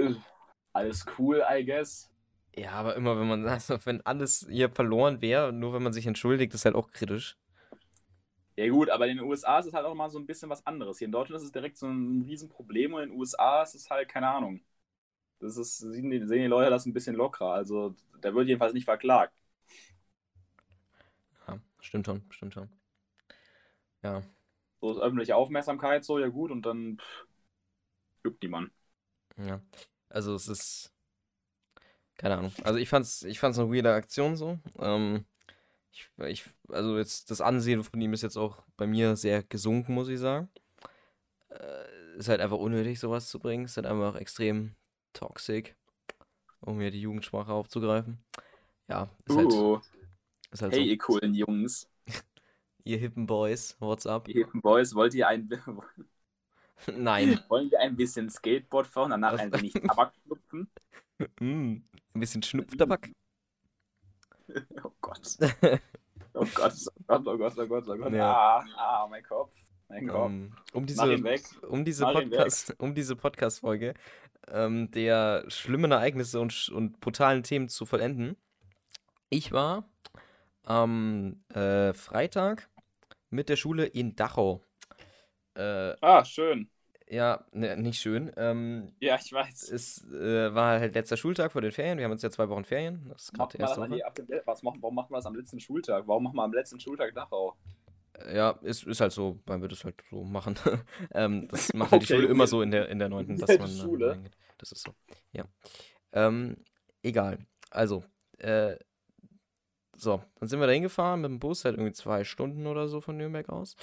alles 0.73 1.05
cool, 1.17 1.43
I 1.49 1.65
guess. 1.65 2.09
Ja, 2.55 2.71
aber 2.71 2.95
immer 2.95 3.19
wenn 3.19 3.27
man, 3.27 3.47
also 3.47 3.77
wenn 3.85 4.01
alles 4.05 4.47
hier 4.49 4.69
verloren 4.69 5.21
wäre, 5.21 5.53
nur 5.53 5.73
wenn 5.73 5.83
man 5.83 5.93
sich 5.93 6.07
entschuldigt, 6.07 6.53
ist 6.53 6.65
halt 6.65 6.75
auch 6.75 6.91
kritisch. 6.91 7.37
Ja 8.55 8.67
gut, 8.69 8.89
aber 8.89 9.07
in 9.07 9.17
den 9.17 9.25
USA 9.25 9.59
ist 9.59 9.67
es 9.67 9.73
halt 9.73 9.85
auch 9.85 9.95
mal 9.95 10.09
so 10.09 10.19
ein 10.19 10.25
bisschen 10.25 10.49
was 10.49 10.65
anderes. 10.65 10.97
Hier 10.97 11.05
in 11.05 11.13
Deutschland 11.13 11.39
ist 11.39 11.45
es 11.45 11.51
direkt 11.53 11.77
so 11.77 11.87
ein 11.87 12.23
Riesenproblem 12.23 12.93
und 12.93 13.03
in 13.03 13.09
den 13.09 13.17
USA 13.17 13.63
ist 13.63 13.75
es 13.75 13.89
halt, 13.89 14.09
keine 14.09 14.27
Ahnung. 14.27 14.59
Das 15.39 15.57
ist, 15.57 15.77
sehen 15.77 16.09
die, 16.11 16.25
sehen 16.25 16.41
die 16.41 16.47
Leute 16.47 16.69
das 16.69 16.85
ein 16.85 16.93
bisschen 16.93 17.15
lockerer. 17.15 17.53
Also 17.53 17.95
der 18.23 18.35
wird 18.35 18.47
jedenfalls 18.47 18.73
nicht 18.73 18.85
verklagt. 18.85 19.33
Stimmt 21.81 22.05
schon, 22.05 22.21
stimmt 22.29 22.53
schon. 22.53 22.69
Ja. 24.03 24.21
So 24.81 24.91
ist 24.91 24.99
öffentliche 24.99 25.35
Aufmerksamkeit, 25.35 26.05
so, 26.05 26.19
ja 26.19 26.27
gut, 26.27 26.51
und 26.51 26.65
dann 26.65 26.97
pff, 26.97 27.25
juckt 28.23 28.41
niemand. 28.43 28.71
Ja. 29.45 29.61
Also 30.09 30.35
es 30.35 30.47
ist. 30.47 30.91
Keine 32.17 32.37
Ahnung. 32.37 32.53
Also 32.63 32.79
ich 32.79 32.89
fand's, 32.89 33.23
ich 33.23 33.39
fand's 33.39 33.57
eine 33.57 33.71
weirde 33.73 33.93
Aktion 33.93 34.35
so. 34.35 34.59
Ähm, 34.79 35.25
ich, 35.91 36.09
ich, 36.27 36.43
also 36.69 36.97
jetzt 36.97 37.31
das 37.31 37.41
Ansehen 37.41 37.83
von 37.83 37.99
ihm 38.01 38.13
ist 38.13 38.21
jetzt 38.23 38.37
auch 38.37 38.61
bei 38.77 38.87
mir 38.87 39.15
sehr 39.15 39.43
gesunken, 39.43 39.93
muss 39.93 40.09
ich 40.09 40.19
sagen. 40.19 40.49
Äh, 41.49 42.17
ist 42.17 42.27
halt 42.29 42.41
einfach 42.41 42.57
unnötig, 42.57 42.99
sowas 42.99 43.29
zu 43.29 43.39
bringen. 43.39 43.65
Ist 43.65 43.77
halt 43.77 43.87
einfach 43.87 44.15
extrem 44.15 44.75
toxic, 45.13 45.75
um 46.61 46.79
hier 46.81 46.91
die 46.91 47.01
Jugendsprache 47.01 47.51
aufzugreifen. 47.53 48.23
Ja, 48.89 49.09
ist 49.25 49.37
halt, 49.37 49.53
Uh, 49.53 49.79
ist 50.51 50.61
halt 50.61 50.73
hey, 50.73 50.83
so. 50.83 50.85
ihr 50.85 50.97
coolen 50.97 51.33
Jungs, 51.33 51.89
Ihr 52.83 52.97
hippen 52.97 53.25
Boys, 53.27 53.75
what's 53.79 54.05
up? 54.07 54.27
ihr 54.27 54.35
hippen 54.45 54.61
Boys, 54.61 54.95
wollt 54.95 55.13
ihr 55.13 55.27
ein, 55.27 55.49
Nein. 56.87 57.39
wollen 57.49 57.69
wir 57.71 57.79
ein 57.79 57.95
bisschen 57.95 58.29
Skateboard 58.29 58.87
fahren, 58.87 59.11
danach 59.11 59.37
ein 59.37 59.51
wenig 59.53 59.73
Tabak 59.73 60.13
schnupfen? 60.23 60.69
Mm, 61.41 61.81
ein 62.13 62.19
bisschen 62.19 62.41
Schnupftabak. 62.41 63.09
Oh 64.83 64.91
Gott. 65.01 65.37
Oh 66.33 66.45
Gott, 66.55 66.73
oh 67.07 67.19
Gott, 67.19 67.27
oh 67.27 67.37
Gott, 67.37 67.53
oh 67.57 67.67
Gott, 67.67 67.87
oh 67.89 67.97
Gott. 67.97 68.13
Ja. 68.13 68.31
Ah, 68.33 68.65
ah, 68.77 69.07
mein 69.07 69.21
Kopf. 69.21 69.53
Mein 69.89 70.07
Kopf. 70.07 70.31
Ähm, 70.31 70.53
um 70.71 70.83
Mach 70.83 70.87
diese, 70.87 71.67
um 71.67 71.85
diese 71.85 72.03
Mach 72.03 72.21
ihn 72.21 72.31
weg. 72.31 72.37
Podcast, 72.37 72.75
um 72.79 72.95
diese 72.95 73.15
Podcast-Folge 73.15 73.93
ähm, 74.51 74.89
der 74.91 75.45
schlimmen 75.49 75.91
Ereignisse 75.91 76.39
und, 76.39 76.69
und 76.69 76.99
brutalen 76.99 77.43
Themen 77.43 77.69
zu 77.69 77.85
vollenden. 77.85 78.37
Ich 79.29 79.51
war 79.51 79.83
am 80.63 81.43
äh, 81.53 81.93
Freitag 81.93 82.69
mit 83.29 83.49
der 83.49 83.55
Schule 83.55 83.85
in 83.85 84.15
Dachau. 84.15 84.61
Äh, 85.55 85.95
Ah, 86.01 86.23
schön. 86.25 86.69
ja, 87.09 87.45
ne, 87.51 87.75
nicht 87.77 87.99
schön. 87.99 88.31
Ähm, 88.37 88.93
Ja, 88.99 89.15
ich 89.21 89.31
weiß. 89.31 89.73
es 89.73 90.03
äh, 90.05 90.53
war 90.55 90.79
halt 90.79 90.95
letzter 90.95 91.17
Schultag 91.17 91.51
vor 91.53 91.61
den 91.61 91.71
Ferien. 91.71 91.97
Wir 91.97 92.05
haben 92.05 92.11
jetzt 92.13 92.23
ja 92.23 92.31
zwei 92.31 92.49
Wochen 92.49 92.65
Ferien. 92.65 93.07
Das 93.09 93.25
ist 93.25 93.33
gerade 93.33 93.49
Macht 93.49 93.53
die 93.53 93.57
man 93.57 93.69
erste 93.69 93.81
Woche. 93.81 93.89
die, 93.89 94.03
dem- 94.27 94.41
was 94.45 94.61
machen, 94.63 94.81
warum 94.83 94.93
machen 94.95 95.09
wir 95.11 95.17
das 95.17 95.25
am 95.25 95.33
letzten 95.35 95.59
Schultag? 95.59 96.07
Warum 96.07 96.23
machen 96.23 96.35
wir 96.35 96.43
am 96.43 96.53
letzten 96.53 96.79
Schultag 96.79 97.13
Dachau? 97.15 97.57
Ja, 98.33 98.51
ist, 98.63 98.83
ist 98.85 98.99
halt 99.01 99.11
so, 99.13 99.39
man 99.45 99.61
wird 99.61 99.71
es 99.71 99.83
halt 99.85 100.03
so 100.09 100.23
machen. 100.23 100.55
ähm, 101.13 101.47
das 101.49 101.73
macht 101.73 101.91
halt 101.91 102.01
die 102.01 102.05
Okay, 102.05 102.07
Schule 102.07 102.27
immer 102.27 102.47
weird. 102.47 102.47
so 102.47 102.61
in 102.61 102.71
der, 102.71 102.89
in 102.89 102.99
der 102.99 103.07
9., 103.09 103.37
dass 103.37 103.57
man 103.57 103.81
Schule. 103.81 104.05
reingeht. 104.05 104.35
Das 104.57 104.71
ist 104.71 104.83
so. 104.83 104.93
Ja. 105.31 105.45
Ähm, 106.13 106.57
egal. 107.03 107.39
Also, 107.71 108.03
äh, 108.39 108.77
so, 109.95 110.21
dann 110.39 110.47
sind 110.49 110.59
wir 110.59 110.67
da 110.67 110.73
hingefahren 110.73 111.21
mit 111.21 111.29
dem 111.29 111.39
Bus, 111.39 111.65
halt 111.65 111.75
irgendwie 111.75 111.93
zwei 111.93 112.23
Stunden 112.23 112.67
oder 112.67 112.87
so 112.87 113.01
von 113.01 113.17
Nürnberg 113.17 113.49
aus. 113.49 113.75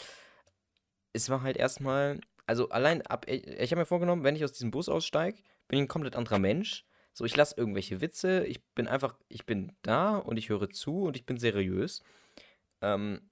Es 1.16 1.30
war 1.30 1.42
halt 1.42 1.56
erstmal, 1.56 2.20
also 2.46 2.68
allein 2.68 3.02
ab, 3.02 3.26
ich, 3.28 3.46
ich 3.46 3.70
habe 3.70 3.80
mir 3.80 3.86
vorgenommen, 3.86 4.22
wenn 4.22 4.36
ich 4.36 4.44
aus 4.44 4.52
diesem 4.52 4.70
Bus 4.70 4.88
aussteige, 4.88 5.38
bin 5.66 5.78
ich 5.78 5.84
ein 5.84 5.88
komplett 5.88 6.14
anderer 6.14 6.38
Mensch. 6.38 6.84
So, 7.14 7.24
ich 7.24 7.34
lasse 7.34 7.54
irgendwelche 7.56 8.02
Witze, 8.02 8.44
ich 8.44 8.62
bin 8.74 8.86
einfach, 8.86 9.14
ich 9.28 9.46
bin 9.46 9.72
da 9.80 10.18
und 10.18 10.36
ich 10.36 10.50
höre 10.50 10.68
zu 10.68 11.04
und 11.04 11.16
ich 11.16 11.24
bin 11.24 11.38
seriös. 11.38 12.02
Ähm, 12.82 13.30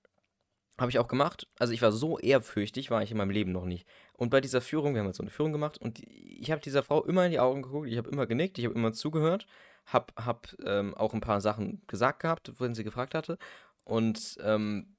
habe 0.78 0.90
ich 0.90 0.98
auch 0.98 1.08
gemacht. 1.08 1.46
Also 1.58 1.74
ich 1.74 1.82
war 1.82 1.92
so 1.92 2.18
ehrfürchtig, 2.18 2.90
war 2.90 3.02
ich 3.02 3.10
in 3.10 3.18
meinem 3.18 3.30
Leben 3.30 3.52
noch 3.52 3.66
nicht. 3.66 3.86
Und 4.14 4.30
bei 4.30 4.40
dieser 4.40 4.62
Führung, 4.62 4.94
wir 4.94 5.00
haben 5.00 5.06
jetzt 5.06 5.18
so 5.18 5.22
eine 5.22 5.30
Führung 5.30 5.52
gemacht 5.52 5.78
und 5.78 6.00
ich 6.00 6.50
habe 6.50 6.62
dieser 6.62 6.82
Frau 6.82 7.04
immer 7.04 7.26
in 7.26 7.32
die 7.32 7.40
Augen 7.40 7.62
geguckt, 7.62 7.88
ich 7.88 7.98
habe 7.98 8.10
immer 8.10 8.26
genickt, 8.26 8.58
ich 8.58 8.64
habe 8.64 8.74
immer 8.74 8.94
zugehört, 8.94 9.46
habe 9.86 10.14
hab, 10.16 10.48
ähm, 10.64 10.94
auch 10.94 11.12
ein 11.12 11.20
paar 11.20 11.42
Sachen 11.42 11.82
gesagt 11.86 12.20
gehabt, 12.20 12.52
wenn 12.58 12.74
sie 12.74 12.84
gefragt 12.84 13.14
hatte. 13.14 13.36
Und 13.84 14.38
ähm, 14.42 14.93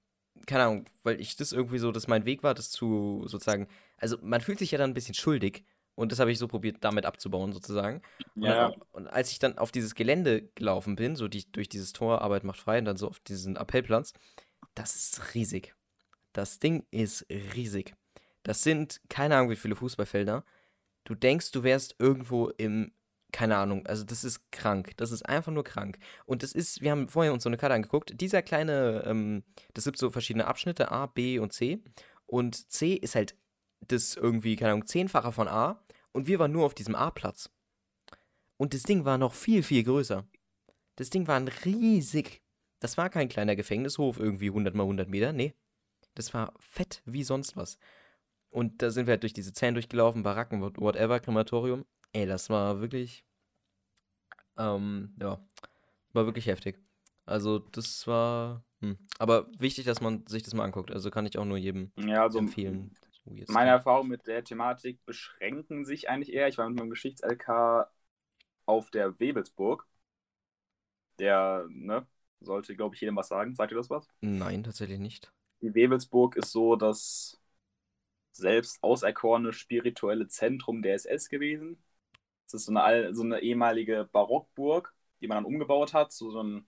keine 0.45 0.63
Ahnung, 0.63 0.86
weil 1.03 1.19
ich 1.19 1.36
das 1.36 1.51
irgendwie 1.51 1.79
so, 1.79 1.91
dass 1.91 2.07
mein 2.07 2.25
Weg 2.25 2.43
war, 2.43 2.53
das 2.53 2.69
zu 2.71 3.23
sozusagen, 3.27 3.67
also 3.97 4.17
man 4.21 4.41
fühlt 4.41 4.59
sich 4.59 4.71
ja 4.71 4.77
dann 4.77 4.91
ein 4.91 4.93
bisschen 4.93 5.15
schuldig 5.15 5.63
und 5.95 6.11
das 6.11 6.19
habe 6.19 6.31
ich 6.31 6.38
so 6.39 6.47
probiert, 6.47 6.77
damit 6.81 7.05
abzubauen 7.05 7.53
sozusagen. 7.53 8.01
Und, 8.39 8.43
Ja, 8.43 8.69
dann, 8.69 8.81
und 8.91 9.07
als 9.07 9.31
ich 9.31 9.39
dann 9.39 9.57
auf 9.57 9.71
dieses 9.71 9.95
Gelände 9.95 10.49
gelaufen 10.55 10.95
bin, 10.95 11.15
so 11.15 11.27
die, 11.27 11.49
durch 11.51 11.69
dieses 11.69 11.93
Tor, 11.93 12.21
Arbeit 12.21 12.43
macht 12.43 12.59
frei 12.59 12.79
und 12.79 12.86
dann 12.86 12.97
so 12.97 13.07
auf 13.07 13.19
diesen 13.19 13.55
Appellplatz, 13.55 14.13
das 14.73 14.95
ist 14.95 15.33
riesig. 15.33 15.73
Das 16.33 16.59
Ding 16.59 16.86
ist 16.91 17.25
riesig. 17.29 17.95
Das 18.43 18.61
sind 18.61 19.01
keine 19.09 19.38
Ahnung 19.38 19.49
wie 19.49 19.55
viele 19.55 19.75
Fußballfelder. 19.75 20.43
Du 21.05 21.15
denkst, 21.15 21.51
du 21.51 21.63
wärst 21.63 21.95
irgendwo 21.99 22.49
im, 22.49 22.91
keine 23.32 23.57
Ahnung, 23.57 23.86
also 23.86 24.03
das 24.03 24.23
ist 24.23 24.51
krank. 24.51 24.91
Das 24.97 25.11
ist 25.11 25.23
einfach 25.28 25.51
nur 25.51 25.63
krank. 25.63 25.97
Und 26.26 26.41
das 26.43 26.51
ist, 26.53 26.82
wir 26.82 26.91
haben 26.91 27.07
vorher 27.09 27.34
uns 27.34 27.43
so 27.43 27.49
eine 27.49 27.57
Karte 27.57 27.76
angeguckt. 27.76 28.19
Dieser 28.21 28.41
kleine, 28.41 29.03
ähm, 29.05 29.43
das 29.73 29.86
gibt 29.86 29.97
so 29.97 30.09
verschiedene 30.09 30.47
Abschnitte, 30.47 30.91
A, 30.91 31.05
B 31.07 31.39
und 31.39 31.51
C. 31.53 31.84
Und 32.26 32.71
C 32.71 32.93
ist 32.93 33.15
halt 33.15 33.36
das 33.88 34.15
irgendwie, 34.15 34.55
keine 34.55 34.71
Ahnung, 34.73 34.88
zehnfacher 34.88 35.32
von 35.32 35.47
A. 35.47 35.84
Und 36.13 36.28
wir 36.28 36.39
waren 36.39 36.51
nur 36.53 36.65
auf 36.65 36.73
diesem 36.73 36.95
A-Platz. 36.95 37.49
Und 38.57 38.73
das 38.73 38.84
Ding 38.84 39.03
war 39.03 39.17
noch 39.17 39.34
viel, 39.34 39.63
viel 39.63 39.84
größer. 39.84 40.26
Das 40.95 41.09
Ding 41.09 41.28
war 41.28 41.36
ein 41.36 41.49
riesig. 41.49 42.41
Das 42.80 42.97
war 42.97 43.09
kein 43.09 43.28
kleiner 43.28 43.55
Gefängnishof, 43.57 44.17
irgendwie 44.17 44.47
100 44.47 44.73
mal 44.76 44.84
100 44.84 45.09
Meter. 45.09 45.34
Nee. 45.34 45.53
Das 46.13 46.34
war 46.34 46.53
fett 46.59 47.01
wie 47.05 47.23
sonst 47.23 47.57
was. 47.57 47.78
Und 48.49 48.82
da 48.82 48.91
sind 48.91 49.07
wir 49.07 49.11
halt 49.13 49.23
durch 49.23 49.34
diese 49.34 49.51
Zähne 49.51 49.73
durchgelaufen, 49.73 50.23
Baracken, 50.23 50.61
what- 50.61 50.80
whatever, 50.80 51.19
Krematorium. 51.19 51.84
Ey, 52.16 52.26
das 52.26 52.49
war 52.49 52.80
wirklich. 52.80 53.26
Ähm, 54.57 55.13
ja. 55.20 55.45
War 56.13 56.26
wirklich 56.26 56.45
heftig. 56.45 56.80
Also, 57.26 57.59
das 57.59 58.07
war. 58.07 58.63
Hm. 58.80 58.97
Aber 59.20 59.47
wichtig, 59.59 59.84
dass 59.84 59.99
man 59.99 60.26
sich 60.26 60.41
das 60.41 60.53
mal 60.53 60.63
anguckt. 60.63 60.91
Also 60.91 61.11
kann 61.11 61.26
ich 61.26 61.38
auch 61.38 61.43
nur 61.43 61.57
jedem 61.57 61.91
ja 61.97 62.24
also 62.24 62.39
empfehlen. 62.39 62.95
Weird 63.26 63.49
meine. 63.49 63.72
Erfahrungen 63.72 64.09
mit 64.09 64.28
der 64.28 64.45
Thematik 64.45 65.05
beschränken 65.05 65.84
sich 65.84 66.07
eigentlich 66.07 66.34
eher. 66.34 66.47
Ich 66.47 66.57
war 66.57 66.70
mit 66.70 66.80
meinem 66.80 66.91
Geschichts-LK 66.91 67.89
auf 68.66 68.91
der 68.91 69.20
Webelsburg. 69.20 69.86
Der, 71.20 71.66
ne, 71.70 72.07
sollte, 72.39 72.78
glaube 72.78 72.95
ich, 72.95 73.01
jedem 73.01 73.18
was 73.18 73.28
sagen. 73.28 73.55
Sagt 73.55 73.74
ihr 73.74 73.78
das 73.78 73.89
was? 73.89 74.07
Nein, 74.22 74.63
tatsächlich 74.63 74.99
nicht. 74.99 75.34
Die 75.61 75.74
Webelsburg 75.74 76.38
ist 76.38 76.51
so 76.51 76.78
das 76.78 77.41
selbst 78.32 78.82
auserkorene 78.84 79.51
spirituelle 79.51 80.28
Zentrum 80.28 80.82
der 80.82 80.93
SS 80.95 81.28
gewesen. 81.28 81.78
Es 82.47 82.53
ist 82.53 82.65
so 82.65 82.73
eine, 82.75 83.13
so 83.15 83.23
eine 83.23 83.41
ehemalige 83.41 84.09
Barockburg, 84.11 84.93
die 85.21 85.27
man 85.27 85.37
dann 85.37 85.45
umgebaut 85.45 85.93
hat, 85.93 86.11
so, 86.11 86.31
so 86.31 86.43
ein 86.43 86.67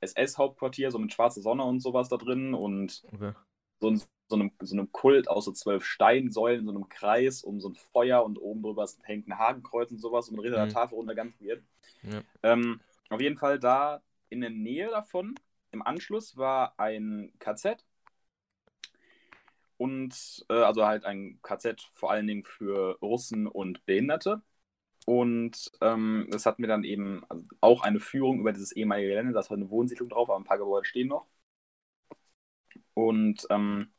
SS-Hauptquartier, 0.00 0.90
so 0.90 0.98
mit 0.98 1.12
schwarzer 1.12 1.42
Sonne 1.42 1.64
und 1.64 1.80
sowas 1.80 2.08
da 2.08 2.16
drin 2.16 2.54
und 2.54 3.04
Okay. 3.14 3.32
so, 3.80 3.90
ein, 3.90 4.02
so, 4.28 4.36
einem, 4.36 4.52
so 4.60 4.74
einem 4.76 4.92
Kult 4.92 5.28
aus 5.28 5.46
so 5.46 5.52
zwölf 5.52 5.84
Steinsäulen, 5.84 6.66
so 6.66 6.72
einem 6.72 6.88
Kreis 6.88 7.42
um 7.44 7.60
so 7.60 7.70
ein 7.70 7.74
Feuer 7.76 8.24
und 8.24 8.38
oben 8.38 8.62
drüber 8.62 8.86
hängt 9.04 9.28
ein 9.28 9.38
Hakenkreuz 9.38 9.90
und 9.92 9.98
sowas 10.00 10.28
und 10.28 10.36
man 10.36 10.44
redet 10.44 10.58
an 10.60 10.68
Mhm. 10.68 10.70
der 10.70 10.74
Tafel 10.74 10.96
runter, 10.96 11.14
ganz 11.14 11.40
weird. 11.40 11.62
Ja. 12.02 12.22
Ähm, 12.42 12.80
auf 13.10 13.20
jeden 13.20 13.38
Fall 13.38 13.58
da 13.58 14.02
in 14.30 14.40
der 14.40 14.50
Nähe 14.50 14.90
davon, 14.90 15.34
im 15.72 15.82
Anschluss, 15.82 16.36
war 16.36 16.78
ein 16.78 17.32
KZ. 17.38 17.84
Und 19.78 20.44
äh, 20.48 20.54
also 20.54 20.86
halt 20.86 21.04
ein 21.04 21.38
KZ 21.42 21.82
vor 21.92 22.10
allen 22.10 22.26
Dingen 22.26 22.44
für 22.44 22.98
Russen 23.02 23.46
und 23.46 23.84
Behinderte. 23.86 24.42
Und 25.06 25.70
ähm, 25.80 26.28
hatten 26.32 26.62
wir 26.62 26.68
dann 26.68 26.84
eben 26.84 27.24
also 27.28 27.44
auch 27.60 27.82
eine 27.82 28.00
Führung 28.00 28.40
über 28.40 28.52
dieses 28.52 28.72
ehemalige 28.72 29.08
Gelände. 29.10 29.32
Da 29.32 29.40
ist 29.40 29.50
halt 29.50 29.60
eine 29.60 29.70
Wohnsiedlung 29.70 30.08
drauf, 30.08 30.28
aber 30.28 30.38
ein 30.38 30.44
paar 30.44 30.58
Gebäude 30.58 30.84
stehen 30.84 31.08
noch. 31.08 31.26
Und 32.94 33.46
ähm, 33.50 33.92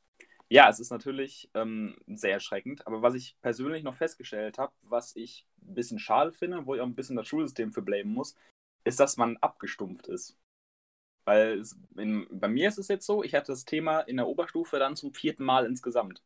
ja, 0.50 0.70
es 0.70 0.80
ist 0.80 0.92
natürlich 0.92 1.50
ähm, 1.54 1.96
sehr 2.08 2.34
erschreckend. 2.34 2.86
Aber 2.88 3.02
was 3.02 3.16
ich 3.16 3.38
persönlich 3.42 3.84
noch 3.84 3.96
festgestellt 3.96 4.58
habe, 4.58 4.74
was 4.82 5.16
ich 5.16 5.46
ein 5.62 5.76
bisschen 5.76 6.00
schade 6.00 6.34
finde, 6.34 6.66
wo 6.66 6.76
ich 6.76 6.82
auch 6.82 6.86
ein 6.86 6.96
bisschen 6.96 7.16
das 7.16 7.28
Schulsystem 7.28 7.74
für 7.74 7.82
blamen 7.82 8.14
muss, 8.14 8.36
ist, 8.84 9.00
dass 9.00 9.18
man 9.18 9.38
abgestumpft 9.38 10.08
ist. 10.08 10.38
Weil 11.26 11.64
in, 11.98 12.28
bei 12.32 12.48
mir 12.50 12.70
ist 12.70 12.80
es 12.80 12.88
jetzt 12.90 13.06
so, 13.06 13.24
ich 13.24 13.36
hatte 13.36 13.52
das 13.52 13.66
Thema 13.66 14.02
in 14.02 14.18
der 14.18 14.28
Oberstufe 14.28 14.80
dann 14.80 14.96
zum 14.96 15.14
vierten 15.14 15.44
Mal 15.44 15.66
insgesamt. 15.66 16.22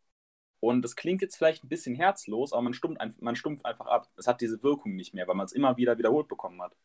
Und 0.62 0.84
das 0.84 0.98
klingt 0.98 1.22
jetzt 1.24 1.38
vielleicht 1.38 1.66
ein 1.66 1.70
bisschen 1.70 1.96
herzlos, 1.96 2.54
aber 2.54 2.64
man 2.64 2.76
stumpft, 2.76 3.02
ein, 3.02 3.16
man 3.22 3.38
stumpft 3.38 3.66
einfach 3.66 3.88
ab. 3.88 4.10
Es 4.18 4.28
hat 4.28 4.42
diese 4.42 4.64
Wirkung 4.64 4.96
nicht 4.96 5.14
mehr, 5.16 5.28
weil 5.28 5.36
man 5.36 5.48
es 5.48 5.54
immer 5.54 5.78
wieder 5.78 6.00
wiederholt 6.00 6.30
bekommen 6.30 6.62
hat. 6.64 6.78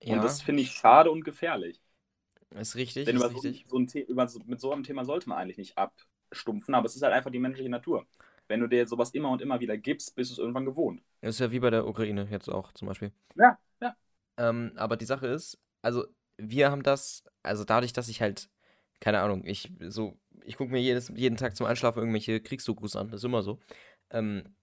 Ja, 0.00 0.14
Und 0.14 0.22
das 0.24 0.42
finde 0.42 0.62
ich 0.62 0.72
schade 0.72 1.10
und 1.10 1.24
gefährlich. 1.24 1.82
ist 2.50 2.76
richtig, 2.76 3.06
Denn 3.06 3.14
ist 3.14 3.24
über 3.24 3.30
so, 3.30 3.44
richtig. 3.44 3.66
so 3.66 3.78
ein 3.78 3.88
The 3.88 4.00
über 4.02 4.26
so, 4.28 4.40
mit 4.46 4.60
so 4.60 4.72
einem 4.72 4.82
Thema 4.84 5.04
sollte 5.04 5.28
man 5.28 5.38
eigentlich 5.38 5.58
nicht 5.58 5.78
abstumpfen, 5.78 6.74
aber 6.74 6.86
es 6.86 6.96
ist 6.96 7.02
halt 7.02 7.12
einfach 7.14 7.30
die 7.30 7.38
menschliche 7.38 7.70
Natur. 7.70 8.06
Wenn 8.48 8.60
du 8.60 8.68
dir 8.68 8.86
sowas 8.86 9.10
immer 9.12 9.30
und 9.30 9.42
immer 9.42 9.60
wieder 9.60 9.76
gibst, 9.78 10.14
bist 10.14 10.30
du 10.30 10.34
es 10.34 10.38
irgendwann 10.38 10.64
gewohnt. 10.64 11.02
Ist 11.22 11.40
ja 11.40 11.50
wie 11.50 11.58
bei 11.58 11.70
der 11.70 11.86
Ukraine 11.86 12.28
jetzt 12.30 12.48
auch 12.50 12.70
zum 12.72 12.86
Beispiel. 12.88 13.12
Ja, 13.34 13.58
ja. 13.80 13.96
Ähm, 14.38 14.72
aber 14.76 14.96
die 14.96 15.04
Sache 15.04 15.26
ist, 15.26 15.58
also 15.82 16.06
wir 16.38 16.70
haben 16.70 16.82
das, 16.82 17.24
also 17.42 17.64
dadurch, 17.64 17.92
dass 17.92 18.08
ich 18.08 18.20
halt, 18.22 18.48
keine 19.00 19.20
Ahnung, 19.20 19.44
ich 19.44 19.72
so, 19.88 20.16
ich 20.44 20.56
gucke 20.56 20.72
mir 20.72 20.80
jedes, 20.80 21.08
jeden 21.14 21.36
Tag 21.36 21.56
zum 21.56 21.66
Einschlafen 21.66 22.00
irgendwelche 22.00 22.40
Kriegsdokus 22.40 22.96
an, 22.96 23.08
das 23.08 23.20
ist 23.20 23.24
immer 23.24 23.42
so. 23.42 23.60
Ähm, 24.10 24.54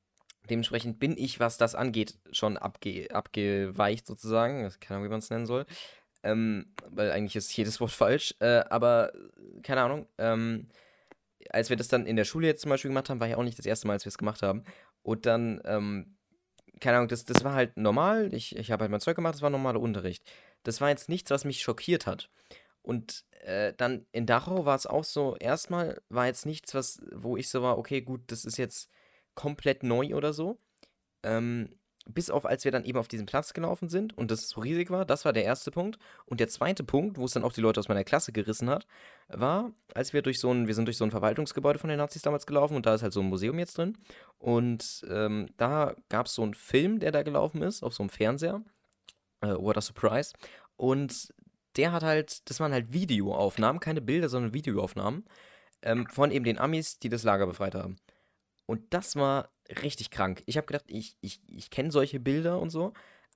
dementsprechend 0.49 0.99
bin 0.99 1.17
ich, 1.17 1.39
was 1.39 1.57
das 1.57 1.75
angeht, 1.75 2.17
schon 2.31 2.57
abge, 2.57 3.07
abgeweicht 3.11 4.07
sozusagen, 4.07 4.71
keine 4.79 4.97
Ahnung, 4.97 5.05
wie 5.05 5.11
man 5.11 5.19
es 5.19 5.29
nennen 5.29 5.45
soll. 5.45 5.65
Ähm, 6.23 6.73
weil 6.89 7.11
eigentlich 7.11 7.35
ist 7.35 7.55
jedes 7.55 7.79
Wort 7.79 7.91
falsch. 7.91 8.35
Äh, 8.39 8.63
aber, 8.69 9.11
keine 9.63 9.81
Ahnung. 9.81 10.07
Ähm, 10.17 10.69
als 11.49 11.69
wir 11.69 11.77
das 11.77 11.87
dann 11.87 12.05
in 12.05 12.15
der 12.15 12.25
Schule 12.25 12.47
jetzt 12.47 12.61
zum 12.61 12.69
Beispiel 12.69 12.89
gemacht 12.89 13.09
haben, 13.09 13.19
war 13.19 13.27
ja 13.27 13.37
auch 13.37 13.43
nicht 13.43 13.57
das 13.57 13.65
erste 13.65 13.87
Mal, 13.87 13.93
als 13.93 14.05
wir 14.05 14.09
es 14.09 14.17
gemacht 14.17 14.41
haben. 14.41 14.63
Und 15.01 15.25
dann, 15.25 15.61
ähm, 15.65 16.17
keine 16.79 16.97
Ahnung, 16.97 17.09
das, 17.09 17.25
das 17.25 17.43
war 17.43 17.53
halt 17.53 17.77
normal. 17.77 18.33
Ich, 18.33 18.55
ich 18.55 18.71
habe 18.71 18.83
halt 18.83 18.91
mein 18.91 18.99
Zeug 18.99 19.15
gemacht, 19.15 19.35
das 19.35 19.41
war 19.41 19.49
normaler 19.49 19.79
Unterricht. 19.79 20.23
Das 20.63 20.81
war 20.81 20.89
jetzt 20.89 21.09
nichts, 21.09 21.31
was 21.31 21.45
mich 21.45 21.61
schockiert 21.61 22.05
hat. 22.05 22.29
Und 22.89 23.23
äh, 23.43 23.73
dann 23.77 24.07
in 24.11 24.25
Dachau 24.25 24.65
war 24.65 24.75
es 24.75 24.87
auch 24.87 25.03
so, 25.03 25.35
erstmal 25.39 26.01
war 26.09 26.25
jetzt 26.25 26.47
nichts, 26.47 26.73
was, 26.73 26.99
wo 27.13 27.37
ich 27.37 27.47
so 27.47 27.61
war, 27.61 27.77
okay, 27.77 28.01
gut, 28.01 28.21
das 28.31 28.45
ist 28.45 28.57
jetzt 28.57 28.89
komplett 29.35 29.83
neu 29.83 30.15
oder 30.15 30.33
so. 30.33 30.57
Ähm, 31.21 31.69
bis 32.07 32.31
auf 32.31 32.47
als 32.47 32.65
wir 32.65 32.71
dann 32.71 32.85
eben 32.85 32.97
auf 32.97 33.07
diesen 33.07 33.27
Platz 33.27 33.53
gelaufen 33.53 33.89
sind 33.89 34.17
und 34.17 34.31
das 34.31 34.49
so 34.49 34.61
riesig 34.61 34.89
war, 34.89 35.05
das 35.05 35.23
war 35.23 35.33
der 35.33 35.43
erste 35.43 35.69
Punkt. 35.69 35.99
Und 36.25 36.39
der 36.39 36.47
zweite 36.47 36.83
Punkt, 36.83 37.19
wo 37.19 37.25
es 37.25 37.33
dann 37.33 37.43
auch 37.43 37.53
die 37.53 37.61
Leute 37.61 37.79
aus 37.79 37.89
meiner 37.89 38.03
Klasse 38.03 38.31
gerissen 38.31 38.71
hat, 38.71 38.87
war, 39.27 39.71
als 39.93 40.11
wir 40.11 40.23
durch 40.23 40.39
so 40.39 40.51
ein, 40.51 40.65
wir 40.65 40.73
sind 40.73 40.85
durch 40.85 40.97
so 40.97 41.03
ein 41.03 41.11
Verwaltungsgebäude 41.11 41.77
von 41.77 41.89
den 41.91 41.99
Nazis 41.99 42.23
damals 42.23 42.47
gelaufen 42.47 42.75
und 42.75 42.87
da 42.87 42.95
ist 42.95 43.03
halt 43.03 43.13
so 43.13 43.19
ein 43.19 43.29
Museum 43.29 43.59
jetzt 43.59 43.77
drin. 43.77 43.99
Und 44.39 45.05
ähm, 45.11 45.45
da 45.57 45.95
gab 46.09 46.25
es 46.25 46.33
so 46.33 46.41
einen 46.41 46.55
Film, 46.55 46.99
der 46.99 47.11
da 47.11 47.21
gelaufen 47.21 47.61
ist, 47.61 47.83
auf 47.83 47.93
so 47.93 48.01
einem 48.01 48.09
Fernseher. 48.09 48.63
Äh, 49.41 49.53
what 49.53 49.77
a 49.77 49.81
surprise. 49.81 50.33
Und 50.75 51.31
der 51.75 51.91
hat 51.91 52.03
halt, 52.03 52.49
das 52.49 52.59
waren 52.59 52.73
halt 52.73 52.93
Videoaufnahmen, 52.93 53.79
keine 53.79 54.01
Bilder, 54.01 54.29
sondern 54.29 54.53
Videoaufnahmen 54.53 55.25
ähm, 55.81 56.07
von 56.07 56.31
eben 56.31 56.45
den 56.45 56.57
Amis, 56.57 56.99
die 56.99 57.09
das 57.09 57.23
Lager 57.23 57.47
befreit 57.47 57.75
haben. 57.75 57.97
Und 58.65 58.93
das 58.93 59.15
war 59.15 59.51
richtig 59.83 60.11
krank. 60.11 60.43
Ich 60.45 60.57
habe 60.57 60.67
gedacht, 60.67 60.85
ich, 60.87 61.15
ich, 61.21 61.41
ich 61.47 61.69
kenne 61.69 61.91
solche 61.91 62.19
Bilder 62.19 62.59
und 62.59 62.69
so, 62.69 62.93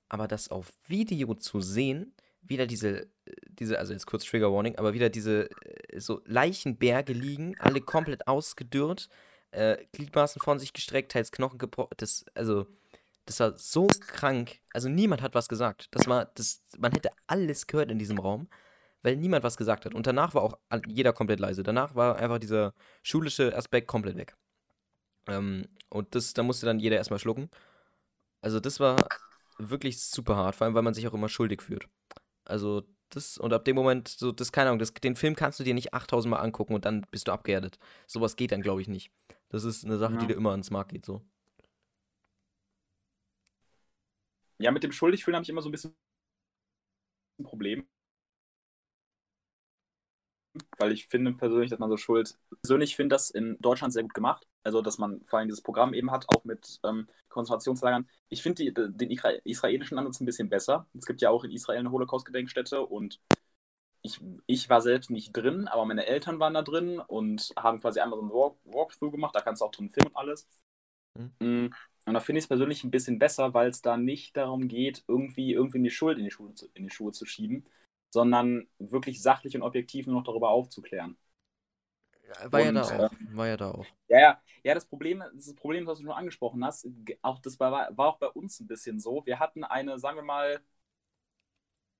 aber 0.08 0.28
das 0.28 0.48
auf 0.48 0.72
Video 0.86 1.34
zu 1.34 1.60
sehen, 1.60 2.14
wieder 2.42 2.66
diese, 2.66 3.08
diese, 3.48 3.78
also 3.78 3.92
jetzt 3.92 4.06
kurz 4.06 4.24
Trigger 4.24 4.52
Warning, 4.52 4.76
aber 4.76 4.94
wieder 4.94 5.08
diese 5.08 5.48
äh, 5.62 5.98
so 5.98 6.20
Leichenberge 6.26 7.12
liegen, 7.12 7.58
alle 7.58 7.80
komplett 7.80 8.26
ausgedürrt, 8.28 9.08
äh, 9.50 9.78
Gliedmaßen 9.92 10.40
von 10.42 10.58
sich 10.58 10.72
gestreckt, 10.72 11.12
teils 11.12 11.32
Knochen 11.32 11.58
gebrochen, 11.58 11.94
das, 11.96 12.26
also, 12.34 12.66
das 13.26 13.40
war 13.40 13.56
so 13.56 13.86
krank. 13.86 14.60
Also 14.72 14.88
niemand 14.88 15.22
hat 15.22 15.34
was 15.34 15.48
gesagt. 15.48 15.88
Das 15.92 16.06
war, 16.06 16.26
das, 16.34 16.62
man 16.78 16.92
hätte 16.92 17.10
alles 17.26 17.66
gehört 17.66 17.90
in 17.90 17.98
diesem 17.98 18.18
Raum, 18.18 18.48
weil 19.02 19.16
niemand 19.16 19.44
was 19.44 19.56
gesagt 19.56 19.86
hat. 19.86 19.94
Und 19.94 20.06
danach 20.06 20.34
war 20.34 20.42
auch 20.42 20.58
jeder 20.86 21.12
komplett 21.12 21.40
leise. 21.40 21.62
Danach 21.62 21.94
war 21.94 22.16
einfach 22.16 22.38
dieser 22.38 22.74
schulische 23.02 23.56
Aspekt 23.56 23.88
komplett 23.88 24.16
weg. 24.16 24.36
Ähm, 25.26 25.66
und 25.88 26.14
das, 26.14 26.34
da 26.34 26.42
musste 26.42 26.66
dann 26.66 26.78
jeder 26.78 26.96
erstmal 26.96 27.18
schlucken. 27.18 27.50
Also 28.42 28.60
das 28.60 28.78
war 28.78 28.96
wirklich 29.58 30.02
super 30.02 30.36
hart, 30.36 30.56
vor 30.56 30.66
allem 30.66 30.74
weil 30.74 30.82
man 30.82 30.94
sich 30.94 31.08
auch 31.08 31.14
immer 31.14 31.28
schuldig 31.28 31.62
fühlt. 31.62 31.88
Also 32.44 32.82
das, 33.08 33.38
und 33.38 33.52
ab 33.52 33.64
dem 33.64 33.76
Moment, 33.76 34.08
so, 34.08 34.32
das, 34.32 34.52
keine 34.52 34.70
Ahnung, 34.70 34.80
das, 34.80 34.92
den 34.92 35.16
Film 35.16 35.36
kannst 35.36 35.60
du 35.60 35.64
dir 35.64 35.74
nicht 35.74 35.94
8000 35.94 36.30
Mal 36.30 36.38
angucken 36.38 36.74
und 36.74 36.84
dann 36.84 37.06
bist 37.10 37.28
du 37.28 37.32
abgeerdet. 37.32 37.78
Sowas 38.06 38.36
geht 38.36 38.52
dann, 38.52 38.60
glaube 38.60 38.82
ich, 38.82 38.88
nicht. 38.88 39.10
Das 39.48 39.64
ist 39.64 39.84
eine 39.84 39.98
Sache, 39.98 40.14
ja. 40.14 40.18
die 40.18 40.26
dir 40.26 40.36
immer 40.36 40.50
ans 40.50 40.70
Mark 40.70 40.88
geht, 40.88 41.06
so. 41.06 41.22
Ja, 44.58 44.70
mit 44.72 44.82
dem 44.82 44.92
Schuldigfühlen 44.92 45.36
habe 45.36 45.44
ich 45.44 45.48
immer 45.50 45.62
so 45.62 45.68
ein 45.68 45.72
bisschen 45.72 45.94
ein 47.38 47.44
Problem 47.44 47.86
weil 50.78 50.92
ich 50.92 51.06
finde 51.06 51.32
persönlich, 51.32 51.70
dass 51.70 51.78
man 51.78 51.90
so 51.90 51.96
Schuld, 51.96 52.36
persönlich 52.62 52.96
finde 52.96 53.14
das 53.14 53.30
in 53.30 53.56
Deutschland 53.60 53.92
sehr 53.92 54.02
gut 54.02 54.14
gemacht. 54.14 54.46
Also, 54.62 54.82
dass 54.82 54.98
man 54.98 55.22
vor 55.24 55.38
allem 55.38 55.48
dieses 55.48 55.62
Programm 55.62 55.94
eben 55.94 56.10
hat, 56.10 56.26
auch 56.34 56.44
mit 56.44 56.80
ähm, 56.84 57.08
Konzentrationslagern. 57.28 58.08
Ich 58.28 58.42
finde 58.42 58.72
den 58.72 59.10
israelischen 59.44 59.98
Ansatz 59.98 60.20
ein 60.20 60.26
bisschen 60.26 60.48
besser. 60.48 60.86
Es 60.94 61.06
gibt 61.06 61.20
ja 61.20 61.30
auch 61.30 61.44
in 61.44 61.50
Israel 61.50 61.80
eine 61.80 61.90
Holocaust-Gedenkstätte 61.90 62.80
und 62.82 63.20
ich, 64.02 64.20
ich 64.46 64.68
war 64.70 64.82
selbst 64.82 65.10
nicht 65.10 65.32
drin, 65.32 65.68
aber 65.68 65.84
meine 65.86 66.06
Eltern 66.06 66.40
waren 66.40 66.54
da 66.54 66.62
drin 66.62 67.00
und 67.00 67.52
haben 67.56 67.80
quasi 67.80 68.00
einmal 68.00 68.18
so 68.20 68.24
ein 68.26 68.30
Walk 68.30 68.56
Walkthrough 68.64 69.12
gemacht. 69.12 69.34
Da 69.34 69.40
kannst 69.40 69.62
du 69.62 69.66
auch 69.66 69.72
drin 69.72 69.90
filmen 69.90 70.08
und 70.10 70.16
alles. 70.16 70.48
Mhm. 71.40 71.70
Und 72.06 72.14
da 72.14 72.20
finde 72.20 72.38
ich 72.38 72.44
es 72.44 72.48
persönlich 72.48 72.84
ein 72.84 72.90
bisschen 72.90 73.18
besser, 73.18 73.54
weil 73.54 73.68
es 73.68 73.80
da 73.80 73.96
nicht 73.96 74.36
darum 74.36 74.68
geht, 74.68 75.04
irgendwie, 75.08 75.52
irgendwie 75.52 75.82
die 75.82 75.90
Schuld 75.90 76.18
in 76.18 76.24
die 76.24 76.30
Schuhe 76.30 76.54
zu, 76.54 76.68
in 76.74 76.84
die 76.84 76.90
Schuhe 76.90 77.12
zu 77.12 77.24
schieben, 77.24 77.64
sondern 78.10 78.68
wirklich 78.78 79.22
sachlich 79.22 79.56
und 79.56 79.62
objektiv 79.62 80.06
nur 80.06 80.16
noch 80.16 80.24
darüber 80.24 80.50
aufzuklären. 80.50 81.16
War 82.50 82.60
und, 82.60 82.66
ja 82.66 82.72
da 82.72 82.82
auch. 82.82 83.12
Äh, 83.12 83.36
war 83.36 83.46
ja 83.46 83.56
da 83.56 83.70
auch. 83.70 83.86
Ja, 84.08 84.20
ja. 84.20 84.40
Ja, 84.66 84.72
das 84.72 84.86
Problem, 84.86 85.22
das 85.34 85.54
Problem, 85.54 85.86
was 85.86 85.98
du 85.98 86.04
schon 86.04 86.12
angesprochen 86.12 86.64
hast, 86.64 86.88
auch 87.20 87.38
das 87.38 87.60
war, 87.60 87.94
war 87.96 88.08
auch 88.08 88.18
bei 88.18 88.28
uns 88.28 88.60
ein 88.60 88.66
bisschen 88.66 88.98
so. 88.98 89.24
Wir 89.26 89.38
hatten 89.38 89.62
eine, 89.62 89.98
sagen 89.98 90.16
wir 90.16 90.22
mal, 90.22 90.62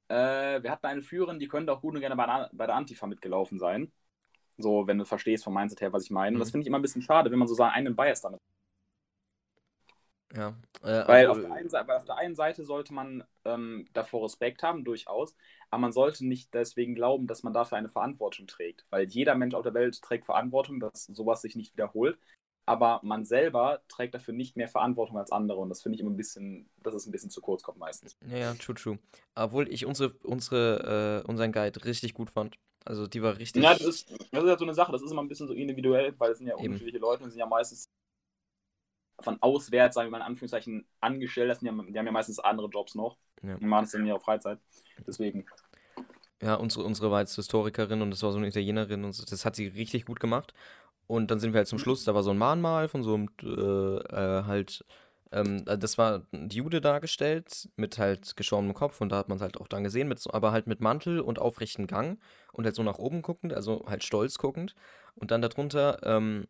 äh, 0.08 0.62
wir 0.62 0.70
hatten 0.70 0.86
eine 0.86 1.02
Führerin, 1.02 1.38
die 1.38 1.48
könnte 1.48 1.72
auch 1.72 1.82
gut 1.82 1.94
und 1.94 2.00
gerne 2.00 2.16
bei, 2.16 2.48
bei 2.52 2.66
der 2.66 2.74
Antifa 2.74 3.06
mitgelaufen 3.06 3.58
sein. 3.58 3.92
So, 4.56 4.86
wenn 4.86 4.96
du 4.96 5.04
verstehst 5.04 5.44
vom 5.44 5.52
Mindset 5.52 5.82
her, 5.82 5.92
was 5.92 6.04
ich 6.04 6.10
meine. 6.10 6.36
Und 6.36 6.40
das 6.40 6.48
mhm. 6.48 6.52
finde 6.52 6.62
ich 6.62 6.68
immer 6.68 6.78
ein 6.78 6.82
bisschen 6.82 7.02
schade, 7.02 7.30
wenn 7.30 7.38
man 7.38 7.48
so 7.48 7.54
seinen 7.54 7.72
eigenen 7.72 7.96
Bias 7.96 8.22
damit 8.22 8.40
ja. 10.36 10.54
Äh, 10.82 11.08
weil, 11.08 11.26
auf 11.28 11.36
einen, 11.38 11.72
weil, 11.72 11.96
auf 11.96 12.04
der 12.04 12.16
einen 12.16 12.34
Seite 12.34 12.64
sollte 12.64 12.92
man 12.92 13.24
ähm, 13.44 13.86
davor 13.92 14.24
Respekt 14.24 14.62
haben, 14.62 14.84
durchaus, 14.84 15.34
aber 15.70 15.80
man 15.80 15.92
sollte 15.92 16.26
nicht 16.26 16.52
deswegen 16.54 16.94
glauben, 16.94 17.26
dass 17.26 17.42
man 17.42 17.52
dafür 17.52 17.78
eine 17.78 17.88
Verantwortung 17.88 18.46
trägt. 18.46 18.84
Weil 18.90 19.06
jeder 19.06 19.34
Mensch 19.34 19.54
auf 19.54 19.62
der 19.62 19.74
Welt 19.74 20.00
trägt 20.02 20.24
Verantwortung, 20.24 20.80
dass 20.80 21.04
sowas 21.06 21.42
sich 21.42 21.56
nicht 21.56 21.72
wiederholt. 21.72 22.18
Aber 22.66 23.00
man 23.02 23.24
selber 23.24 23.82
trägt 23.88 24.14
dafür 24.14 24.32
nicht 24.32 24.56
mehr 24.56 24.68
Verantwortung 24.68 25.18
als 25.18 25.30
andere. 25.30 25.58
Und 25.58 25.68
das 25.68 25.82
finde 25.82 25.96
ich 25.96 26.00
immer 26.00 26.10
ein 26.10 26.16
bisschen, 26.16 26.70
dass 26.82 26.94
es 26.94 27.06
ein 27.06 27.12
bisschen 27.12 27.28
zu 27.28 27.42
kurz 27.42 27.62
kommt 27.62 27.78
meistens. 27.78 28.16
Ja, 28.26 28.38
ja, 28.38 28.54
true, 28.54 28.74
true. 28.74 28.98
Obwohl 29.34 29.68
ich 29.70 29.84
unsere, 29.84 30.14
unsere, 30.22 31.22
äh, 31.24 31.28
unseren 31.28 31.52
Guide 31.52 31.84
richtig 31.84 32.14
gut 32.14 32.30
fand. 32.30 32.56
Also 32.86 33.06
die 33.06 33.22
war 33.22 33.38
richtig. 33.38 33.62
Ja, 33.62 33.72
das 33.72 33.82
ist, 33.82 34.10
das 34.10 34.44
ist 34.44 34.48
ja 34.48 34.58
so 34.58 34.64
eine 34.64 34.74
Sache, 34.74 34.92
das 34.92 35.02
ist 35.02 35.10
immer 35.10 35.22
ein 35.22 35.28
bisschen 35.28 35.48
so 35.48 35.54
individuell, 35.54 36.14
weil 36.18 36.32
es 36.32 36.38
sind 36.38 36.46
ja 36.46 36.54
Eben. 36.54 36.66
unterschiedliche 36.66 36.98
Leute 36.98 37.24
und 37.24 37.30
sind 37.30 37.38
ja 37.38 37.46
meistens 37.46 37.88
von 39.20 39.40
auswärts, 39.40 39.94
sagen 39.94 40.08
wir 40.08 40.12
mal 40.12 40.18
in 40.18 40.30
Anführungszeichen, 40.30 40.86
angestellt. 41.00 41.50
Das 41.50 41.60
sind 41.60 41.66
ja, 41.66 41.84
die 41.84 41.98
haben 41.98 42.06
ja 42.06 42.12
meistens 42.12 42.38
andere 42.38 42.68
Jobs 42.68 42.94
noch. 42.94 43.16
Ja. 43.42 43.54
Und 43.54 43.66
machen 43.66 43.84
es 43.84 43.92
dann 43.92 44.02
in 44.02 44.08
ihrer 44.08 44.20
Freizeit. 44.20 44.58
Deswegen. 45.06 45.46
Ja, 46.42 46.54
unsere, 46.54 46.84
unsere 46.84 47.10
war 47.10 47.20
jetzt 47.20 47.36
Historikerin 47.36 48.02
und 48.02 48.10
das 48.10 48.22
war 48.22 48.32
so 48.32 48.38
eine 48.38 48.48
Italienerin 48.48 49.04
und 49.04 49.32
das 49.32 49.44
hat 49.44 49.56
sie 49.56 49.68
richtig 49.68 50.04
gut 50.04 50.20
gemacht. 50.20 50.52
Und 51.06 51.30
dann 51.30 51.38
sind 51.38 51.52
wir 51.52 51.58
halt 51.58 51.68
zum 51.68 51.78
Schluss, 51.78 52.04
da 52.04 52.14
war 52.14 52.22
so 52.22 52.30
ein 52.30 52.38
Mahnmal 52.38 52.88
von 52.88 53.02
so 53.02 53.14
einem, 53.14 53.28
äh, 53.42 53.48
äh, 53.48 54.44
halt, 54.44 54.84
ähm, 55.32 55.64
das 55.64 55.98
war 55.98 56.22
die 56.32 56.56
Jude 56.56 56.80
dargestellt 56.80 57.68
mit 57.76 57.98
halt 57.98 58.36
geschorbenem 58.36 58.74
Kopf 58.74 59.00
und 59.00 59.10
da 59.10 59.16
hat 59.16 59.28
man 59.28 59.36
es 59.36 59.42
halt 59.42 59.58
auch 59.60 59.68
dann 59.68 59.84
gesehen, 59.84 60.08
mit 60.08 60.18
so, 60.18 60.32
aber 60.32 60.52
halt 60.52 60.66
mit 60.66 60.80
Mantel 60.80 61.20
und 61.20 61.38
aufrechten 61.38 61.86
Gang 61.86 62.18
und 62.52 62.64
halt 62.64 62.74
so 62.74 62.82
nach 62.82 62.98
oben 62.98 63.22
guckend, 63.22 63.52
also 63.52 63.84
halt 63.86 64.02
stolz 64.04 64.38
guckend. 64.38 64.74
Und 65.14 65.30
dann 65.30 65.42
darunter 65.42 66.00
ähm, 66.04 66.46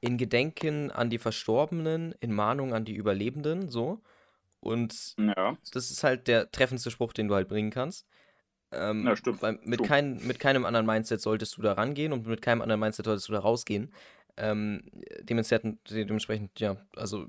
in 0.00 0.16
Gedenken 0.16 0.90
an 0.90 1.10
die 1.10 1.18
Verstorbenen, 1.18 2.14
in 2.20 2.32
Mahnung 2.32 2.74
an 2.74 2.84
die 2.84 2.94
Überlebenden, 2.94 3.68
so. 3.68 4.00
Und 4.60 5.14
ja. 5.18 5.56
das 5.72 5.90
ist 5.90 6.04
halt 6.04 6.28
der 6.28 6.50
treffendste 6.50 6.90
Spruch, 6.90 7.12
den 7.12 7.28
du 7.28 7.34
halt 7.34 7.48
bringen 7.48 7.70
kannst. 7.70 8.06
Ähm, 8.72 9.06
ja, 9.06 9.16
stimmt. 9.16 9.42
Weil 9.42 9.58
mit, 9.64 9.82
kein, 9.82 10.24
mit 10.26 10.38
keinem 10.38 10.64
anderen 10.64 10.86
Mindset 10.86 11.20
solltest 11.20 11.56
du 11.56 11.62
da 11.62 11.72
rangehen 11.72 12.12
und 12.12 12.26
mit 12.26 12.42
keinem 12.42 12.62
anderen 12.62 12.80
Mindset 12.80 13.06
solltest 13.06 13.28
du 13.28 13.32
da 13.32 13.40
rausgehen. 13.40 13.92
Ähm, 14.36 14.82
dementsprechend, 15.22 15.78
dementsprechend, 15.90 16.58
ja, 16.60 16.76
also 16.96 17.26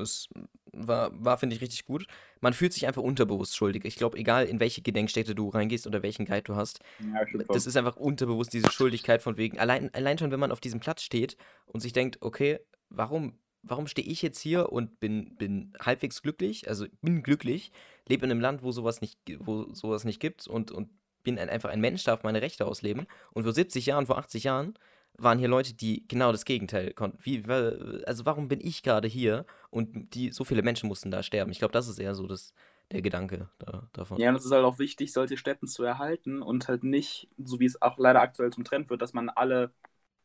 es 0.00 0.28
war, 0.72 1.10
war 1.12 1.38
finde 1.38 1.56
ich, 1.56 1.62
richtig 1.62 1.84
gut. 1.84 2.06
Man 2.40 2.52
fühlt 2.52 2.72
sich 2.72 2.86
einfach 2.86 3.02
unterbewusst 3.02 3.56
schuldig. 3.56 3.84
Ich 3.84 3.96
glaube, 3.96 4.18
egal 4.18 4.46
in 4.46 4.60
welche 4.60 4.82
Gedenkstätte 4.82 5.34
du 5.34 5.48
reingehst 5.48 5.86
oder 5.86 6.02
welchen 6.02 6.24
Guide 6.24 6.42
du 6.42 6.56
hast, 6.56 6.80
ja, 7.00 7.42
das 7.48 7.66
ist 7.66 7.76
einfach 7.76 7.96
unterbewusst 7.96 8.52
diese 8.52 8.70
Schuldigkeit 8.70 9.22
von 9.22 9.36
wegen, 9.36 9.58
allein, 9.58 9.92
allein 9.94 10.18
schon, 10.18 10.30
wenn 10.30 10.40
man 10.40 10.52
auf 10.52 10.60
diesem 10.60 10.80
Platz 10.80 11.02
steht 11.02 11.36
und 11.66 11.80
sich 11.80 11.92
denkt, 11.92 12.18
okay, 12.20 12.58
warum, 12.88 13.38
warum 13.62 13.86
stehe 13.86 14.08
ich 14.08 14.22
jetzt 14.22 14.40
hier 14.40 14.70
und 14.72 15.00
bin, 15.00 15.36
bin 15.36 15.72
halbwegs 15.80 16.22
glücklich, 16.22 16.68
also 16.68 16.86
bin 17.02 17.22
glücklich, 17.22 17.72
lebe 18.08 18.24
in 18.24 18.30
einem 18.30 18.40
Land, 18.40 18.62
wo 18.62 18.72
sowas 18.72 19.00
nicht, 19.00 19.18
wo 19.38 19.72
sowas 19.72 20.04
nicht 20.04 20.20
gibt 20.20 20.46
und, 20.46 20.70
und 20.70 20.90
bin 21.22 21.38
ein, 21.38 21.48
einfach 21.48 21.70
ein 21.70 21.80
Mensch, 21.80 22.04
darf 22.04 22.22
meine 22.22 22.42
Rechte 22.42 22.66
ausleben 22.66 23.06
und 23.32 23.44
vor 23.44 23.52
70 23.52 23.86
Jahren, 23.86 24.06
vor 24.06 24.18
80 24.18 24.44
Jahren 24.44 24.74
waren 25.16 25.38
hier 25.38 25.48
Leute, 25.48 25.74
die 25.74 26.06
genau 26.08 26.32
das 26.32 26.44
Gegenteil 26.44 26.92
konnten. 26.92 27.18
Wie, 27.22 27.42
also 27.46 28.26
warum 28.26 28.48
bin 28.48 28.60
ich 28.60 28.82
gerade 28.82 29.08
hier 29.08 29.46
und 29.70 30.14
die 30.14 30.32
so 30.32 30.44
viele 30.44 30.62
Menschen 30.62 30.88
mussten 30.88 31.10
da 31.10 31.22
sterben? 31.22 31.52
Ich 31.52 31.58
glaube, 31.58 31.72
das 31.72 31.88
ist 31.88 31.98
eher 31.98 32.14
so 32.14 32.26
das, 32.26 32.52
der 32.90 33.02
Gedanke 33.02 33.48
da, 33.58 33.88
davon. 33.92 34.18
Ja, 34.18 34.30
und 34.30 34.36
es 34.36 34.44
ist 34.44 34.52
halt 34.52 34.64
auch 34.64 34.78
wichtig, 34.78 35.12
solche 35.12 35.36
Städten 35.36 35.66
zu 35.66 35.84
erhalten 35.84 36.42
und 36.42 36.68
halt 36.68 36.84
nicht, 36.84 37.28
so 37.38 37.60
wie 37.60 37.66
es 37.66 37.80
auch 37.80 37.98
leider 37.98 38.20
aktuell 38.20 38.50
zum 38.52 38.64
Trend 38.64 38.90
wird, 38.90 39.02
dass 39.02 39.12
man 39.12 39.28
alle, 39.28 39.72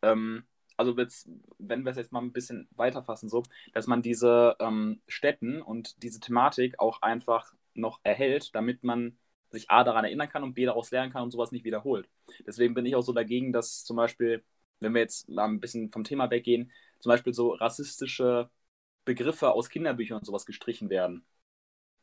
ähm, 0.01 0.43
also 0.77 0.97
jetzt, 0.97 1.29
wenn 1.57 1.83
wir 1.83 1.91
es 1.91 1.97
jetzt 1.97 2.11
mal 2.11 2.21
ein 2.21 2.31
bisschen 2.31 2.67
weiterfassen, 2.75 3.29
so, 3.29 3.43
dass 3.73 3.87
man 3.87 4.01
diese 4.01 4.55
ähm, 4.59 5.01
Städten 5.07 5.61
und 5.61 6.01
diese 6.03 6.19
Thematik 6.19 6.79
auch 6.79 7.01
einfach 7.01 7.53
noch 7.75 7.99
erhält, 8.03 8.55
damit 8.55 8.83
man 8.83 9.17
sich 9.51 9.69
A 9.69 9.83
daran 9.83 10.05
erinnern 10.05 10.29
kann 10.29 10.43
und 10.43 10.53
B 10.53 10.65
daraus 10.65 10.91
lernen 10.91 11.11
kann 11.11 11.23
und 11.23 11.31
sowas 11.31 11.51
nicht 11.51 11.65
wiederholt. 11.65 12.07
Deswegen 12.45 12.73
bin 12.73 12.85
ich 12.85 12.95
auch 12.95 13.01
so 13.01 13.13
dagegen, 13.13 13.51
dass 13.51 13.83
zum 13.83 13.97
Beispiel 13.97 14.43
wenn 14.79 14.93
wir 14.93 15.01
jetzt 15.01 15.29
mal 15.29 15.45
ein 15.45 15.59
bisschen 15.59 15.89
vom 15.89 16.03
Thema 16.03 16.29
weggehen, 16.29 16.71
zum 16.99 17.09
Beispiel 17.11 17.33
so 17.33 17.51
rassistische 17.53 18.49
Begriffe 19.05 19.51
aus 19.51 19.69
Kinderbüchern 19.69 20.19
und 20.19 20.25
sowas 20.25 20.45
gestrichen 20.45 20.89
werden. 20.89 21.25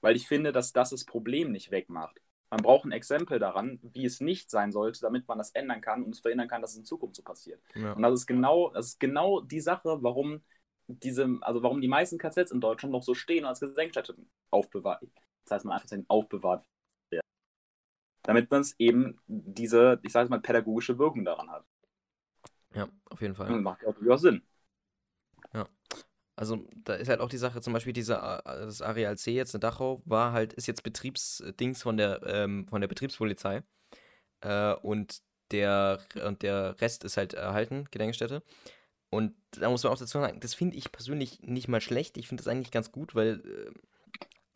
Weil 0.01 0.17
ich 0.17 0.27
finde, 0.27 0.53
dass 0.53 0.73
das 0.73 0.91
das 0.91 1.05
Problem 1.05 1.53
nicht 1.53 1.71
wegmacht. 1.71 2.21
Man 2.51 2.63
braucht 2.63 2.85
ein 2.85 2.93
Exempel 2.93 3.39
daran, 3.39 3.79
wie 3.83 4.05
es 4.05 4.21
nicht 4.21 4.51
sein 4.51 4.71
sollte, 4.71 5.01
damit 5.01 5.27
man 5.27 5.39
das 5.39 5.51
ändern 5.51 5.81
kann 5.81 6.05
und 6.05 6.15
es 6.15 6.21
verhindern 6.21 6.49
kann, 6.49 6.63
dass 6.63 6.73
es 6.73 6.79
in 6.79 6.85
Zukunft 6.85 7.17
so 7.17 7.23
passiert. 7.23 7.61
Ja. 7.75 7.93
Und 7.93 8.03
das 8.03 8.15
ist 8.15 8.27
genau, 8.27 8.71
das 8.71 8.87
ist 8.87 9.01
genau 9.01 9.41
die 9.41 9.61
Sache, 9.61 9.99
warum 10.03 10.43
diese, 10.87 11.39
also 11.41 11.63
warum 11.63 11.81
die 11.81 11.89
meisten 11.89 12.19
KZs 12.19 12.53
in 12.53 12.61
Deutschland 12.61 12.93
noch 12.93 13.03
so 13.03 13.15
stehen 13.15 13.45
und 13.45 13.49
als 13.49 13.61
Gedenkstätte 13.61 14.17
aufbewahrt. 14.51 15.03
Das 15.45 15.57
heißt, 15.57 15.65
man 15.65 15.79
einfach 15.79 15.97
aufbewahrt 16.09 16.65
werden. 17.11 17.27
Damit 18.23 18.51
man 18.51 18.61
es 18.61 18.75
eben 18.79 19.19
diese, 19.27 19.99
ich 20.03 20.13
sage 20.13 20.29
mal, 20.29 20.41
pädagogische 20.41 20.99
Wirkung 20.99 21.25
daran 21.25 21.51
hat. 21.51 21.65
Ja, 22.77 22.89
auf 23.11 23.21
jeden 23.21 23.35
Fall. 23.35 23.53
Und 23.53 23.63
macht 23.63 23.83
ja 23.83 23.89
auch 23.89 23.95
durchaus 23.95 24.21
Sinn. 24.21 24.43
Also 26.37 26.67
da 26.85 26.95
ist 26.95 27.09
halt 27.09 27.21
auch 27.21 27.31
die 27.31 27.39
Sache, 27.39 27.63
zum 27.63 27.73
Beispiel 27.73 27.95
dieser, 27.95 28.41
äh, 28.41 28.67
das 28.67 28.83
Areal 28.83 29.17
C 29.17 29.33
jetzt 29.33 29.55
in 29.55 29.61
Dachau 29.61 30.03
war 30.05 30.33
halt, 30.33 30.53
ist 30.53 30.67
jetzt 30.67 30.83
Betriebsdings 30.83 31.83
von 31.83 31.97
der, 31.97 32.23
ähm, 32.27 32.69
von 32.69 32.83
der 32.83 32.89
Betriebspolizei. 32.89 33.63
Äh, 34.43 34.75
und 34.75 35.23
der, 35.51 36.01
und 36.27 36.43
der 36.43 36.79
Rest 36.81 37.05
ist 37.05 37.17
halt 37.17 37.33
erhalten, 37.33 37.87
Gedenkstätte. 37.91 38.43
Und 39.09 39.35
da 39.53 39.71
muss 39.71 39.83
man 39.83 39.93
auch 39.95 39.99
dazu 39.99 40.19
sagen, 40.19 40.41
das 40.41 40.53
finde 40.53 40.77
ich 40.77 40.93
persönlich 40.93 41.41
nicht 41.41 41.69
mal 41.69 41.81
schlecht. 41.81 42.19
Ich 42.19 42.29
finde 42.29 42.45
das 42.45 42.53
eigentlich 42.53 42.73
ganz 42.73 42.93
gut, 42.93 43.15
weil 43.15 43.41
äh, 43.47 43.73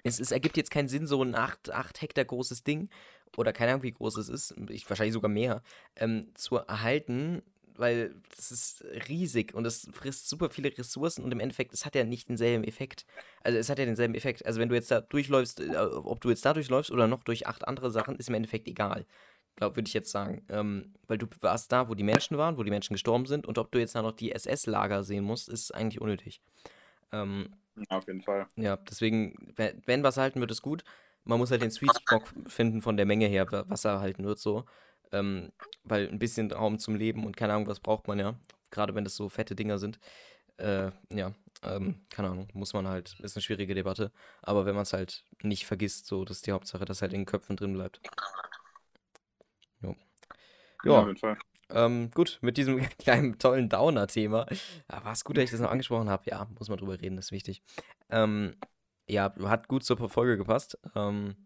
es, 0.04 0.20
es 0.20 0.32
ergibt 0.32 0.58
jetzt 0.58 0.70
keinen 0.70 0.88
Sinn, 0.88 1.06
so 1.06 1.22
ein 1.22 1.34
8, 1.34 1.70
8 1.72 2.02
Hektar 2.02 2.26
großes 2.26 2.62
Ding, 2.62 2.90
oder 3.38 3.54
keine 3.54 3.72
Ahnung, 3.72 3.84
wie 3.84 3.92
groß 3.92 4.18
es 4.18 4.28
ist, 4.28 4.54
ich, 4.68 4.88
wahrscheinlich 4.90 5.14
sogar 5.14 5.30
mehr, 5.30 5.62
ähm, 5.96 6.32
zu 6.34 6.56
erhalten, 6.56 7.42
weil 7.80 8.14
das 8.36 8.52
ist 8.52 8.84
riesig 9.08 9.54
und 9.54 9.66
es 9.66 9.88
frisst 9.92 10.28
super 10.28 10.50
viele 10.50 10.76
Ressourcen 10.76 11.24
und 11.24 11.32
im 11.32 11.40
Endeffekt, 11.40 11.72
es 11.74 11.84
hat 11.86 11.94
ja 11.94 12.04
nicht 12.04 12.28
denselben 12.28 12.64
Effekt. 12.64 13.06
Also 13.42 13.58
es 13.58 13.68
hat 13.68 13.78
ja 13.78 13.84
denselben 13.86 14.14
Effekt. 14.14 14.46
Also 14.46 14.60
wenn 14.60 14.68
du 14.68 14.74
jetzt 14.76 14.90
da 14.90 15.00
durchläufst, 15.00 15.60
äh, 15.60 15.76
ob 15.76 16.20
du 16.20 16.30
jetzt 16.30 16.44
da 16.44 16.54
durchläufst 16.54 16.90
oder 16.90 17.08
noch 17.08 17.24
durch 17.24 17.46
acht 17.48 17.66
andere 17.66 17.90
Sachen, 17.90 18.16
ist 18.16 18.28
im 18.28 18.34
Endeffekt 18.34 18.68
egal. 18.68 19.06
Glaub, 19.56 19.76
würde 19.76 19.88
ich 19.88 19.94
jetzt 19.94 20.10
sagen. 20.10 20.44
Ähm, 20.48 20.94
weil 21.06 21.18
du 21.18 21.26
warst 21.40 21.72
da, 21.72 21.88
wo 21.88 21.94
die 21.94 22.04
Menschen 22.04 22.38
waren, 22.38 22.56
wo 22.56 22.62
die 22.62 22.70
Menschen 22.70 22.94
gestorben 22.94 23.26
sind 23.26 23.46
und 23.46 23.58
ob 23.58 23.72
du 23.72 23.78
jetzt 23.78 23.94
da 23.94 24.02
noch 24.02 24.12
die 24.12 24.32
SS-Lager 24.32 25.02
sehen 25.04 25.24
musst, 25.24 25.48
ist 25.48 25.74
eigentlich 25.74 26.00
unnötig. 26.00 26.40
Ähm, 27.12 27.54
Ja, 27.76 27.98
auf 27.98 28.06
jeden 28.06 28.22
Fall. 28.22 28.46
ja, 28.56 28.76
deswegen, 28.76 29.52
wenn, 29.56 29.82
wenn 29.86 30.02
was 30.02 30.16
erhalten 30.16 30.40
wird, 30.40 30.50
ist 30.50 30.62
gut. 30.62 30.84
Man 31.24 31.38
muss 31.38 31.50
halt 31.50 31.62
den 31.62 31.70
Sweet 31.70 31.96
Spot 31.96 32.22
finden 32.46 32.82
von 32.82 32.96
der 32.96 33.06
Menge 33.06 33.26
her, 33.26 33.50
wa- 33.52 33.64
was 33.68 33.84
erhalten 33.84 34.24
wird, 34.24 34.38
so. 34.38 34.64
Ähm, 35.12 35.52
weil 35.84 36.08
ein 36.08 36.18
bisschen 36.18 36.50
Raum 36.52 36.78
zum 36.78 36.94
Leben 36.94 37.24
und 37.26 37.36
keine 37.36 37.54
Ahnung, 37.54 37.66
was 37.66 37.80
braucht 37.80 38.08
man 38.08 38.18
ja. 38.18 38.34
Gerade 38.70 38.94
wenn 38.94 39.04
das 39.04 39.16
so 39.16 39.28
fette 39.28 39.54
Dinger 39.56 39.78
sind. 39.78 39.98
Äh, 40.58 40.90
ja, 41.12 41.34
ähm, 41.62 42.02
keine 42.10 42.30
Ahnung, 42.30 42.48
muss 42.54 42.72
man 42.74 42.88
halt, 42.88 43.16
ist 43.20 43.36
eine 43.36 43.42
schwierige 43.42 43.74
Debatte. 43.74 44.12
Aber 44.42 44.66
wenn 44.66 44.74
man 44.74 44.82
es 44.82 44.92
halt 44.92 45.24
nicht 45.42 45.66
vergisst, 45.66 46.06
so, 46.06 46.24
das 46.24 46.38
ist 46.38 46.46
die 46.46 46.52
Hauptsache, 46.52 46.84
dass 46.84 47.02
halt 47.02 47.12
in 47.12 47.20
den 47.22 47.26
Köpfen 47.26 47.56
drin 47.56 47.74
bleibt. 47.74 48.02
Jo. 49.82 49.96
Ja, 50.82 50.92
auf 51.00 51.06
Ja, 51.06 51.06
jeden 51.06 51.18
Fall. 51.18 51.38
ähm, 51.70 52.10
gut, 52.12 52.38
mit 52.42 52.56
diesem 52.56 52.78
kleinen 52.98 53.38
tollen 53.38 53.68
Downer-Thema. 53.68 54.46
Ja, 54.90 55.04
war 55.04 55.12
es 55.12 55.24
gut, 55.24 55.36
dass 55.36 55.44
ich 55.44 55.50
das 55.52 55.60
noch 55.60 55.70
angesprochen 55.70 56.10
habe? 56.10 56.24
Ja, 56.30 56.48
muss 56.58 56.68
man 56.68 56.78
drüber 56.78 57.00
reden, 57.00 57.18
ist 57.18 57.32
wichtig. 57.32 57.62
Ähm, 58.10 58.56
ja, 59.08 59.34
hat 59.44 59.68
gut 59.68 59.84
zur 59.84 59.98
Folge 60.10 60.36
gepasst. 60.36 60.78
Ähm, 60.94 61.36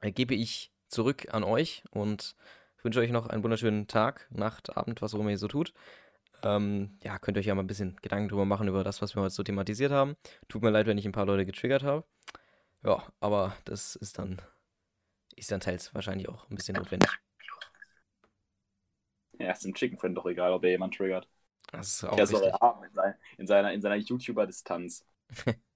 äh, 0.00 0.12
gebe 0.12 0.34
ich 0.34 0.72
zurück 0.88 1.28
an 1.34 1.44
euch 1.44 1.84
und 1.90 2.36
wünsche 2.82 3.00
euch 3.00 3.10
noch 3.10 3.26
einen 3.26 3.42
wunderschönen 3.42 3.86
Tag, 3.88 4.26
Nacht, 4.30 4.76
Abend, 4.76 5.02
was 5.02 5.14
auch 5.14 5.20
immer 5.20 5.30
ihr 5.30 5.38
so 5.38 5.48
tut. 5.48 5.72
Ähm, 6.42 6.98
ja, 7.02 7.18
könnt 7.18 7.36
ihr 7.36 7.40
euch 7.40 7.46
ja 7.46 7.54
mal 7.54 7.62
ein 7.62 7.66
bisschen 7.66 7.96
Gedanken 8.02 8.28
drüber 8.28 8.44
machen, 8.44 8.68
über 8.68 8.84
das, 8.84 9.02
was 9.02 9.16
wir 9.16 9.22
heute 9.22 9.34
so 9.34 9.42
thematisiert 9.42 9.92
haben. 9.92 10.16
Tut 10.48 10.62
mir 10.62 10.70
leid, 10.70 10.86
wenn 10.86 10.98
ich 10.98 11.06
ein 11.06 11.12
paar 11.12 11.26
Leute 11.26 11.46
getriggert 11.46 11.82
habe. 11.82 12.04
Ja, 12.84 13.02
aber 13.20 13.56
das 13.64 13.96
ist 13.96 14.18
dann, 14.18 14.40
ist 15.36 15.50
dann 15.52 15.60
teils 15.60 15.94
wahrscheinlich 15.94 16.28
auch 16.28 16.48
ein 16.50 16.56
bisschen 16.56 16.76
notwendig. 16.76 17.10
Ja, 19.38 19.52
ist 19.52 19.64
dem 19.64 19.74
Chicken 19.74 19.98
Friend 19.98 20.16
doch 20.16 20.26
egal, 20.26 20.52
ob 20.52 20.64
er 20.64 20.70
jemand 20.70 20.94
triggert. 20.94 21.28
Das 21.72 21.88
ist 21.88 22.04
auch 22.04 22.16
Er 22.18 22.26
doch 22.26 22.42
richtig. 22.42 22.52
erhaben 22.52 22.84
in, 22.84 22.94
sein, 22.94 23.14
in 23.38 23.46
seiner, 23.46 23.72
in 23.72 23.80
seiner 23.82 23.96
YouTuber-Distanz. 23.96 25.04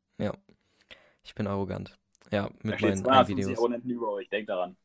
Ich 1.23 1.35
bin 1.35 1.47
arrogant. 1.47 1.99
Ja, 2.31 2.51
Da 2.51 2.53
mit 2.69 2.79
steht 2.79 2.91
meinen 2.91 3.05
250 3.05 3.37
Videos. 3.37 3.59
Abonnenten 3.59 3.91
über 3.91 4.11
euch, 4.13 4.29
denkt 4.29 4.49
daran. 4.51 4.77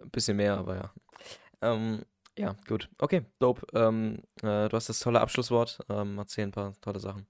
Ein 0.00 0.10
bisschen 0.10 0.36
mehr, 0.36 0.56
aber 0.56 0.76
ja. 0.76 0.92
Ähm, 1.62 2.02
ja, 2.38 2.54
gut. 2.68 2.88
Okay, 2.98 3.24
dope. 3.38 3.66
Ähm, 3.72 4.22
äh, 4.42 4.68
du 4.68 4.72
hast 4.72 4.88
das 4.88 5.00
tolle 5.00 5.20
Abschlusswort. 5.20 5.78
Ähm, 5.88 6.18
erzähl 6.18 6.44
ein 6.44 6.52
paar 6.52 6.74
tolle 6.80 7.00
Sachen. 7.00 7.26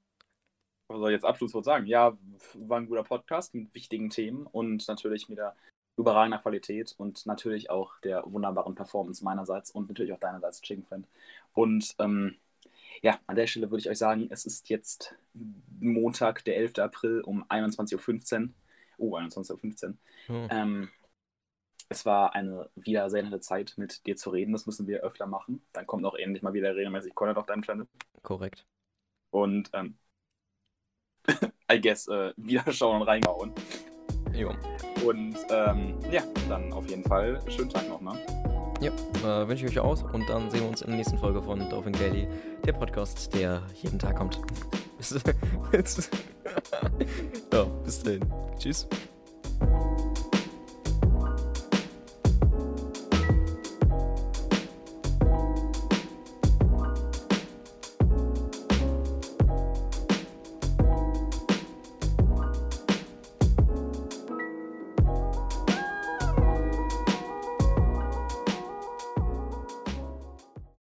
Was 0.89 0.99
soll 0.99 1.11
ich 1.11 1.15
jetzt 1.17 1.25
Abschlusswort 1.25 1.65
sagen? 1.65 1.87
Ja, 1.87 2.17
war 2.55 2.79
ein 2.79 2.87
guter 2.87 3.05
Podcast 3.05 3.55
mit 3.55 3.75
wichtigen 3.75 4.11
Themen 4.11 4.47
und 4.47 4.87
natürlich 4.89 5.29
mit 5.29 5.39
der 5.39 5.55
überragender 5.97 6.39
Qualität 6.39 6.95
und 6.99 7.25
natürlich 7.27 7.71
auch 7.71 7.99
der 8.01 8.23
wunderbaren 8.27 8.75
Performance 8.75 9.25
meinerseits 9.25 9.71
und 9.71 9.89
natürlich 9.89 10.13
auch 10.13 10.21
deinerseits, 10.21 10.61
Chicken 10.61 10.85
Friend. 10.85 11.07
Und 11.55 11.95
ähm, 11.99 12.37
ja, 13.03 13.19
an 13.27 13.37
der 13.37 13.47
Stelle 13.47 13.71
würde 13.71 13.81
ich 13.81 13.91
euch 13.91 13.99
sagen, 13.99 14.29
es 14.31 14.45
ist 14.45 14.69
jetzt 14.69 15.15
Montag, 15.81 16.45
der 16.45 16.57
11. 16.57 16.79
April 16.79 17.21
um 17.23 17.45
21.15 17.45 18.43
Uhr. 18.43 18.49
Oh, 18.99 19.17
21.15 19.17 19.89
Uhr. 19.89 19.95
Hm. 20.27 20.49
Ähm, 20.51 20.89
es 21.89 22.05
war 22.05 22.35
eine 22.35 22.69
wieder 22.75 23.09
sehr 23.11 23.23
nette 23.23 23.41
Zeit, 23.41 23.75
mit 23.77 24.07
dir 24.07 24.17
zu 24.17 24.31
reden. 24.31 24.53
Das 24.53 24.67
müssen 24.67 24.87
wir 24.87 25.01
öfter 25.03 25.27
machen. 25.27 25.65
Dann 25.73 25.87
kommt 25.87 26.05
auch 26.05 26.15
endlich 26.15 26.43
mal 26.43 26.53
wieder 26.53 26.75
regelmäßig 26.75 27.15
Content 27.15 27.39
auf 27.39 27.47
deinem 27.47 27.63
Channel. 27.63 27.87
Korrekt. 28.23 28.67
Und 29.31 29.71
ähm, 29.73 29.97
I 31.73 31.81
guess 31.81 32.09
äh, 32.09 32.33
wieder 32.37 32.71
schauen 32.73 33.01
und 33.01 33.09
reingehauen. 33.09 33.53
Jo. 34.33 34.51
Und 35.05 35.37
ähm, 35.51 35.99
ja, 36.11 36.23
dann 36.49 36.73
auf 36.73 36.89
jeden 36.89 37.05
Fall 37.05 37.41
schönen 37.51 37.71
Tag 37.71 37.89
noch, 37.89 38.01
ne? 38.01 38.19
Ja, 38.81 38.91
äh, 39.23 39.49
wünsche 39.49 39.65
ich 39.65 39.73
euch 39.73 39.79
aus 39.79 40.03
und 40.03 40.29
dann 40.29 40.51
sehen 40.51 40.61
wir 40.61 40.69
uns 40.69 40.83
in 40.83 40.89
der 40.89 40.97
nächsten 40.97 41.19
Folge 41.19 41.43
von 41.43 41.59
Dolphin 41.71 41.95
Daily, 41.95 42.29
der 42.67 42.75
Podcast, 42.75 43.33
der 43.33 43.63
jeden 43.75 43.99
Tag 43.99 44.17
kommt. 44.17 44.39
bis, 44.99 45.19
bis, 45.73 46.11
ja, 47.53 47.65
bis 47.65 48.03
dahin. 48.03 48.31
Tschüss. 48.59 48.87